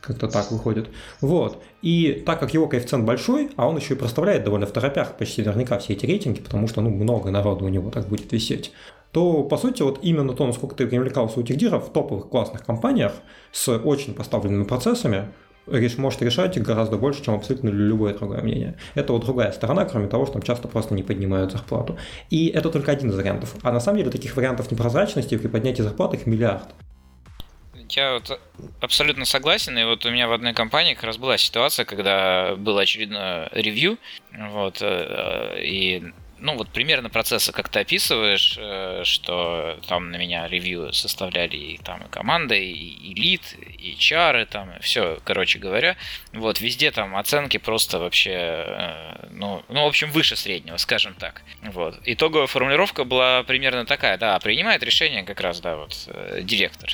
[0.01, 0.89] Как-то так выходит.
[1.21, 1.63] Вот.
[1.83, 5.43] И так как его коэффициент большой, а он еще и проставляет довольно в торопях почти
[5.43, 8.73] наверняка все эти рейтинги, потому что, ну, много народу у него так будет висеть
[9.13, 13.13] то, по сути, вот именно то, насколько ты привлекался у техдира в топовых классных компаниях
[13.53, 15.33] с очень поставленными процессами,
[15.99, 18.77] может решать гораздо больше, чем абсолютно любое другое мнение.
[18.95, 21.99] Это вот другая сторона, кроме того, что там часто просто не поднимают зарплату.
[22.31, 23.55] И это только один из вариантов.
[23.63, 26.69] А на самом деле таких вариантов непрозрачности при поднятии зарплаты их миллиард.
[27.91, 28.41] Я вот
[28.81, 32.83] абсолютно согласен, и вот у меня в одной компании как раз была ситуация, когда было
[32.83, 33.99] очередное ревью,
[34.33, 40.49] вот, э, и ну вот примерно процессы как ты описываешь, э, что там на меня
[40.49, 45.97] ревью составляли и там и команда, и элит, и чары, там, и все, короче говоря.
[46.33, 51.43] Вот, везде там оценки просто вообще, э, ну, ну, в общем, выше среднего, скажем так.
[51.63, 51.99] Вот.
[52.05, 56.91] Итоговая формулировка была примерно такая, да, принимает решение как раз, да, вот, э, директор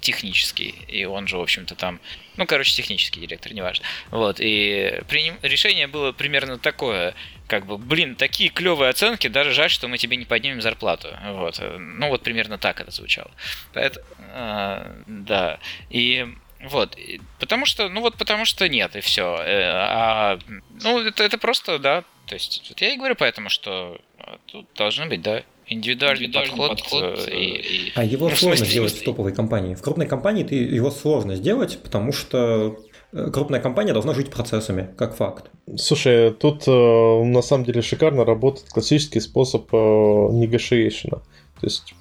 [0.00, 2.00] технический, и он же, в общем-то, там,
[2.36, 3.84] ну, короче, технический директор, неважно.
[4.10, 5.38] Вот, и приним...
[5.42, 7.14] решение было примерно такое,
[7.52, 11.08] как бы, блин, такие клевые оценки, даже жаль, что мы тебе не поднимем зарплату.
[11.32, 11.60] Вот.
[11.78, 13.30] Ну, вот примерно так это звучало.
[13.74, 15.58] Поэтому, а, да.
[15.90, 16.26] И
[16.62, 16.96] вот,
[17.38, 19.36] потому что, ну вот потому что нет, и все.
[19.44, 20.38] Э, а,
[20.82, 24.00] ну, это, это просто, да, то есть, вот я и говорю поэтому, что
[24.46, 26.80] тут должны быть, да, индивидуальный, индивидуальный подход.
[26.80, 27.92] подход и, и...
[27.94, 29.74] А его ну, сложно сделать в топовой компании.
[29.74, 34.88] В крупной компании ты его сложно сделать, потому что Э, крупная компания должна жить процессами,
[34.96, 35.50] как факт.
[35.76, 41.20] Слушай, тут э, на самом деле шикарно работает классический способ э, negotiation.
[41.60, 41.94] То есть,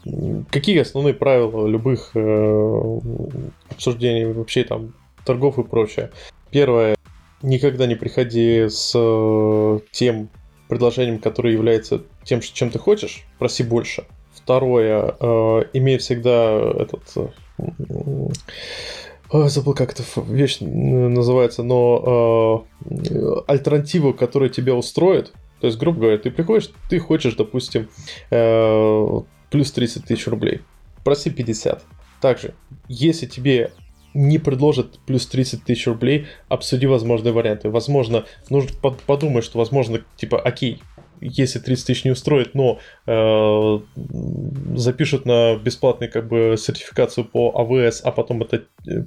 [0.50, 3.00] какие основные правила любых э,
[3.70, 4.94] обсуждений вообще там
[5.24, 6.12] торгов и прочее?
[6.50, 6.96] Первое,
[7.44, 10.30] никогда не приходи с э, тем
[10.68, 14.06] предложением, которое является тем, чем ты хочешь, проси больше.
[14.34, 17.34] Второе, э, имей всегда этот...
[19.32, 25.32] Ой, забыл, как эта вещь называется, но э, альтернативу, которая тебя устроит,
[25.62, 27.88] то есть, грубо говоря, ты приходишь, ты хочешь, допустим,
[28.30, 30.62] э, плюс 30 тысяч рублей,
[31.06, 31.84] проси 50.
[32.20, 32.56] Также,
[32.90, 33.72] если тебе
[34.14, 37.70] не предложат плюс 30 тысяч рублей, обсуди возможные варианты.
[37.70, 38.72] Возможно, нужно
[39.08, 40.82] подумать, что, возможно, типа, окей,
[41.22, 43.80] если 30 тысяч не устроит, но э,
[44.76, 48.64] запишут на бесплатную как бы сертификацию по АВС, а потом это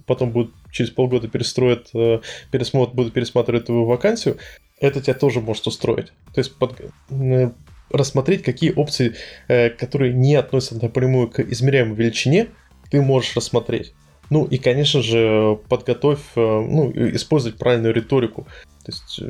[0.07, 2.21] потом будут через полгода перестроят, э,
[2.51, 4.39] пересмотрят, будут пересматривать твою вакансию,
[4.81, 6.13] это тебя тоже может устроить.
[6.33, 6.81] То есть под,
[7.11, 7.51] э,
[7.91, 9.15] рассмотреть, какие опции,
[9.49, 12.49] э, которые не относятся напрямую к измеряемой величине,
[12.91, 13.95] ты можешь рассмотреть.
[14.31, 18.47] Ну и, конечно же, подготовь, э, ну, использовать правильную риторику.
[18.85, 19.21] То есть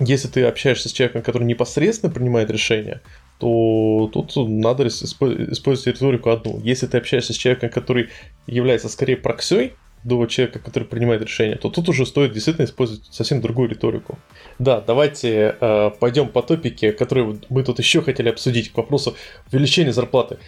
[0.00, 3.00] если ты общаешься с человеком, который непосредственно принимает решение,
[3.38, 6.60] то тут надо использовать риторику одну.
[6.62, 8.10] Если ты общаешься с человеком, который
[8.46, 9.74] является скорее проксей
[10.04, 14.18] до человека, который принимает решение, то тут уже стоит действительно использовать совсем другую риторику.
[14.58, 19.16] Да, давайте э, пойдем по топике, которые мы тут еще хотели обсудить, к вопросу
[19.52, 20.38] увеличения зарплаты.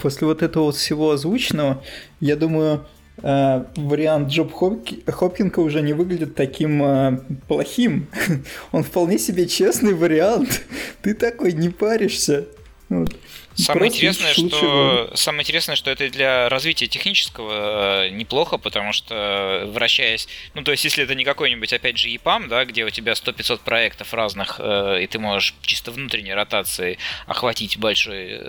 [0.00, 1.82] После вот этого вот всего озвученного,
[2.20, 2.86] я думаю,
[3.22, 8.08] вариант Джоб Хопкинга уже не выглядит таким э, плохим.
[8.72, 10.62] Он вполне себе честный вариант.
[11.02, 12.46] Ты такой не паришься.
[12.88, 13.16] Вот.
[13.56, 19.66] Самое интересное, что, самое интересное, что это для развития технического э, неплохо, потому что э,
[19.66, 23.12] вращаясь, ну то есть если это не какой-нибудь, опять же, EPAM, да, где у тебя
[23.12, 28.40] 100-500 проектов разных, э, и ты можешь чисто внутренней ротацией охватить большой,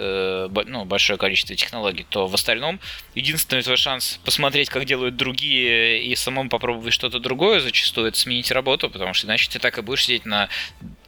[0.49, 2.79] ну, большое количество технологий, то в остальном
[3.15, 8.51] единственный твой шанс посмотреть, как делают другие, и самому попробовать что-то другое, зачастую это сменить
[8.51, 10.49] работу, потому что иначе ты так и будешь сидеть на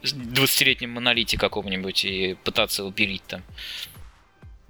[0.02, 2.92] 20-летнем монолите каком-нибудь и пытаться его
[3.26, 3.42] там.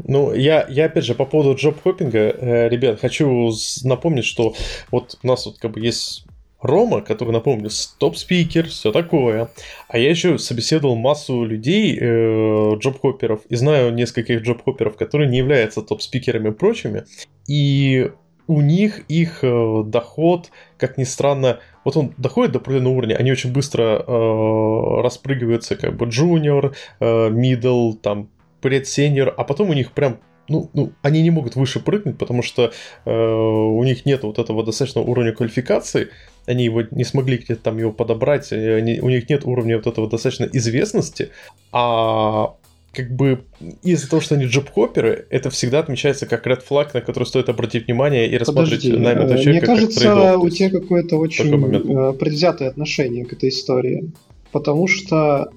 [0.06, 3.52] Ну, я, я опять же по поводу джоб-хоппинга, э, ребят, хочу
[3.84, 4.54] напомнить, что
[4.90, 6.24] вот у нас вот как бы есть
[6.60, 9.50] Рома, который, напомню, топ-спикер, все такое.
[9.88, 15.80] А я еще собеседовал массу людей, э, джоб-хопперов, и знаю нескольких джоб-хопперов, которые не являются
[15.80, 17.04] топ-спикерами и прочими.
[17.48, 18.10] И
[18.50, 23.30] у них их э, доход, как ни странно, вот он доходит до определенного уровня, они
[23.30, 28.28] очень быстро э, распрыгиваются, как бы junior, э, middle, там,
[28.60, 30.18] предсеньор, а потом у них прям
[30.48, 32.72] ну, ну, они не могут выше прыгнуть, потому что
[33.04, 36.08] э, у них нет вот этого достаточного уровня квалификации,
[36.46, 40.10] они его не смогли где-то там его подобрать, они, у них нет уровня вот этого
[40.10, 41.30] достаточно известности,
[41.70, 42.56] а
[42.92, 43.44] как бы
[43.82, 47.86] из-за того, что они джоб-хопперы, это всегда отмечается как red flag, на который стоит обратить
[47.86, 52.12] внимание и рассмотреть Подожди, на этого человека Мне кажется, как у тебя какое-то очень э,
[52.14, 54.10] предвзятое отношение к этой истории.
[54.50, 55.50] Потому что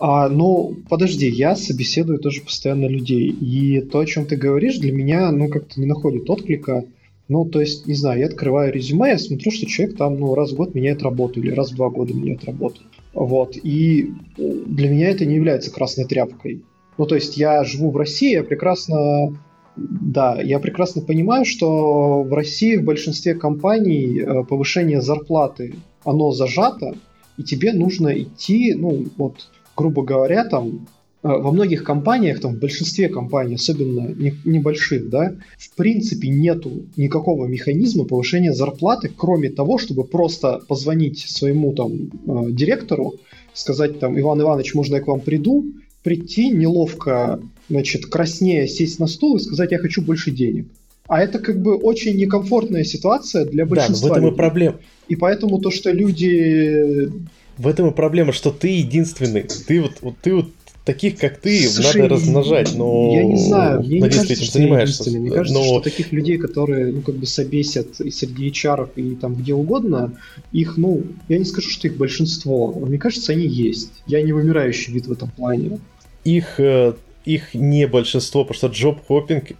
[0.00, 3.28] а, ну, подожди, я собеседую тоже постоянно людей.
[3.28, 6.84] И то, о чем ты говоришь, для меня, ну, как-то не находит отклика.
[7.28, 10.52] Ну, то есть, не знаю, я открываю резюме, я смотрю, что человек там, ну, раз
[10.52, 12.80] в год меняет работу или раз в два года меняет работу.
[13.18, 13.56] Вот.
[13.56, 16.62] И для меня это не является красной тряпкой.
[16.98, 19.36] Ну, то есть, я живу в России, я прекрасно
[19.76, 26.94] да, я прекрасно понимаю, что в России в большинстве компаний э, повышение зарплаты, оно зажато,
[27.36, 32.58] и тебе нужно идти, ну, вот, грубо говоря, там э, во многих компаниях, там в
[32.58, 34.14] большинстве компаний, особенно
[34.44, 41.72] небольших, да, в принципе нету никакого механизма повышения зарплаты, кроме того, чтобы просто позвонить своему
[41.72, 43.14] там э, директору,
[43.52, 45.66] сказать там, Иван Иванович, можно я к вам приду,
[46.04, 50.68] прийти неловко, значит, краснее сесть на стул и сказать, я хочу больше денег.
[51.08, 54.10] А это как бы очень некомфортная ситуация для большинства.
[54.10, 54.76] Да, в этом и проблема.
[55.08, 57.10] И поэтому то, что люди
[57.58, 59.42] в этом и проблема, что ты единственный.
[59.42, 60.46] Ты вот, вот ты вот
[60.88, 63.12] таких, как ты, Слушай, надо размножать, но...
[63.12, 65.10] Я не знаю, мне надеюсь, не кажется, этим занимаешься.
[65.10, 65.64] Мне кажется, но...
[65.64, 70.12] что таких людей, которые, ну, как бы собесят и среди HR, и там где угодно,
[70.50, 73.92] их, ну, я не скажу, что их большинство, но мне кажется, они есть.
[74.06, 75.78] Я не вымирающий вид в этом плане.
[76.24, 76.94] Их, э,
[77.26, 79.56] их не большинство, потому что джоб-хоппинг э,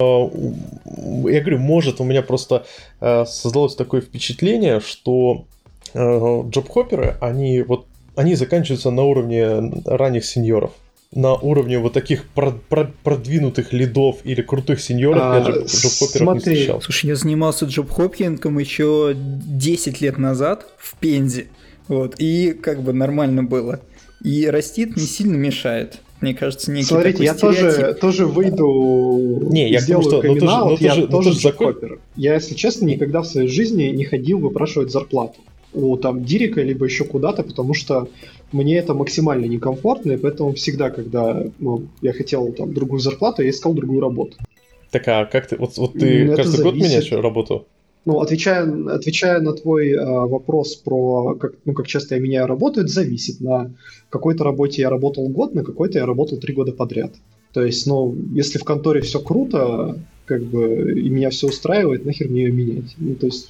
[0.00, 2.66] я говорю, может, у меня просто
[3.00, 5.44] э, создалось такое впечатление, что
[5.94, 10.72] Э, джоб-хопперы, они вот они заканчиваются на уровне ранних сеньоров.
[11.12, 12.24] На уровне вот таких
[13.04, 16.82] продвинутых лидов или крутых сеньоров а, я джоб-хопперов не встречал.
[16.82, 21.46] Слушай, я занимался джоб-хоппингом еще 10 лет назад в Пензе.
[21.86, 23.80] Вот, и как бы нормально было.
[24.24, 26.00] И растит не сильно мешает.
[26.20, 30.76] Мне кажется, некий Смотрите, я тоже, тоже выйду не, я сделаю что, ну, тоже, ну,
[30.80, 31.76] я тоже, тоже закон...
[32.16, 35.40] Я, если честно, никогда в своей жизни не ходил выпрашивать зарплату
[35.74, 38.08] у там Дирика, либо еще куда-то, потому что
[38.52, 43.50] мне это максимально некомфортно, и поэтому всегда, когда ну, я хотел там другую зарплату, я
[43.50, 44.36] искал другую работу.
[44.90, 47.66] Так, а как ты, вот, вот ты это каждый год меняешь работу?
[48.04, 52.80] Ну, отвечая, отвечая на твой э, вопрос про как, ну, как часто я меняю работу,
[52.80, 53.40] это зависит.
[53.40, 53.72] На
[54.10, 57.12] какой-то работе я работал год, на какой-то я работал три года подряд.
[57.54, 62.28] То есть, ну, если в конторе все круто, как бы, и меня все устраивает, нахер
[62.28, 62.94] мне ее менять.
[62.98, 63.48] Ну, то есть,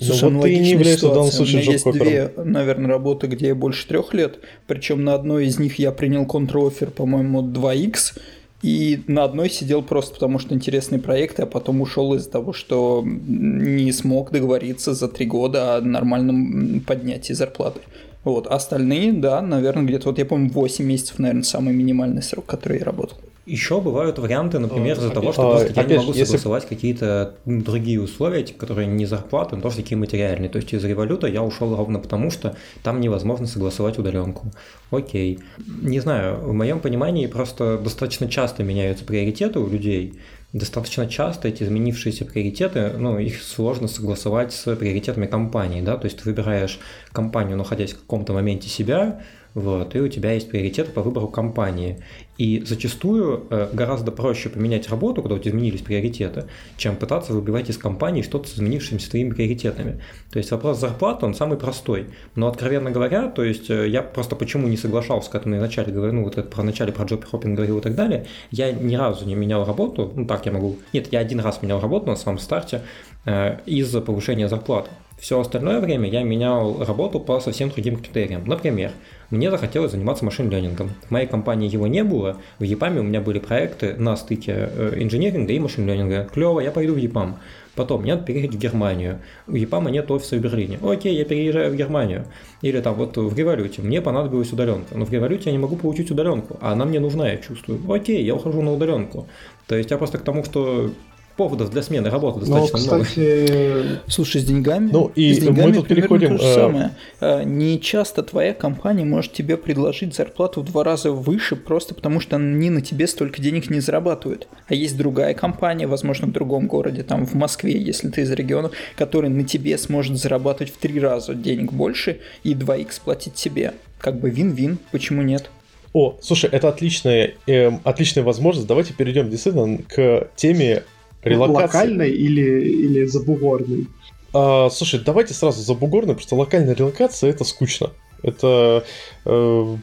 [0.00, 3.26] Слушай, ну, вот ты не являешься в данном случае У меня есть две, наверное, работы,
[3.26, 4.38] где я больше трех лет.
[4.66, 8.18] Причем на одной из них я принял контр-оффер, по-моему, 2x.
[8.62, 13.04] И на одной сидел просто потому, что интересный проект, а потом ушел из-за того, что
[13.06, 17.80] не смог договориться за три года о нормальном поднятии зарплаты.
[18.24, 18.48] Вот.
[18.48, 22.84] Остальные, да, наверное, где-то, вот я помню, 8 месяцев, наверное, самый минимальный срок, который я
[22.84, 23.18] работал.
[23.48, 28.44] Еще бывают варианты, например, из-за того, что просто я не могу согласовать какие-то другие условия,
[28.44, 30.50] которые не зарплаты, но тоже такие материальные.
[30.50, 34.52] То есть из революта я ушел ровно потому, что там невозможно согласовать удаленку.
[34.90, 35.38] Окей.
[35.82, 40.20] Не знаю, в моем понимании просто достаточно часто меняются приоритеты у людей.
[40.52, 46.18] Достаточно часто эти изменившиеся приоритеты, ну, их сложно согласовать с приоритетами компании, да, то есть
[46.18, 46.78] ты выбираешь
[47.12, 49.20] компанию, находясь в каком-то моменте себя,
[49.58, 51.98] вот, и у тебя есть приоритеты по выбору компании.
[52.36, 56.44] И зачастую э, гораздо проще поменять работу, когда у тебя изменились приоритеты,
[56.76, 60.00] чем пытаться выбивать из компании что-то с изменившимися твоими приоритетами.
[60.30, 62.06] То есть вопрос зарплаты, он самый простой.
[62.36, 66.14] Но, откровенно говоря, то есть э, я просто почему не соглашался, когда я вначале говорил,
[66.14, 69.26] ну, вот это про начале про джоб хоппинг говорил и так далее, я ни разу
[69.26, 72.38] не менял работу, ну, так я могу, нет, я один раз менял работу на самом
[72.38, 72.82] старте
[73.24, 74.90] э, из-за повышения зарплаты.
[75.18, 78.44] Все остальное время я менял работу по совсем другим критериям.
[78.46, 78.92] Например,
[79.30, 80.90] мне захотелось заниматься машин-ленингом.
[81.06, 82.38] В моей компании его не было.
[82.58, 86.28] В EPAM у меня были проекты на стыке э, инженеринга и машин-ленинга.
[86.32, 87.34] Клево, я пойду в EPAM.
[87.74, 89.18] Потом, мне надо переехать в Германию.
[89.46, 90.78] У EPAM нет офиса в Берлине.
[90.82, 92.24] Окей, я переезжаю в Германию.
[92.62, 93.82] Или там вот в Революте.
[93.82, 94.96] Мне понадобилась удаленка.
[94.96, 96.56] Но в Революте я не могу получить удаленку.
[96.62, 97.80] А она мне нужна, я чувствую.
[97.92, 99.28] Окей, я ухожу на удаленку.
[99.66, 100.90] То есть я просто к тому, что
[101.38, 103.20] поводов для смены работы достаточно ну, кстати...
[103.20, 104.00] много.
[104.08, 106.36] Слушай, с деньгами, ну, и с деньгами мы тут переходим...
[106.36, 106.90] то же самое.
[107.20, 112.18] А, не часто твоя компания может тебе предложить зарплату в два раза выше, просто потому
[112.18, 114.48] что они на тебе столько денег не зарабатывают.
[114.66, 118.72] А есть другая компания, возможно, в другом городе, там в Москве, если ты из региона,
[118.96, 123.74] которая на тебе сможет зарабатывать в три раза денег больше и 2х платить тебе.
[123.98, 125.50] Как бы вин-вин, почему нет?
[125.92, 128.66] О, слушай, это отличная, эм, отличная возможность.
[128.66, 130.82] Давайте перейдем действительно к теме
[131.22, 131.78] релокации.
[131.78, 133.86] Локальной или, или забугорной?
[134.32, 137.90] А, слушай, давайте сразу забугорной, потому что локальная релокация это скучно.
[138.22, 138.84] Это
[139.24, 139.76] э,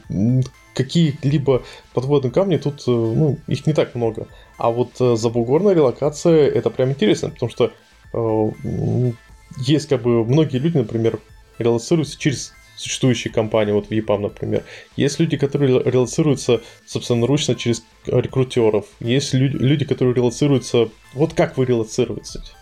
[0.74, 1.62] какие-либо
[1.94, 4.28] подводные камни, тут э, ну, их не так много.
[4.58, 7.72] А вот э, забугорная релокация это прям интересно, потому что
[8.12, 9.12] э,
[9.58, 11.18] есть как бы многие люди, например,
[11.58, 14.64] релацируются через существующие компании, вот в EPAM, например.
[14.96, 18.86] Есть люди, которые релацируются собственноручно через рекрутеров.
[19.00, 20.88] Есть люди, люди которые релацируются...
[21.14, 22.52] Вот как вы релацируетесь?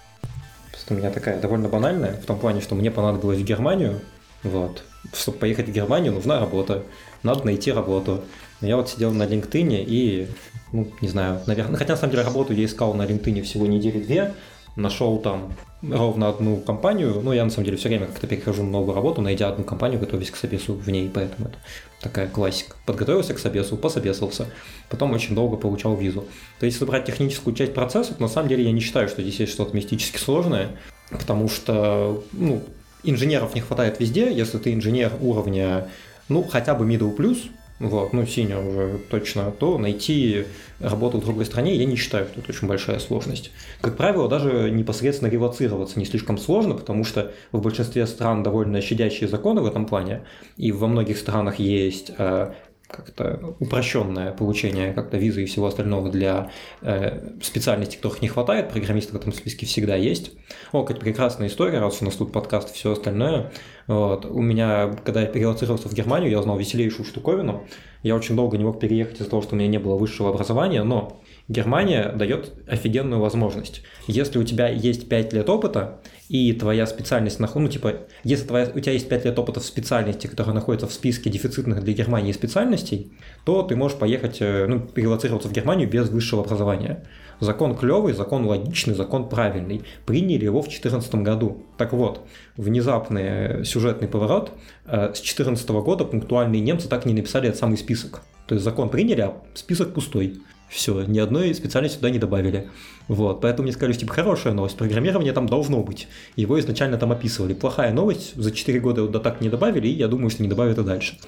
[0.91, 4.03] У меня такая довольно банальная, в том плане, что мне понадобилось в Германию,
[4.43, 4.85] вот.
[5.15, 6.83] Чтобы поехать в Германию, нужна работа.
[7.23, 8.23] Надо найти работу.
[8.61, 10.29] Я вот сидел на LinkedIn и,
[10.73, 14.35] ну, не знаю, наверное, хотя на самом деле работу я искал на LinkedIn всего недели-две,
[14.77, 18.95] нашел там ровно одну компанию, ну, я на самом деле все время как-то перехожу новую
[18.95, 21.59] работу, найдя одну компанию, готовясь к собесу в ней, поэтому это
[22.01, 22.77] такая классика.
[22.87, 24.47] Подготовился к собесу, пособесился,
[24.89, 26.25] потом очень долго получал визу.
[26.59, 29.23] То есть, если брать техническую часть процесса, то на самом деле я не считаю, что
[29.23, 30.71] здесь есть что-то мистически сложное,
[31.11, 32.63] потому что, ну,
[33.03, 35.89] инженеров не хватает везде, если ты инженер уровня,
[36.29, 37.39] ну, хотя бы middle plus,
[37.81, 40.45] вот, ну, senior уже точно, то найти
[40.79, 43.51] работу в другой стране я не считаю, что это очень большая сложность.
[43.81, 49.29] Как правило, даже непосредственно релацироваться не слишком сложно, потому что в большинстве стран довольно щадящие
[49.29, 50.23] законы в этом плане,
[50.57, 52.53] и во многих странах есть э,
[52.95, 56.51] как-то упрощенное получение как-то визы и всего остального для
[56.83, 60.33] э, специальностей, которых не хватает, программисты в этом списке всегда есть.
[60.73, 63.53] О, какая прекрасная история, раз у нас тут подкаст и все остальное.
[63.87, 64.25] Вот.
[64.25, 67.67] У меня, когда я перелоцировался в Германию, я узнал веселейшую штуковину.
[68.03, 70.83] Я очень долго не мог переехать из-за того, что у меня не было высшего образования,
[70.83, 73.83] но Германия дает офигенную возможность.
[74.07, 76.01] Если у тебя есть 5 лет опыта,
[76.31, 80.27] и твоя специальность, ну, типа, если твоя, у тебя есть 5 лет опыта в специальности,
[80.27, 83.13] которая находится в списке дефицитных для Германии специальностей,
[83.45, 87.05] то ты можешь поехать, э, ну, перелоцироваться в Германию без высшего образования.
[87.41, 89.83] Закон клевый, закон логичный, закон правильный.
[90.07, 91.67] Приняли его в 2014 году.
[91.77, 92.27] Так вот,
[92.57, 94.53] внезапный сюжетный поворот.
[94.87, 98.23] Э, с 2014 года пунктуальные немцы так и не написали этот самый список.
[98.47, 100.39] То есть закон приняли, а список пустой.
[100.69, 102.71] Все, ни одной специальности сюда не добавили.
[103.09, 106.09] Вот, поэтому мне сказали, типа, хорошая новость, программирование там должно быть.
[106.37, 107.55] Его изначально там описывали.
[107.55, 110.79] Плохая новость, за 4 года до так не добавили, и я думаю, что не добавят
[110.79, 111.19] и дальше.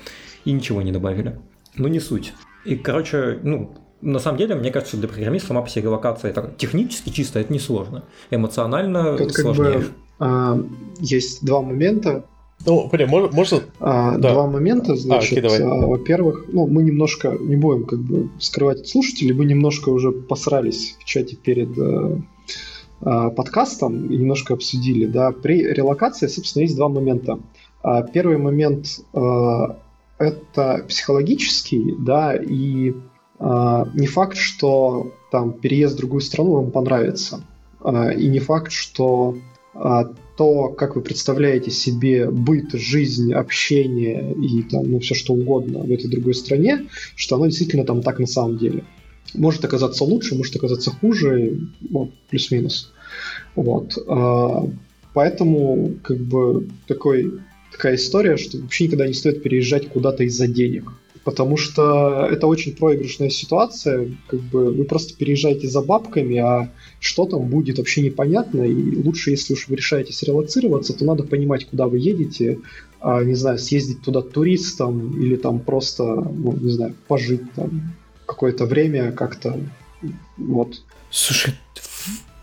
[0.45, 1.39] И ничего не добавили.
[1.77, 2.33] Ну, не суть.
[2.65, 6.53] И, короче, ну, на самом деле, мне кажется, для программиста сама по себе локация это
[6.57, 8.05] технически чисто это несложно.
[8.31, 9.73] Эмоционально Тут сложнее.
[9.73, 9.89] Как бы,
[10.19, 10.59] а,
[11.01, 12.25] есть два момента.
[12.65, 13.29] Ну, блин, можно...
[13.35, 13.63] можно...
[13.81, 14.33] А, да.
[14.33, 15.45] Два момента, а, значит.
[15.45, 19.45] А, окей, а, во-первых, ну, мы немножко, не будем как бы скрывать от слушателей, мы
[19.45, 22.19] немножко уже посрались в чате перед э,
[23.03, 25.31] э, подкастом и немножко обсудили, да.
[25.33, 27.39] При релокации, собственно, есть два момента.
[27.83, 29.67] А, первый момент э,
[30.19, 32.95] это психологический, да, и
[33.39, 37.45] э, не факт, что там переезд в другую страну вам понравится.
[37.85, 39.37] Э, и не факт, что
[40.37, 45.91] то, как вы представляете себе быт, жизнь, общение и там, ну, все что угодно в
[45.91, 48.85] этой другой стране, что оно действительно там так на самом деле.
[49.35, 52.93] Может оказаться лучше, может оказаться хуже, ну, плюс-минус.
[53.55, 53.97] Вот.
[54.07, 54.69] А,
[55.15, 57.41] поэтому, как бы, такой,
[57.73, 60.93] такая история, что вообще никогда не стоит переезжать куда-то из-за денег
[61.27, 66.71] потому что это очень проигрышная ситуация, как бы вы просто переезжаете за бабками, а
[67.01, 71.67] что там будет вообще непонятно, и лучше, если уж вы решаете релацироваться, то надо понимать,
[71.67, 72.61] куда вы едете,
[73.01, 77.93] а, не знаю, съездить туда туристом или там просто, ну, не знаю, пожить там
[78.25, 79.59] какое-то время как-то,
[80.37, 80.81] вот.
[81.11, 81.55] Слушай,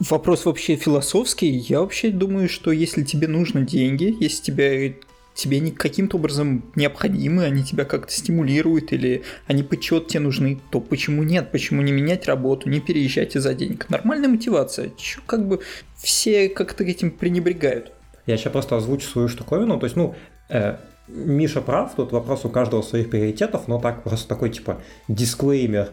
[0.01, 1.47] вопрос вообще философский.
[1.47, 4.97] Я вообще думаю, что если тебе нужны деньги, если тебе
[5.33, 10.79] тебе они каким-то образом необходимы, они тебя как-то стимулируют или они почет тебе нужны, то
[10.79, 11.51] почему нет?
[11.51, 13.89] Почему не менять работу, не переезжать из-за денег?
[13.89, 14.91] Нормальная мотивация.
[14.97, 15.61] Чё, как бы
[15.95, 17.91] все как-то этим пренебрегают.
[18.25, 19.79] Я сейчас просто озвучу свою штуковину.
[19.79, 20.15] То есть, ну,
[20.49, 20.77] э,
[21.07, 25.89] Миша прав, тут вопрос у каждого своих приоритетов, но так просто такой типа дисклеймер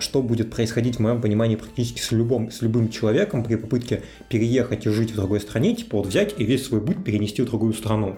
[0.00, 4.86] что будет происходить, в моем понимании, практически с, любым, с любым человеком при попытке переехать
[4.86, 7.72] и жить в другой стране, типа вот взять и весь свой быт перенести в другую
[7.72, 8.16] страну.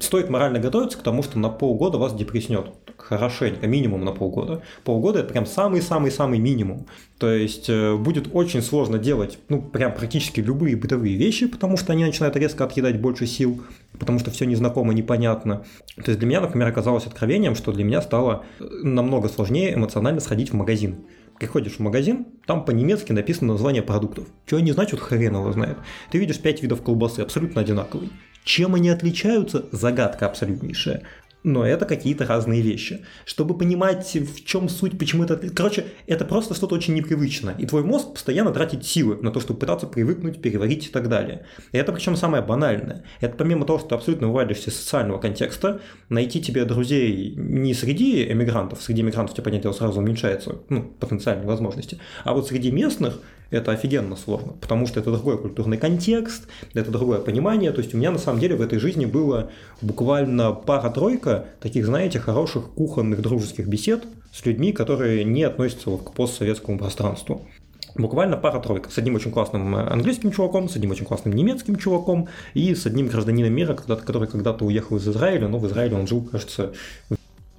[0.00, 2.66] Стоит морально готовиться к тому, что на полгода вас депресснет.
[2.96, 4.62] Хорошенько, минимум на полгода.
[4.84, 6.86] Полгода это прям самый-самый-самый минимум.
[7.18, 11.92] То есть э, будет очень сложно делать, ну, прям практически любые бытовые вещи, потому что
[11.92, 13.60] они начинают резко отъедать больше сил,
[13.98, 15.64] потому что все незнакомо, непонятно.
[15.96, 20.20] То есть для меня, например, оказалось откровением, что для меня стало э, намного сложнее эмоционально
[20.20, 20.98] сходить в магазин.
[21.40, 24.26] Приходишь в магазин, там по-немецки написано название продуктов.
[24.46, 25.78] Что они значат, хрен его знает.
[26.10, 28.10] Ты видишь пять видов колбасы, абсолютно одинаковые.
[28.44, 29.66] Чем они отличаются?
[29.72, 31.02] Загадка абсолютнейшая
[31.42, 33.04] но это какие-то разные вещи.
[33.24, 35.36] Чтобы понимать, в чем суть, почему это...
[35.36, 37.54] Короче, это просто что-то очень непривычно.
[37.58, 41.46] И твой мозг постоянно тратит силы на то, чтобы пытаться привыкнуть, переварить и так далее.
[41.72, 43.04] И это причем самое банальное.
[43.20, 48.24] Это помимо того, что ты абсолютно вывалишься из социального контекста, найти тебе друзей не среди
[48.30, 53.20] эмигрантов, среди эмигрантов, тебе, понятие сразу уменьшается, ну, потенциальные возможности, а вот среди местных,
[53.50, 57.72] это офигенно сложно, потому что это другой культурный контекст, это другое понимание.
[57.72, 59.50] То есть у меня на самом деле в этой жизни было
[59.80, 66.12] буквально пара-тройка таких, знаете, хороших кухонных дружеских бесед с людьми, которые не относятся вот к
[66.12, 67.46] постсоветскому пространству.
[67.94, 68.90] Буквально пара-тройка.
[68.90, 73.08] С одним очень классным английским чуваком, с одним очень классным немецким чуваком и с одним
[73.08, 76.74] гражданином мира, который когда-то уехал из Израиля, но в Израиле он жил, кажется...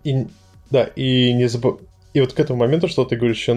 [0.03, 0.27] И,
[0.69, 1.79] да, и не забывай...
[2.13, 3.49] И вот к этому моменту, что ты говоришь,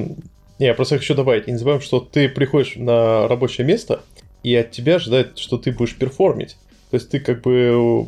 [0.63, 1.49] не, я просто хочу добавить.
[1.49, 4.03] Не забываем, что ты приходишь на рабочее место,
[4.43, 6.57] и от тебя ожидают, что ты будешь перформить.
[6.91, 8.07] То есть ты как бы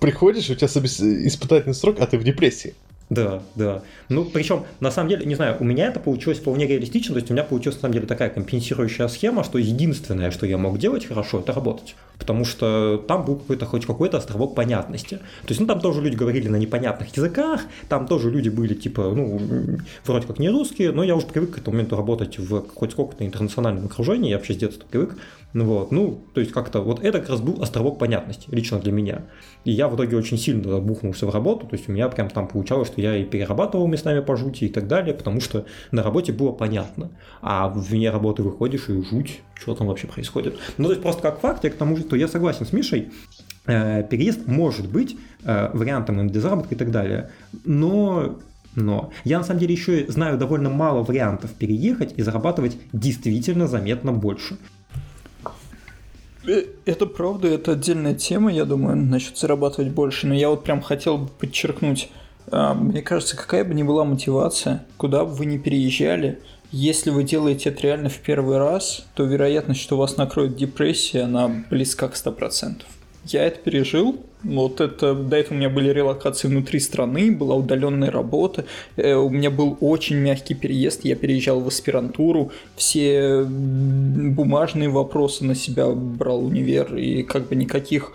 [0.00, 2.74] приходишь, у тебя испытательный срок, а ты в депрессии.
[3.10, 3.82] Да, да.
[4.08, 7.28] Ну, причем, на самом деле, не знаю, у меня это получилось вполне реалистично, то есть
[7.28, 11.06] у меня получилась, на самом деле, такая компенсирующая схема, что единственное, что я мог делать
[11.06, 11.96] хорошо, это работать.
[12.18, 15.16] Потому что там был какой-то хоть какой-то островок понятности.
[15.16, 19.12] То есть, ну, там тоже люди говорили на непонятных языках, там тоже люди были, типа,
[19.12, 19.40] ну,
[20.04, 23.26] вроде как не русские, но я уже привык к этому моменту работать в хоть сколько-то
[23.26, 25.16] интернациональном окружении, я вообще с детства привык.
[25.52, 28.92] Ну вот, ну, то есть как-то вот это как раз был островок понятности, лично для
[28.92, 29.22] меня.
[29.64, 32.46] И я в итоге очень сильно бухнулся в работу, то есть у меня прям там
[32.46, 36.32] получалось, что я и перерабатывал местами по жути и так далее, потому что на работе
[36.32, 37.10] было понятно.
[37.42, 40.56] А вне работы выходишь и жуть, что там вообще происходит.
[40.78, 43.10] Ну, то есть просто как факт, я к тому же, что я согласен с Мишей,
[43.66, 47.30] э, переезд может быть э, вариантом для заработка и так далее,
[47.64, 48.38] но
[48.76, 54.12] но я на самом деле еще знаю довольно мало вариантов переехать и зарабатывать действительно заметно
[54.12, 54.58] больше.
[56.46, 60.26] Э, это правда, это отдельная тема, я думаю, насчет зарабатывать больше.
[60.26, 62.10] Но я вот прям хотел бы подчеркнуть,
[62.50, 66.40] а, мне кажется, какая бы ни была мотивация, куда бы вы ни переезжали,
[66.72, 71.64] если вы делаете это реально в первый раз, то вероятность, что вас накроет депрессия, она
[71.68, 72.82] близка к 100%.
[73.24, 78.10] Я это пережил, вот это, до этого у меня были релокации внутри страны, была удаленная
[78.10, 78.64] работа,
[78.96, 85.54] э, у меня был очень мягкий переезд, я переезжал в аспирантуру, все бумажные вопросы на
[85.54, 88.12] себя брал универ, и как бы никаких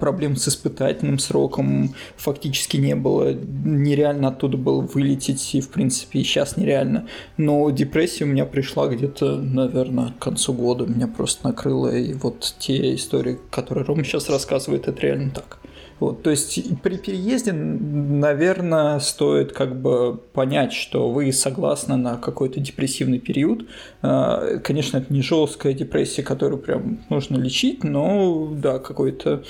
[0.00, 6.24] проблем с испытательным сроком фактически не было, нереально оттуда было вылететь, и в принципе и
[6.24, 7.06] сейчас нереально,
[7.36, 12.54] но депрессия у меня пришла где-то, наверное, к концу года, меня просто накрыло, и вот
[12.58, 15.58] те истории, которые Рома сейчас рассказывает, это реально так.
[16.00, 22.60] Вот, то есть при переезде, наверное, стоит как бы понять, что вы согласны на какой-то
[22.60, 23.68] депрессивный период.
[24.02, 29.44] А, конечно, это не жесткая депрессия, которую прям нужно лечить, но да, какой-то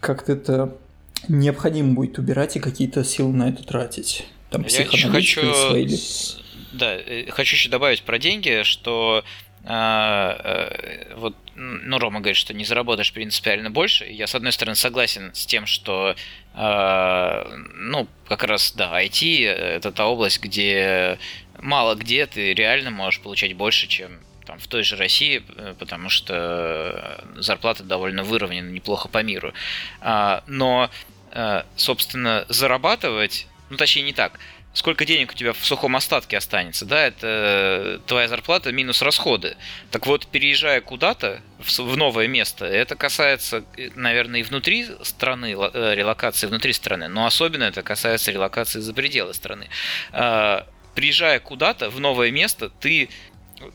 [0.00, 0.76] как-то это
[1.28, 4.26] необходимо будет убирать и какие-то силы на это тратить.
[4.50, 5.88] Там Я еще хочу, свои...
[6.72, 9.24] да, э, хочу еще добавить про деньги, что
[9.64, 14.04] а, э, вот, ну, Рома говорит, что не заработаешь принципиально больше.
[14.04, 16.14] Я, с одной стороны, согласен с тем, что,
[16.54, 21.18] э, ну, как раз, да, IT– это та область, где
[21.60, 26.08] мало где ты реально можешь получать больше, чем там, в той же России, э, потому
[26.08, 29.52] что зарплаты довольно выровнены неплохо по миру.
[30.00, 30.90] А, но,
[31.74, 34.38] собственно, зарабатывать, ну, точнее, не так–
[34.74, 39.56] сколько денег у тебя в сухом остатке останется, да, это э, твоя зарплата минус расходы.
[39.90, 45.94] Так вот, переезжая куда-то в новое место, это касается, э, наверное, и внутри страны, э,
[45.94, 49.68] релокации внутри страны, но особенно это касается релокации за пределы страны.
[50.12, 53.08] А, приезжая куда-то в новое место, ты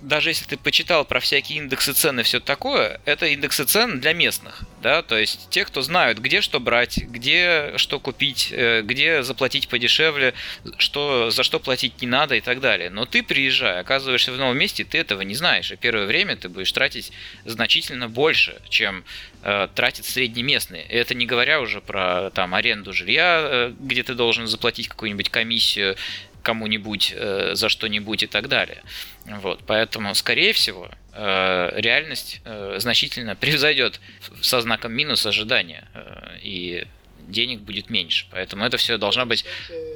[0.01, 4.13] даже если ты почитал про всякие индексы цен и все такое, это индексы цен для
[4.13, 9.23] местных, да, то есть те, кто знают, где что брать, где что купить, э, где
[9.23, 10.33] заплатить подешевле,
[10.77, 12.89] что, за что платить не надо и так далее.
[12.89, 16.49] Но ты, приезжая, оказываешься в новом месте, ты этого не знаешь, и первое время ты
[16.49, 17.11] будешь тратить
[17.45, 19.03] значительно больше, чем
[19.43, 20.81] э, тратит среднеместный.
[20.81, 25.29] И это не говоря уже про там аренду жилья, э, где ты должен заплатить какую-нибудь
[25.29, 25.95] комиссию,
[26.43, 28.81] кому-нибудь э, за что-нибудь и так далее.
[29.25, 33.99] Вот, поэтому, скорее всего, э, реальность э, значительно превзойдет
[34.41, 35.87] со знаком минус ожидания.
[35.93, 36.87] Э, и
[37.31, 38.25] денег будет меньше.
[38.31, 39.45] Поэтому это все должна быть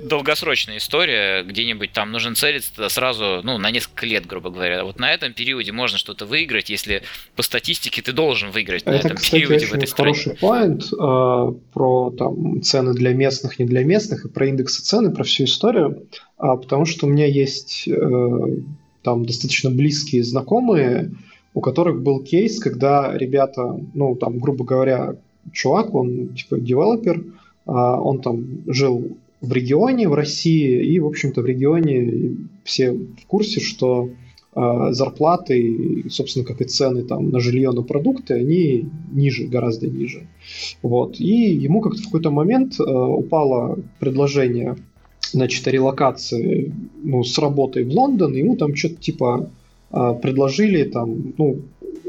[0.03, 4.83] долгосрочная история, где-нибудь там нужен целиться сразу, ну, на несколько лет, грубо говоря.
[4.83, 7.03] Вот на этом периоде можно что-то выиграть, если
[7.35, 10.37] по статистике ты должен выиграть это, на этом кстати, периоде очень в этой хороший стране.
[10.39, 15.23] поинт э, про там цены для местных, не для местных, и про индексы цены, про
[15.23, 17.97] всю историю, э, потому что у меня есть э,
[19.03, 21.11] там достаточно близкие знакомые,
[21.53, 25.15] у которых был кейс, когда ребята, ну, там, грубо говоря,
[25.51, 27.23] чувак, он типа девелопер,
[27.65, 33.25] а, он там жил в регионе, в России, и, в общем-то, в регионе все в
[33.27, 34.09] курсе, что
[34.55, 40.27] а, зарплаты, собственно, как и цены там на жилье, на продукты, они ниже, гораздо ниже.
[40.81, 41.19] Вот.
[41.19, 44.77] И ему как-то в какой-то момент а, упало предложение
[45.31, 49.49] значит, о релокации ну, с работой в Лондон, ему там что-то типа
[49.89, 51.61] предложили там, ну,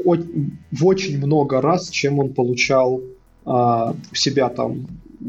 [0.03, 3.01] в очень много раз, чем он получал
[3.45, 4.87] а, себя там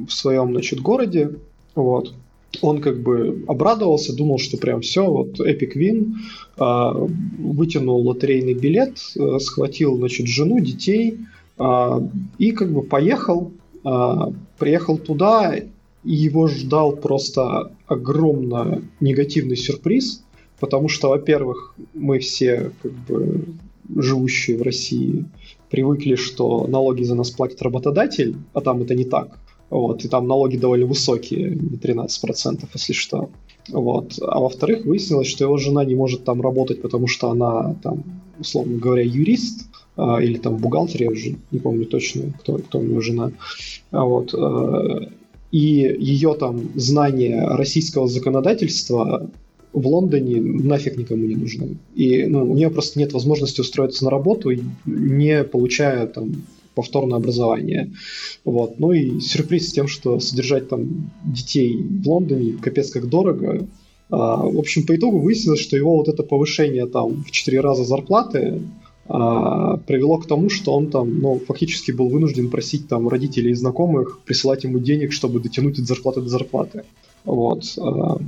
[0.09, 1.31] в своем, значит, городе,
[1.75, 2.15] вот,
[2.63, 6.15] он как бы обрадовался, думал, что прям все, вот Epic Win,
[6.57, 11.19] а, вытянул лотерейный билет, а, схватил, значит, жену, детей
[11.59, 12.03] а,
[12.39, 13.53] и как бы поехал,
[13.85, 20.25] а, приехал туда, и его ждал просто огромно негативный сюрприз,
[20.61, 23.45] потому что, во-первых, мы все как бы
[23.95, 25.27] живущие в России
[25.71, 29.39] привыкли, что налоги за нас платит работодатель, а там это не так.
[29.69, 33.31] Вот, и там налоги довольно высокие, не 13%, если что.
[33.69, 34.19] Вот.
[34.23, 38.05] А во-вторых, выяснилось, что его жена не может там работать, потому что она там,
[38.39, 42.83] условно говоря, юрист, а, или там бухгалтер, я уже не помню точно, кто, кто у
[42.83, 43.33] него жена.
[43.91, 44.35] А вот.
[44.35, 45.09] А,
[45.51, 49.31] и ее там знание российского законодательства
[49.77, 51.77] в Лондоне нафиг никому не нужны.
[51.95, 54.51] И ну, у нее просто нет возможности устроиться на работу,
[54.87, 57.93] не получая там повторное образование.
[58.47, 58.79] Вот.
[58.79, 63.69] Ну и сюрприз с тем, что содержать там детей в Лондоне капец как дорого.
[64.09, 67.85] А, в общем, по итогу выяснилось, что его вот это повышение там в 4 раза
[67.85, 68.63] зарплаты
[69.09, 73.55] а, привело к тому, что он там, ну, фактически был вынужден просить там родителей и
[73.55, 76.85] знакомых присылать ему денег, чтобы дотянуть от зарплаты до зарплаты.
[77.25, 77.75] Вот.
[77.79, 78.19] А,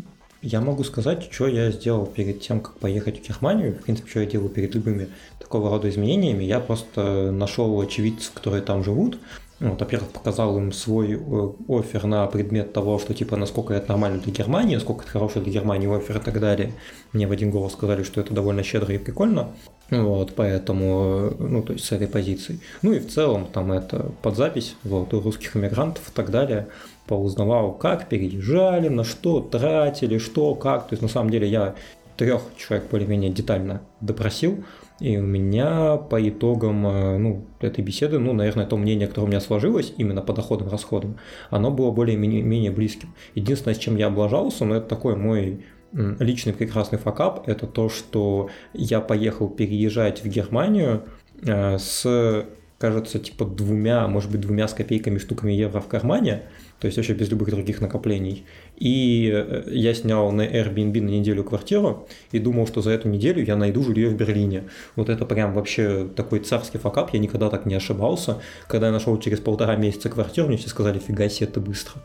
[0.42, 3.74] я могу сказать, что я сделал перед тем, как поехать в Германию.
[3.74, 5.08] В принципе, что я делаю перед любыми
[5.40, 6.44] такого рода изменениями.
[6.44, 9.18] Я просто нашел очевидцев, которые там живут.
[9.60, 13.88] Ну, вот, во-первых, показал им свой э, офер на предмет того, что типа насколько это
[13.88, 16.74] нормально для Германии, насколько это хороший для Германии офер и так далее.
[17.12, 19.48] Мне в один голос сказали, что это довольно щедро и прикольно.
[19.90, 22.60] Вот, поэтому, э, ну, то есть с этой позиции.
[22.82, 26.68] Ну и в целом там это под запись, вот, у русских иммигрантов и так далее
[27.08, 30.88] поузнавал, как переезжали, на что тратили, что, как.
[30.88, 31.74] То есть, на самом деле, я
[32.16, 34.64] трех человек более-менее детально допросил,
[35.00, 39.30] и у меня по итогам э, ну, этой беседы, ну, наверное, то мнение, которое у
[39.30, 41.18] меня сложилось именно по доходам расходам,
[41.50, 43.14] оно было более-менее близким.
[43.36, 48.50] Единственное, с чем я облажался, ну, это такой мой личный прекрасный факап, это то, что
[48.74, 51.04] я поехал переезжать в Германию
[51.42, 52.46] э, с,
[52.78, 56.42] кажется, типа двумя, может быть, двумя с копейками штуками евро в кармане,
[56.80, 58.44] то есть вообще без любых других накоплений.
[58.76, 63.44] И э, я снял на Airbnb на неделю квартиру и думал, что за эту неделю
[63.44, 64.64] я найду жилье в Берлине.
[64.94, 68.40] Вот это прям вообще такой царский факап, я никогда так не ошибался.
[68.68, 72.00] Когда я нашел через полтора месяца квартиру, мне все сказали, фига себе, это быстро.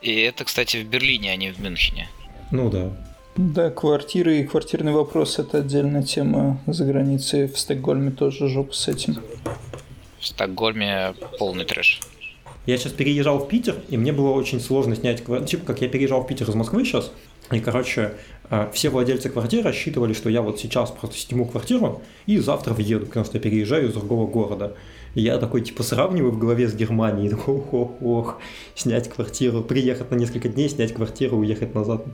[0.00, 2.08] И это, кстати, в Берлине, а не в Мюнхене.
[2.50, 2.90] Ну да.
[3.36, 7.46] Да, квартиры и квартирный вопрос– это отдельная тема за границей.
[7.46, 9.16] В Стокгольме тоже жопа с этим.
[10.18, 12.00] В Стокгольме полный трэш.
[12.64, 15.46] Я сейчас переезжал в Питер, и мне было очень сложно снять квартиру.
[15.46, 17.10] Типа, как я переезжал в Питер из Москвы сейчас,
[17.50, 18.12] и, короче,
[18.50, 23.06] э, все владельцы квартиры рассчитывали, что я вот сейчас просто сниму квартиру и завтра въеду,
[23.06, 24.74] потому что я переезжаю из другого города.
[25.14, 28.38] И я такой, типа, сравниваю в голове с Германией, такой, ох, ох, ох,
[28.74, 32.06] снять квартиру, приехать на несколько дней, снять квартиру, уехать назад.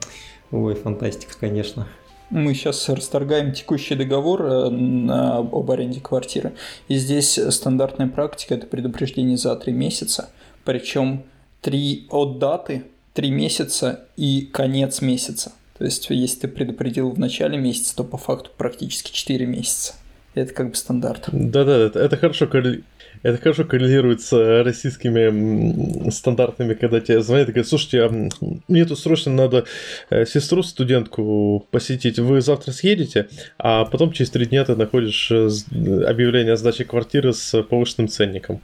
[0.51, 1.87] Ой, фантастика, конечно.
[2.31, 6.55] Мы сейчас расторгаем текущий договор э, на, об аренде квартиры.
[6.89, 10.31] И здесь стандартная практика– это предупреждение за три месяца.
[10.69, 11.23] Причем
[11.63, 12.83] три от даты,
[13.15, 15.53] три месяца и конец месяца.
[15.79, 19.95] То есть, если ты предупредил в начале месяца, то по факту практически 4 месяца.
[20.35, 21.31] Это как бы стандарт.
[21.33, 22.47] Да-да, это, это хорошо
[23.23, 28.29] это хорошо коррелирует с российскими стандартами, когда тебе звонят и говорят, слушайте, а
[28.69, 29.65] мне тут срочно надо
[30.11, 33.29] э, сестру, студентку посетить, вы завтра съедете,
[33.59, 35.49] а потом через три дня ты находишь э,
[36.07, 38.61] объявление о сдаче квартиры с повышенным ценником.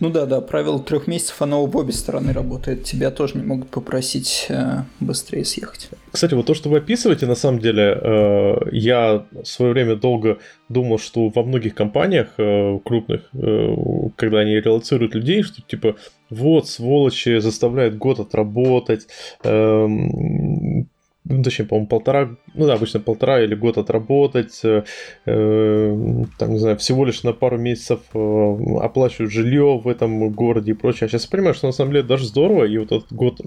[0.00, 2.84] Ну да, да, правило трех месяцев, оно в обе стороны работает.
[2.84, 5.90] Тебя тоже не могут попросить э, быстрее съехать.
[6.10, 10.38] Кстати, вот то, что вы описываете, на самом деле, э, я в свое время долго
[10.68, 13.74] думал, что во многих компаниях э, крупных, э,
[14.16, 15.96] когда они релацируют людей, что типа
[16.30, 19.06] вот, сволочи, заставляют год отработать,
[19.44, 20.88] эм,
[21.28, 24.84] ну, точнее, по-моему, полтора, ну да, обычно полтора или год отработать, э,
[25.24, 30.72] э, там, не знаю, всего лишь на пару месяцев э, оплачивают жилье в этом городе
[30.72, 31.06] и прочее.
[31.06, 33.40] А сейчас понимаю, что на самом деле даже здорово, и вот этот год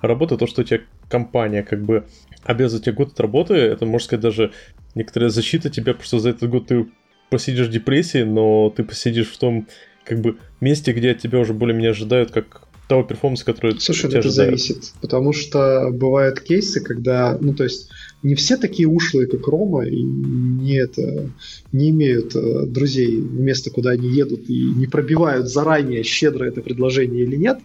[0.00, 2.04] работы, то, что у тебя компания как бы
[2.42, 4.52] обязывает тебя год от работы, это, можно сказать, даже
[4.94, 6.86] некоторая защита тебя, просто за этот год ты
[7.30, 9.66] посидишь в депрессии, но ты посидишь в том
[10.04, 14.18] как бы месте, где от тебя уже более-менее ожидают как того перформанса, который Слушай, это
[14.18, 14.60] ожидают.
[14.60, 17.90] зависит, потому что бывают кейсы, когда, ну, то есть
[18.22, 21.28] не все такие ушлые, как Рома, и не, это,
[21.72, 26.62] не имеют э, друзей в место, куда они едут, и не пробивают заранее, щедро это
[26.62, 27.58] предложение или нет,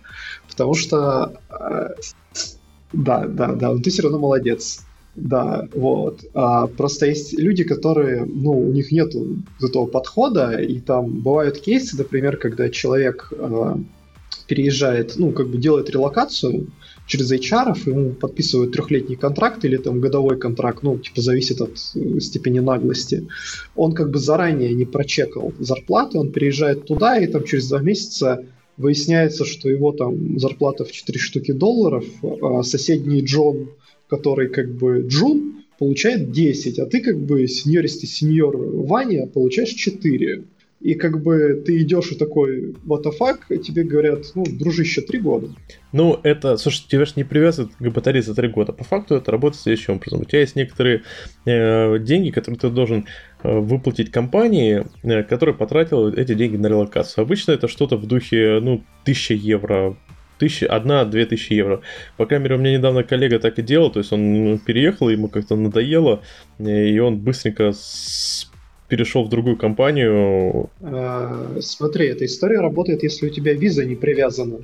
[0.50, 1.90] потому что э,
[2.92, 4.82] да, да, да, ты все равно молодец.
[5.16, 6.24] Да, вот.
[6.34, 9.14] А, просто есть люди, которые, ну, у них нет
[9.62, 13.76] этого подхода, и там бывают кейсы, например, когда человек э,
[14.50, 16.68] переезжает, ну, как бы делает релокацию
[17.06, 22.20] через HR, ему подписывают трехлетний контракт или там годовой контракт, ну, типа, зависит от э,
[22.20, 23.28] степени наглости.
[23.76, 28.44] Он как бы заранее не прочекал зарплаты, он переезжает туда, и там через два месяца
[28.78, 32.06] выясняется, что его там зарплата в 4 штуки долларов,
[32.42, 33.70] а соседний Джон,
[34.08, 40.44] который как бы Джун, получает 10, а ты как бы сеньористый сеньор Ваня получаешь 4
[40.82, 45.02] и как бы ты идешь и такой, what the fuck, и тебе говорят, ну, дружище,
[45.02, 45.50] три года.
[45.92, 48.72] Ну, это, слушай, тебя же не привязывают к батарее за три года.
[48.72, 50.22] По факту это работает следующим образом.
[50.22, 51.04] У тебя есть некоторые
[51.46, 53.08] э, деньги, которые ты должен
[53.44, 57.24] э, выплатить компании, э, которая потратила эти деньги на релокацию.
[57.24, 59.98] Обычно это что-то в духе, ну, 1000 евро,
[60.38, 61.82] тысячи, одна-две тысячи евро.
[62.18, 65.28] По крайней мере, у меня недавно коллега так и делал, то есть он переехал, ему
[65.28, 66.22] как-то надоело,
[66.58, 68.49] э, и он быстренько с
[68.90, 70.70] перешел в другую компанию.
[70.82, 74.58] А, смотри, эта история работает, если у тебя виза не привязана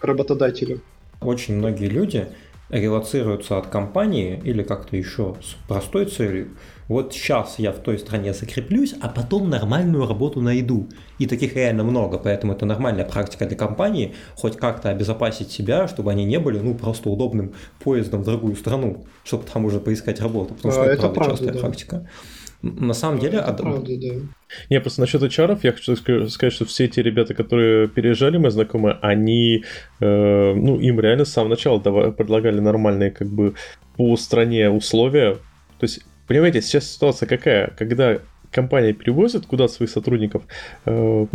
[0.00, 0.80] к работодателю.
[1.20, 2.26] Очень многие люди
[2.70, 6.56] релацируются от компании или как-то еще с простой целью.
[6.88, 10.88] Вот сейчас я в той стране закреплюсь, а потом нормальную работу найду.
[11.18, 16.10] И таких реально много, поэтому это нормальная практика для компании, хоть как-то обезопасить себя, чтобы
[16.10, 17.52] они не были ну просто удобным
[17.84, 20.54] поездом в другую страну, чтобы там уже поискать работу.
[20.54, 21.60] Потому что а, это, это правда, частая да.
[21.60, 22.08] практика.
[22.62, 23.38] На самом деле...
[23.38, 24.14] Это правда, да.
[24.70, 28.98] Не, просто насчет HR, я хочу сказать, что все те ребята, которые переезжали, мои знакомые,
[29.02, 29.64] они,
[30.00, 33.54] э, ну, им реально с самого начала давай, предлагали нормальные, как бы,
[33.96, 35.34] по стране условия.
[35.78, 37.68] То есть, понимаете, сейчас ситуация какая?
[37.76, 38.18] Когда
[38.52, 40.44] компания перевозит куда своих сотрудников,
[40.86, 41.26] э,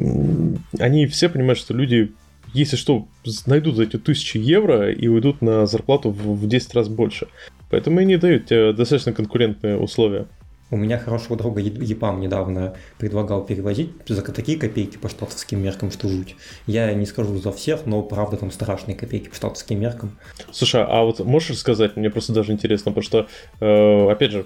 [0.80, 2.14] они все понимают, что люди
[2.54, 3.08] если что,
[3.46, 7.28] найдут за эти тысячи евро и уйдут на зарплату в, в 10 раз больше.
[7.70, 10.28] Поэтому и не дают тебе достаточно конкурентные условия.
[10.70, 16.10] У меня хорошего друга ЕПАМ недавно предлагал перевозить за такие копейки по штатовским меркам, что
[16.10, 16.36] жуть.
[16.66, 20.18] Я не скажу за всех, но правда там страшные копейки по штатовским меркам.
[20.52, 23.28] Слушай, а вот можешь сказать, мне просто даже интересно, потому что,
[23.62, 24.46] э, опять же,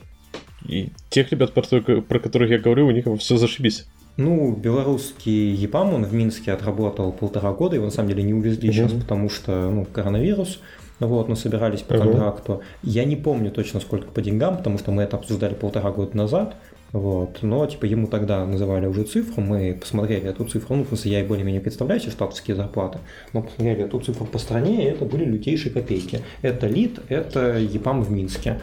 [0.67, 3.87] и тех ребят, про, про которых я говорю, у них все зашибись.
[4.17, 8.69] Ну, белорусский ЕПАМ, он в Минске отработал полтора года, его на самом деле не увезли
[8.69, 8.75] угу.
[8.75, 10.59] сейчас, потому что ну, коронавирус.
[11.01, 12.61] Вот, мы собирались по контракту.
[12.83, 16.55] Я не помню точно, сколько по деньгам, потому что мы это обсуждали полтора года назад.
[16.91, 17.39] Вот.
[17.41, 21.25] Но, типа, ему тогда называли уже цифру, мы посмотрели эту цифру, ну, в смысле, я
[21.25, 22.99] более-менее представляю себе штатовские зарплаты,
[23.33, 26.21] но посмотрели эту цифру по стране, и это были лютейшие копейки.
[26.43, 28.59] Это ЛИД, это ЕПАМ в Минске.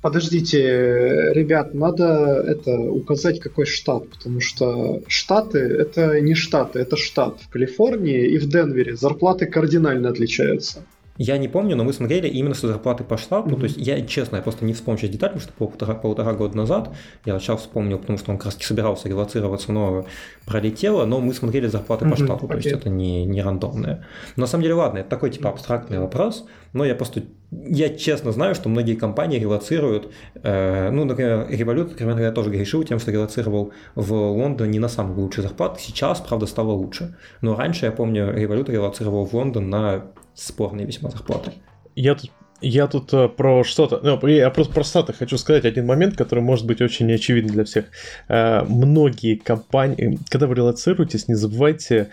[0.00, 7.40] Подождите, ребят, надо это указать какой штат, потому что штаты это не штаты, это штат.
[7.40, 10.84] В Калифорнии и в Денвере зарплаты кардинально отличаются.
[11.16, 13.50] Я не помню, но мы смотрели именно с зарплаты по штату.
[13.50, 13.58] Mm-hmm.
[13.58, 16.56] То есть я, честно, я просто не вспомню сейчас деталь, потому что полтора, полтора года
[16.56, 16.90] назад,
[17.24, 20.06] я сейчас вспомнил, потому что он как раз собирался релацироваться, но
[20.44, 22.10] пролетело, но мы смотрели зарплаты mm-hmm.
[22.10, 22.48] по штату, okay.
[22.48, 24.04] то есть это не, не рандомное.
[24.34, 27.22] Но на самом деле, ладно, это такой типа абстрактный вопрос, но я просто,
[27.52, 30.12] я честно знаю, что многие компании релацируют,
[30.42, 34.88] э, ну, например, Revolut, например, я тоже грешил тем, что релацировал в Лондон не на
[34.88, 37.16] самые лучшие зарплаты, сейчас, правда, стало лучше.
[37.40, 41.52] Но раньше, я помню, Revolut релацировал в Лондон на спорные весьма зарплаты.
[41.94, 42.30] Я тут
[42.60, 46.42] я тут uh, про что-то, ну, я просто про статы хочу сказать один момент, который
[46.42, 47.86] может быть очень неочевиден для всех.
[48.28, 52.10] Uh, многие компании, когда вы релацируетесь, не забывайте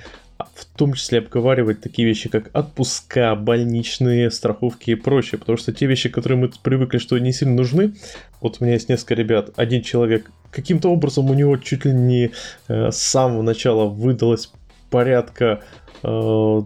[0.56, 5.86] в том числе обговаривать такие вещи, как отпуска, больничные, страховки и прочее, потому что те
[5.86, 7.94] вещи, которые мы привыкли, что не сильно нужны,
[8.42, 12.32] вот у меня есть несколько ребят, один человек, каким-то образом у него чуть ли не
[12.68, 14.52] э, с самого начала выдалась
[14.90, 15.62] порядка
[16.04, 16.62] э,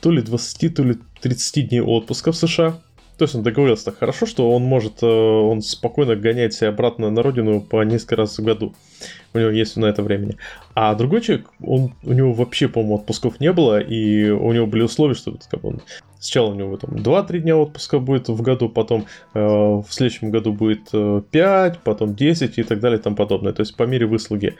[0.00, 2.80] то ли 20, то ли 30 дней отпуска в США.
[3.16, 7.10] То есть он договорился так хорошо, что он может, э, он спокойно гонять себя обратно
[7.10, 8.74] на родину по несколько раз в году.
[9.32, 10.36] У него есть на это времени.
[10.74, 14.82] А другой человек, он, у него вообще, по-моему, отпусков не было, и у него были
[14.82, 15.80] условия, что как он,
[16.18, 20.52] сначала у него там 2-3 дня отпуска будет в году, потом э, в следующем году
[20.52, 23.52] будет э, 5, потом 10 и так далее и тому подобное.
[23.52, 24.56] То есть по мере выслуги.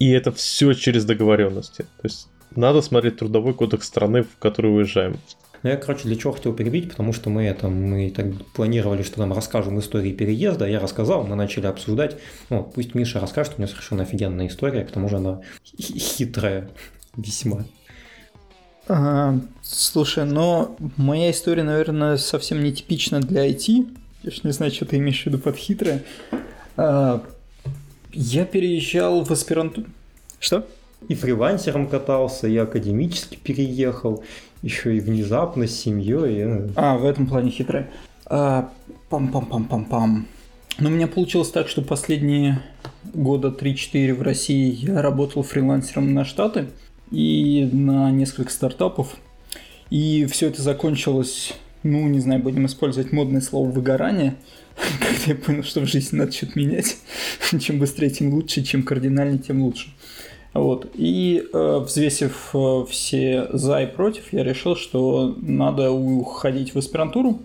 [0.00, 1.82] И это все через договоренности.
[1.82, 5.18] То есть надо смотреть трудовой кодекс страны, в которую уезжаем.
[5.62, 9.20] Ну, я, короче, для чего хотел перебить, потому что мы это, мы так планировали, что
[9.20, 12.16] нам расскажем истории переезда, я рассказал, мы начали обсуждать,
[12.50, 15.40] ну, пусть Миша расскажет, у него совершенно офигенная история, к тому же она
[15.78, 16.68] хитрая
[17.16, 17.64] весьма.
[18.88, 23.86] А, слушай, но моя история, наверное, совсем не типична для IT.
[24.24, 26.02] Я ж не знаю, что ты имеешь в виду под хитрое.
[26.76, 27.24] А,
[28.12, 29.86] я переезжал в аспирантуру.
[30.40, 30.66] Что?
[31.08, 34.24] И фрилансером катался, и академически переехал,
[34.62, 36.40] еще и внезапно с семьей.
[36.40, 36.68] Э.
[36.76, 37.86] А, в этом плане хитрый.
[38.26, 38.70] А,
[39.10, 40.24] пам-пам-пам-пам-пам.
[40.78, 42.62] Но у меня получилось так, что последние
[43.12, 46.68] года 3-4 в России я работал фрилансером на Штаты
[47.10, 49.16] и на несколько стартапов.
[49.90, 51.52] И все это закончилось,
[51.82, 54.36] ну, не знаю, будем использовать модное слово выгорание,
[54.98, 56.96] когда я понял, что в жизни надо что-то менять.
[57.60, 59.90] чем быстрее, тем лучше, чем кардинальнее, тем лучше.
[60.54, 60.90] Вот.
[60.94, 67.40] И э, взвесив э, все за и против, я решил, что надо уходить в аспирантуру,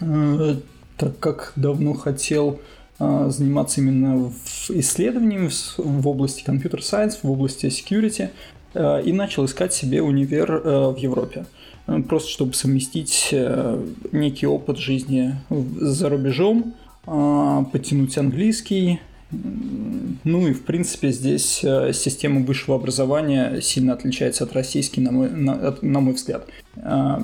[0.00, 0.56] э,
[0.96, 2.58] так как давно хотел
[2.98, 4.32] э, заниматься именно
[4.70, 8.30] исследованиями в, в области компьютер-сайенс, в области security,
[8.74, 11.46] э, и начал искать себе универ э, в Европе.
[11.86, 16.74] Э, просто чтобы совместить э, некий опыт жизни за рубежом,
[17.06, 19.00] э, подтянуть английский,
[19.30, 25.30] ну и, в принципе, здесь э, система высшего образования сильно отличается от российской, на мой,
[25.30, 26.46] на, на мой взгляд.
[26.76, 27.22] А,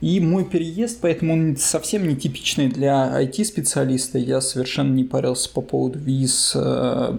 [0.00, 4.18] и мой переезд, поэтому он совсем не типичный для IT-специалиста.
[4.18, 6.52] Я совершенно не парился по поводу виз.
[6.54, 7.18] Э,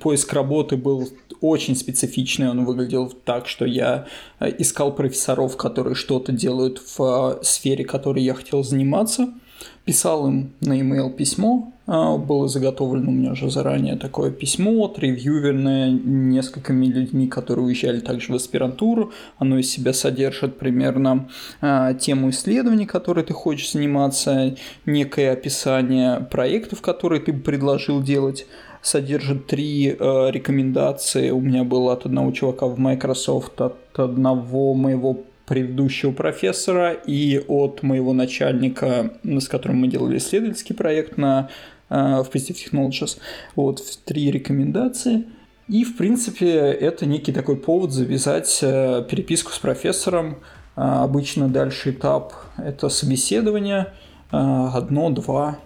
[0.00, 1.10] поиск работы был
[1.42, 2.48] очень специфичный.
[2.48, 4.06] Он выглядел так, что я
[4.40, 9.34] э, искал профессоров, которые что-то делают в сфере, которой я хотел заниматься–
[9.84, 15.90] писал им на e-mail письмо, а, было заготовлено у меня уже заранее такое письмо, отревьюверное
[15.90, 19.12] несколькими людьми, которые уезжали также в аспирантуру.
[19.38, 21.28] Оно из себя содержит примерно
[21.62, 24.54] а, тему исследований, которые ты хочешь заниматься,
[24.84, 28.46] некое описание проектов, которые ты предложил делать,
[28.82, 31.30] содержит три э, рекомендации.
[31.30, 35.18] У меня было от одного чувака в Microsoft, от одного моего
[35.48, 41.48] предыдущего профессора и от моего начальника, с которым мы делали исследовательский проект на,
[41.88, 43.18] э, в Positive Technologies.
[43.56, 45.24] Вот три рекомендации.
[45.68, 50.36] И, в принципе, это некий такой повод завязать э, переписку с профессором.
[50.76, 53.92] Э, обычно дальше этап– это собеседование,
[54.30, 55.58] одно-два.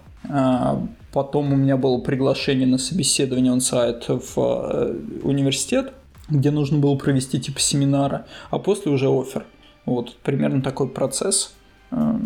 [1.11, 5.91] Потом у меня было приглашение на собеседование он сайт в университет,
[6.29, 9.45] где нужно было провести типа семинара, а после уже офер.
[9.85, 11.53] Вот примерно такой процесс.
[11.91, 12.17] Э,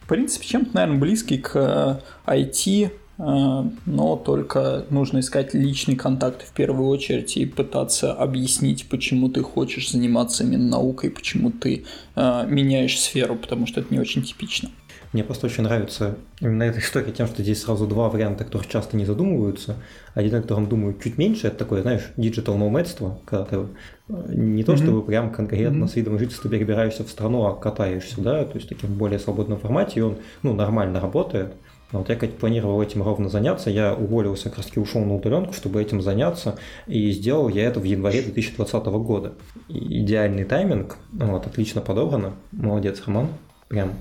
[0.00, 2.90] в принципе, чем-то, наверное, близкий к IT, э,
[3.86, 9.90] но только нужно искать личный контакт в первую очередь и пытаться объяснить, почему ты хочешь
[9.90, 11.84] заниматься именно наукой, почему ты
[12.16, 14.70] э, меняешь сферу, потому что это не очень типично.
[15.14, 18.96] Мне просто очень нравится именно эта история тем, что здесь сразу два варианта, которых часто
[18.96, 19.76] не задумываются.
[20.12, 23.66] Один, о котором думаю чуть меньше, это такое, знаешь, digital nomadство, когда ты э,
[24.08, 24.76] не то, mm-hmm.
[24.76, 25.88] чтобы прям конкретно mm-hmm.
[25.88, 30.00] с видом жительства перебираешься в страну, а катаешься, да, то есть таким более свободном формате,
[30.00, 31.54] и он, ну, нормально работает.
[31.92, 35.14] Но вот я как планировал этим ровно заняться, я уволился, как раз таки ушел на
[35.14, 36.56] удаленку, чтобы этим заняться,
[36.86, 39.34] и сделал я это в январе 2020 года.
[39.68, 43.28] И идеальный тайминг, вот, отлично подобрано, молодец, Роман,
[43.68, 43.92] прям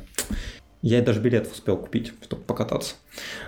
[0.84, 2.96] я даже билет успел купить, чтобы покататься.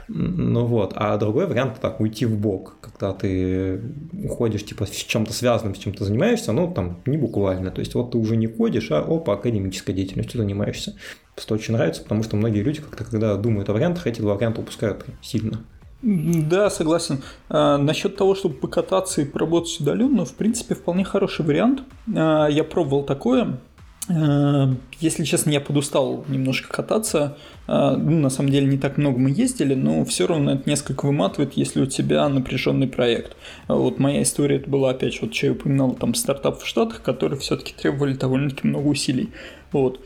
[0.07, 0.93] Ну вот.
[0.95, 3.81] А другой вариант так уйти в бок, когда ты
[4.23, 7.71] уходишь типа с чем-то связанным, с чем то занимаешься, ну там не буквально.
[7.71, 10.95] То есть вот ты уже не ходишь, а опа, академической деятельностью занимаешься.
[11.35, 14.61] Просто очень нравится, потому что многие люди как-то, когда думают о вариантах, эти два варианта
[14.61, 15.59] упускают сильно.
[16.01, 17.21] Да, согласен.
[17.49, 21.83] А, насчет того, чтобы покататься и поработать удаленно, в принципе, вполне хороший вариант.
[22.15, 23.57] А, я пробовал такое.
[24.07, 24.67] Э,
[24.99, 27.37] если честно, я подустал немножко кататься.
[27.67, 31.05] Э, ну, на самом деле, не так много мы ездили, но все равно это несколько
[31.05, 33.35] выматывает, если у тебя напряженный проект.
[33.67, 37.01] Вот моя история это была, опять же, вот что я упоминал, там стартап в Штатах,
[37.01, 39.31] которые все-таки требовали довольно-таки много усилий.
[39.71, 39.99] Вот.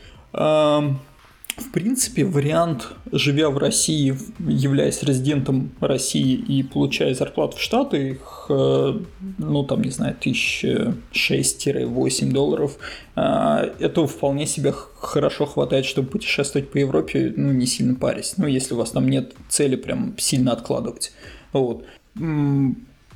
[1.60, 8.98] В принципе, вариант, живя в России, являясь резидентом России и получая зарплату в Штатах, э,
[9.38, 10.64] ну, там, не знаю, тысяч
[11.12, 12.78] 6-8 долларов,
[13.14, 18.34] э, этого вполне себе хорошо хватает, чтобы путешествовать по Европе, ну, не сильно парясь.
[18.38, 21.12] Ну, если у вас там нет цели прям сильно откладывать.
[21.52, 21.84] Вот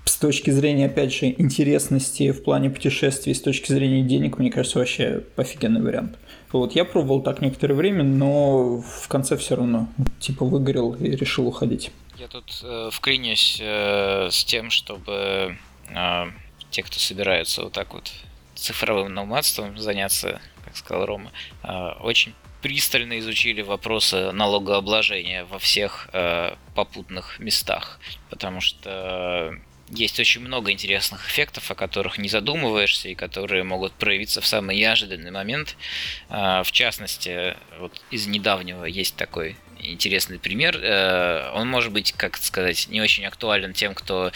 [0.05, 4.79] с точки зрения, опять же, интересности в плане путешествий, с точки зрения денег, мне кажется,
[4.79, 6.19] вообще офигенный вариант.
[6.55, 9.89] Вот, я пробовал так некоторое время, но в конце все равно,
[10.21, 11.91] типа, выгорел и решил уходить.
[12.17, 15.59] Я тут э, вклинюсь э, с тем, чтобы
[15.89, 16.25] э,
[16.71, 18.13] те, кто собираются вот так вот
[18.55, 21.33] цифровым номадством заняться, как сказал Рома,
[21.65, 27.99] э, очень пристально изучили вопросы налогообложения во всех э, попутных местах,
[28.31, 29.59] потому что
[29.89, 34.77] есть очень много интересных эффектов, о которых не задумываешься и которые могут проявиться в самый
[34.77, 35.77] неожиданный момент.
[36.29, 40.79] А, в частности, вот из недавнего есть такой интересный пример.
[40.81, 44.33] Э, он может быть, как сказать, не очень актуален тем, кто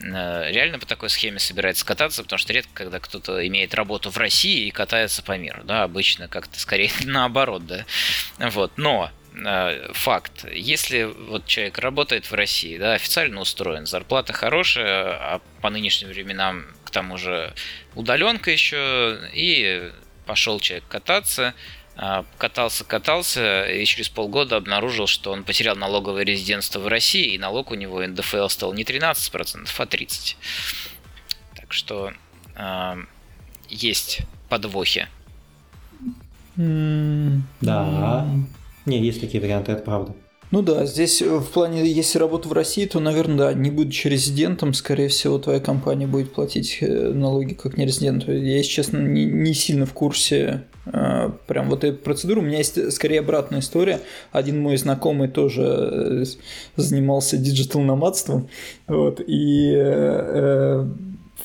[0.00, 4.18] э, реально по такой схеме собирается кататься, потому что редко, когда кто-то имеет работу в
[4.18, 7.86] России и катается по миру, да, обычно как-то скорее наоборот, да,
[8.38, 9.10] вот, но
[9.92, 10.44] факт.
[10.52, 16.66] Если вот человек работает в России, да, официально устроен, зарплата хорошая, а по нынешним временам
[16.84, 17.54] к тому же
[17.94, 19.90] удаленка еще, и
[20.26, 21.54] пошел человек кататься,
[21.96, 27.38] а, катался, катался, и через полгода обнаружил, что он потерял налоговое резидентство в России, и
[27.38, 30.36] налог у него НДФЛ стал не 13%, а 30%.
[31.56, 32.12] Так что
[32.56, 32.96] э,
[33.68, 35.08] есть подвохи.
[36.56, 38.26] Да.
[38.86, 40.14] Не, есть такие варианты, это правда.
[40.50, 44.08] Ну да, здесь э, в плане, если работа в России, то, наверное, да, не будучи
[44.08, 48.26] резидентом, скорее всего, твоя компания будет платить э, налоги как не резидент.
[48.26, 52.40] Я, если честно, не, не сильно в курсе э, прям вот этой процедуры.
[52.40, 54.00] У меня есть скорее обратная история.
[54.32, 56.24] Один мой знакомый тоже э,
[56.74, 58.48] занимался диджитал-номадством,
[58.88, 60.84] вот, и э,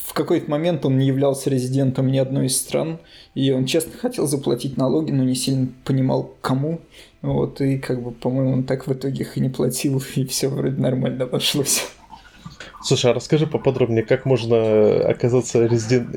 [0.05, 2.99] в какой-то момент он не являлся резидентом ни одной из стран,
[3.33, 6.81] и он честно хотел заплатить налоги, но не сильно понимал, кому.
[7.25, 10.47] Вот, и как бы, по-моему, он так в итоге их и не платил, и все
[10.47, 11.87] вроде нормально обошлось.
[12.83, 16.07] Слушай, а расскажи поподробнее, как можно оказаться резидент...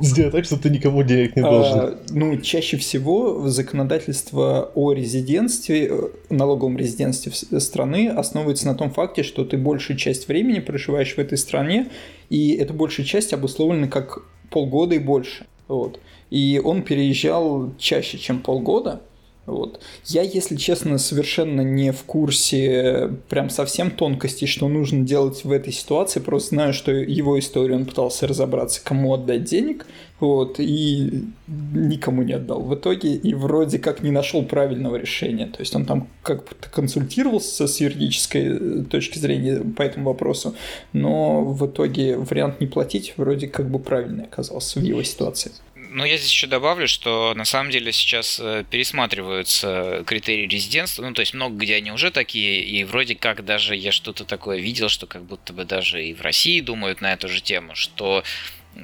[0.00, 1.78] Сделать так, что ты никому денег не должен.
[1.78, 9.22] А, ну, чаще всего законодательство о резидентстве, э, налоговом резидентстве страны основывается на том факте,
[9.22, 11.88] что ты большую часть времени проживаешь в этой стране,
[12.30, 15.46] и эта большая часть обусловлена как полгода и больше.
[15.68, 16.00] Вот.
[16.30, 19.02] И он переезжал чаще, чем полгода,
[19.44, 19.80] вот.
[20.04, 25.72] Я, если честно, совершенно не в курсе прям совсем тонкостей, что нужно делать в этой
[25.72, 26.20] ситуации.
[26.20, 29.86] Просто знаю, что его историю он пытался разобраться, кому отдать денег,
[30.20, 35.46] вот, и никому не отдал в итоге, и вроде как не нашел правильного решения.
[35.46, 40.54] То есть он там как бы консультировался с юридической э, точки зрения по этому вопросу,
[40.92, 45.50] но в итоге вариант не платить вроде как бы правильный оказался в его ситуации.
[45.94, 51.02] Ну, я здесь еще добавлю, что на самом деле сейчас э, пересматриваются критерии резидентства.
[51.02, 54.58] Ну, то есть много где они уже такие, и вроде как даже я что-то такое
[54.58, 58.24] видел, что как будто бы даже и в России думают на эту же тему, что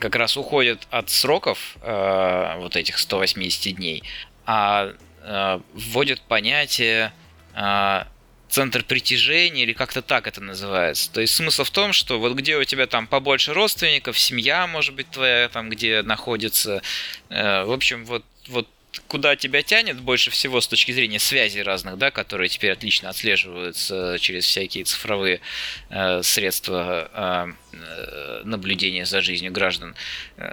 [0.00, 4.02] как раз уходят от сроков э, вот этих 180 дней,
[4.44, 7.12] а э, вводят понятие
[7.54, 8.04] э,
[8.48, 11.10] центр притяжения или как-то так это называется.
[11.12, 14.94] То есть смысл в том, что вот где у тебя там побольше родственников, семья, может
[14.94, 16.82] быть, твоя там где находится,
[17.28, 18.66] э, в общем, вот, вот
[19.06, 24.16] куда тебя тянет больше всего с точки зрения связей разных, да, которые теперь отлично отслеживаются
[24.18, 25.40] через всякие цифровые
[25.90, 29.94] э, средства э, наблюдения за жизнью граждан,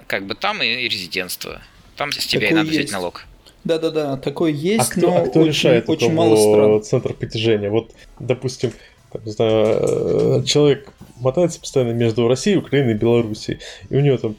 [0.06, 1.62] как бы там и резидентство.
[1.96, 2.78] Там с тебя Такой и надо есть.
[2.78, 3.24] взять налог.
[3.66, 6.82] Да-да-да, такое есть, а кто, но а кто очень, решает очень мало стран.
[6.82, 7.68] центр притяжения?
[7.68, 7.90] Вот,
[8.20, 8.70] допустим,
[9.12, 13.58] там, не знаю, э, человек мотается постоянно между Россией, Украиной и Белоруссией,
[13.90, 14.36] и у него там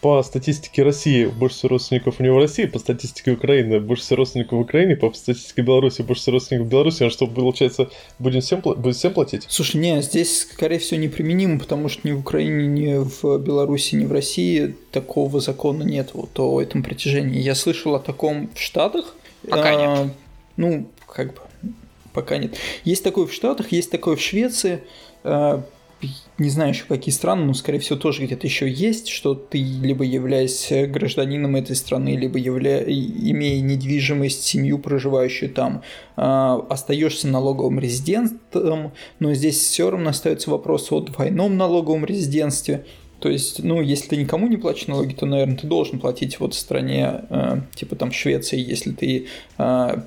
[0.00, 4.18] по статистике России больше всего родственников у него в России, по статистике Украины больше всего
[4.18, 7.88] родственников в Украине, по статистике Беларуси больше всего родственников в Беларуси, он что, получается,
[8.18, 9.46] будет всем, будет всем платить?
[9.48, 14.04] Слушай, не, здесь, скорее всего, неприменимо, потому что ни в Украине, ни в Беларуси, ни
[14.04, 17.40] в России такого закона нет вот о этом притяжении.
[17.40, 19.14] Я слышал о таком в Штатах.
[19.48, 20.14] Пока а, нет.
[20.56, 21.40] Ну, как бы,
[22.12, 22.56] пока нет.
[22.84, 24.82] Есть такое в Штатах, есть такое в Швеции.
[25.22, 25.64] А,
[26.38, 30.04] не знаю еще какие страны, но скорее всего тоже где-то еще есть, что ты либо
[30.04, 32.84] являясь гражданином этой страны, либо явля...
[32.84, 35.82] имея недвижимость, семью, проживающую там,
[36.16, 42.84] э, остаешься налоговым резидентом, но здесь все равно остается вопрос о двойном налоговом резидентстве.
[43.18, 46.54] То есть, ну, если ты никому не платишь налоги, то, наверное, ты должен платить вот
[46.54, 49.26] в стране, э, типа там Швеции, если ты
[49.58, 50.02] э,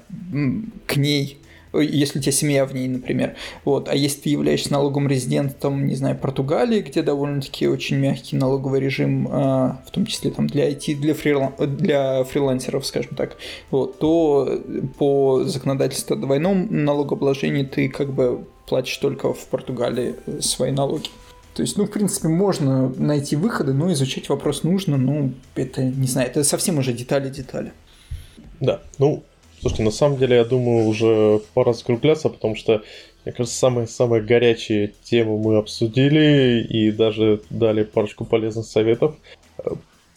[0.87, 1.37] к ней
[1.73, 3.35] если у тебя семья в ней, например.
[3.65, 3.87] Вот.
[3.89, 9.27] А если ты являешься налоговым резидентом, не знаю, Португалии, где довольно-таки очень мягкий налоговый режим,
[9.31, 11.53] а, в том числе там для IT, для, фрилан...
[11.57, 13.37] для фрилансеров, скажем так,
[13.69, 14.61] вот, то
[14.97, 21.09] по законодательству о двойном налогообложении ты как бы платишь только в Португалии свои налоги.
[21.53, 26.07] То есть, ну, в принципе, можно найти выходы, но изучать вопрос нужно, ну, это, не
[26.07, 27.73] знаю, это совсем уже детали-детали.
[28.61, 29.23] Да, ну,
[29.61, 32.81] Слушайте, на самом деле, я думаю, уже пора закругляться, потому что,
[33.23, 39.15] мне кажется, самые-самые горячие темы мы обсудили и даже дали парочку полезных советов.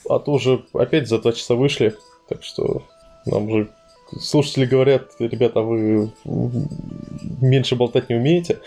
[0.09, 1.95] А то уже опять за два часа вышли,
[2.27, 2.85] так что
[3.27, 3.69] нам уже
[4.19, 6.11] слушатели говорят, ребята, вы
[7.43, 8.61] меньше болтать не умеете.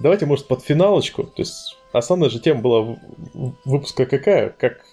[0.00, 1.22] Давайте, может, под финалочку.
[1.22, 2.98] То есть основная же тема была
[3.64, 4.50] выпуска какая?
[4.50, 4.84] Как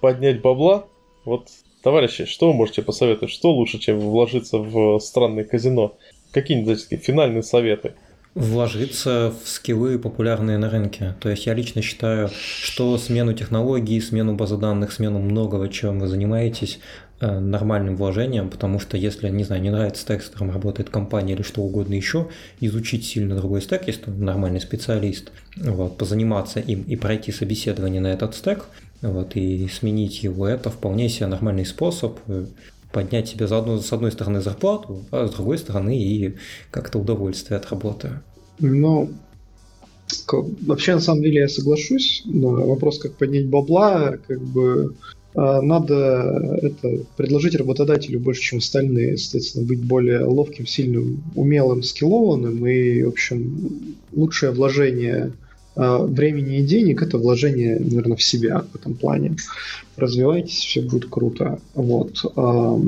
[0.00, 0.86] поднять бабла.
[1.24, 1.48] Вот
[1.86, 3.32] Товарищи, что вы можете посоветовать?
[3.32, 5.96] Что лучше, чем вложиться в странное казино?
[6.32, 7.92] Какие-нибудь такие финальные советы?
[8.34, 11.14] Вложиться в скиллы, популярные на рынке.
[11.20, 12.28] То есть я лично считаю,
[12.60, 16.80] что смену технологий, смену базы данных, смену многого, чем вы занимаетесь,
[17.20, 21.34] э, нормальным вложением, потому что если, не знаю, не нравится стек, с которым работает компания
[21.34, 22.26] или что угодно еще,
[22.58, 28.34] изучить сильно другой стек, если нормальный специалист, вот, позаниматься им и пройти собеседование на этот
[28.34, 28.66] стек,
[29.02, 32.46] вот, и сменить его, это вполне себе нормальный способ э,
[32.92, 36.34] поднять себе заодно, с одной стороны зарплату, а с другой стороны и
[36.70, 38.20] как-то удовольствие от работы.
[38.58, 39.10] Ну,
[40.62, 42.22] вообще, на самом деле, я соглашусь.
[42.24, 44.94] Но вопрос, как поднять бабла, как бы
[45.34, 52.66] а, надо это предложить работодателю больше, чем остальные, соответственно, быть более ловким, сильным, умелым, скиллованным
[52.66, 55.32] и, в общем, лучшее вложение
[55.76, 59.36] времени и денег это вложение, наверное, в себя в этом плане.
[59.96, 61.60] Развивайтесь, все будет круто.
[61.74, 62.24] Вот.
[62.36, 62.80] А,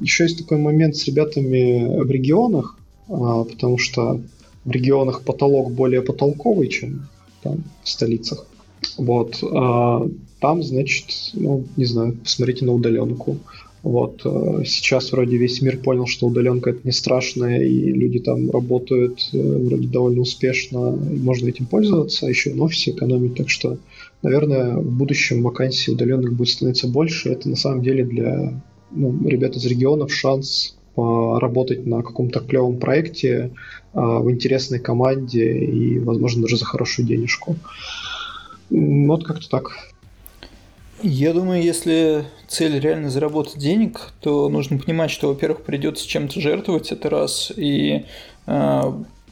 [0.00, 2.78] Еще есть такой момент с ребятами в регионах,
[3.08, 4.20] а, потому что
[4.64, 7.08] в регионах потолок более потолковый, чем
[7.42, 8.46] там в столицах.
[8.96, 9.40] Вот.
[10.40, 13.38] Там, значит, ну, не знаю, посмотрите на удаленку.
[13.86, 14.22] Вот.
[14.24, 19.30] Э, сейчас вроде весь мир понял, что удаленка это не страшно, и люди там работают
[19.32, 23.36] э, вроде довольно успешно, и можно этим пользоваться, а еще в офисе экономить.
[23.36, 23.78] Так что,
[24.22, 27.28] наверное, в будущем вакансий удаленных будет становиться больше.
[27.28, 28.60] Это на самом деле для
[28.90, 33.52] ну, ребят из регионов шанс поработать на каком-то клевом проекте
[33.92, 37.54] а, в интересной команде и, возможно, даже за хорошую денежку.
[38.70, 39.70] Вот как-то так.
[41.02, 46.90] Я думаю, если цель реально заработать денег, то нужно понимать, что, во-первых, придется чем-то жертвовать,
[46.90, 48.06] это раз, и
[48.46, 48.82] э,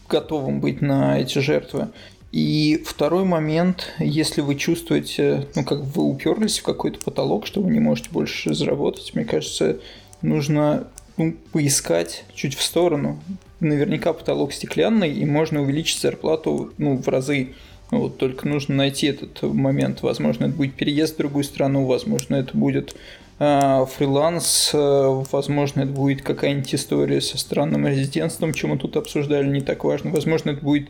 [0.09, 1.89] готовым быть на эти жертвы.
[2.33, 7.71] И второй момент, если вы чувствуете, ну, как вы уперлись в какой-то потолок, что вы
[7.71, 9.79] не можете больше заработать, мне кажется,
[10.21, 13.21] нужно ну, поискать чуть в сторону.
[13.61, 17.55] Наверняка потолок стеклянный, и можно увеличить зарплату ну, в разы.
[17.99, 20.03] Вот только нужно найти этот момент.
[20.03, 22.97] Возможно, это будет переезд в другую страну, возможно, это будет
[23.39, 29.49] э, фриланс, э, возможно, это будет какая-нибудь история со странным резидентством, чем мы тут обсуждали,
[29.49, 30.11] не так важно.
[30.11, 30.89] Возможно, это будет,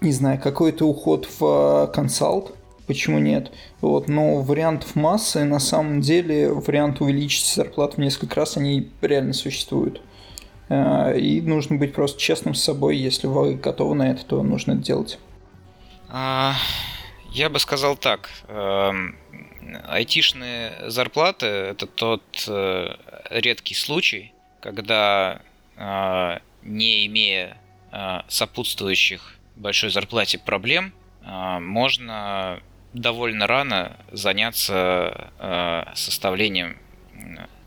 [0.00, 2.54] не знаю, какой-то уход в э, консалт,
[2.86, 3.50] почему нет.
[3.80, 9.32] Вот, но вариантов массы, на самом деле, вариант увеличить зарплату в несколько раз, они реально
[9.32, 10.00] существуют.
[10.70, 14.80] И нужно быть просто честным с собой, если вы готовы на это, то нужно это
[14.80, 15.18] делать.
[16.14, 16.56] А,
[17.30, 18.28] я бы сказал так.
[18.48, 19.16] Эм,
[19.88, 22.96] айтишные зарплаты– это тот э,
[23.30, 25.40] редкий случай, когда,
[25.78, 27.56] э, не имея
[27.92, 30.92] э, сопутствующих большой зарплате проблем,
[31.24, 32.60] можно
[32.92, 35.30] довольно рано заняться
[35.94, 36.78] составлением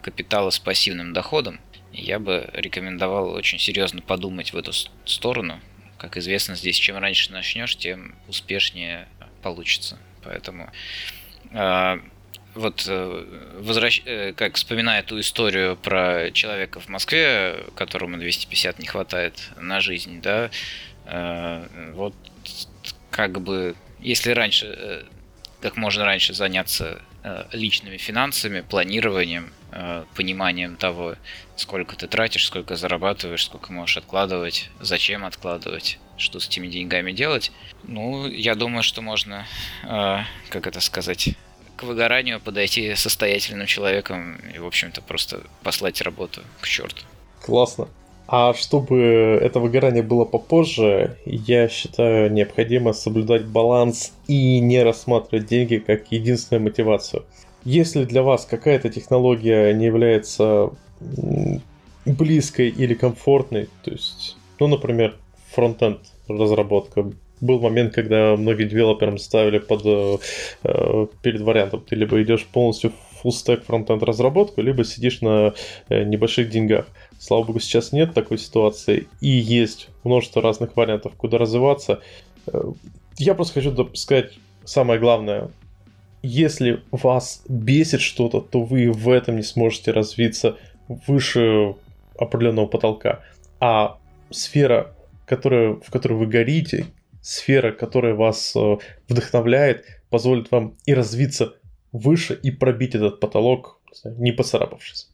[0.01, 1.61] капитала с пассивным доходом.
[1.93, 4.73] Я бы рекомендовал очень серьезно подумать в эту
[5.05, 5.61] сторону,
[6.05, 9.07] как известно, здесь чем раньше начнешь, тем успешнее
[9.41, 9.97] получится.
[10.23, 10.71] Поэтому
[11.51, 11.99] э,
[12.53, 13.25] вот э,
[13.57, 14.01] возвращ...
[14.05, 20.21] э, как вспоминая ту историю про человека в Москве, которому 250 не хватает на жизнь,
[20.21, 20.51] да,
[21.05, 22.13] э, вот
[23.09, 25.05] как бы если раньше
[25.61, 27.01] как можно раньше заняться
[27.51, 31.15] личными финансами, планированием, э, пониманием того,
[31.55, 37.51] сколько ты тратишь, сколько зарабатываешь, сколько можешь откладывать, зачем откладывать, что с этими деньгами делать.
[37.83, 39.45] Ну, я думаю, что можно,
[39.83, 40.19] э,
[40.49, 41.29] как это сказать,
[41.75, 47.03] к выгоранию подойти состоятельным человеком и, в общем-то, просто послать работу к черту.
[47.41, 47.87] Классно.
[48.27, 55.77] А чтобы это выгорание было попозже, я считаю необходимо соблюдать баланс и не рассматривать деньги
[55.77, 57.23] как единственную мотивацию.
[57.63, 60.71] Если для вас какая-то технология не является
[62.05, 65.15] близкой или комфортной, то есть, ну, например,
[65.51, 67.11] фронтенд разработка,
[67.41, 70.17] был момент, когда многие девелоперам ставили под, э,
[70.63, 72.93] э, перед вариантом, ты либо идешь полностью
[73.23, 75.53] full stack фронтенд разработку, либо сидишь на
[75.89, 76.87] э, небольших деньгах.
[77.19, 82.01] Слава богу, сейчас нет такой ситуации, и есть множество разных вариантов, куда развиваться.
[82.47, 82.71] Э,
[83.17, 84.33] я просто хочу сказать
[84.63, 85.49] самое главное.
[86.21, 91.75] Если вас бесит что-то, то вы в этом не сможете развиться выше
[92.17, 93.21] определенного потолка.
[93.59, 93.97] А
[94.31, 96.87] сфера, которая, в которой вы горите,
[97.21, 98.77] сфера, которая вас э,
[99.07, 101.53] вдохновляет, позволит вам и развиться
[101.91, 105.09] выше, и пробить этот потолок, не поцарапавшись.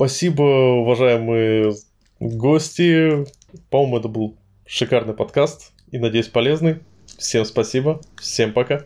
[0.00, 0.40] Спасибо,
[0.80, 1.74] уважаемые
[2.20, 3.26] гости.
[3.68, 6.78] По-моему, это был шикарный подкаст и, надеюсь, полезный.
[7.18, 8.00] Всем спасибо.
[8.18, 8.80] Всем пока.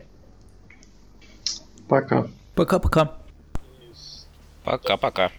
[1.86, 2.26] Пока.
[2.56, 3.16] Пока-пока.
[4.64, 5.30] Пока-пока.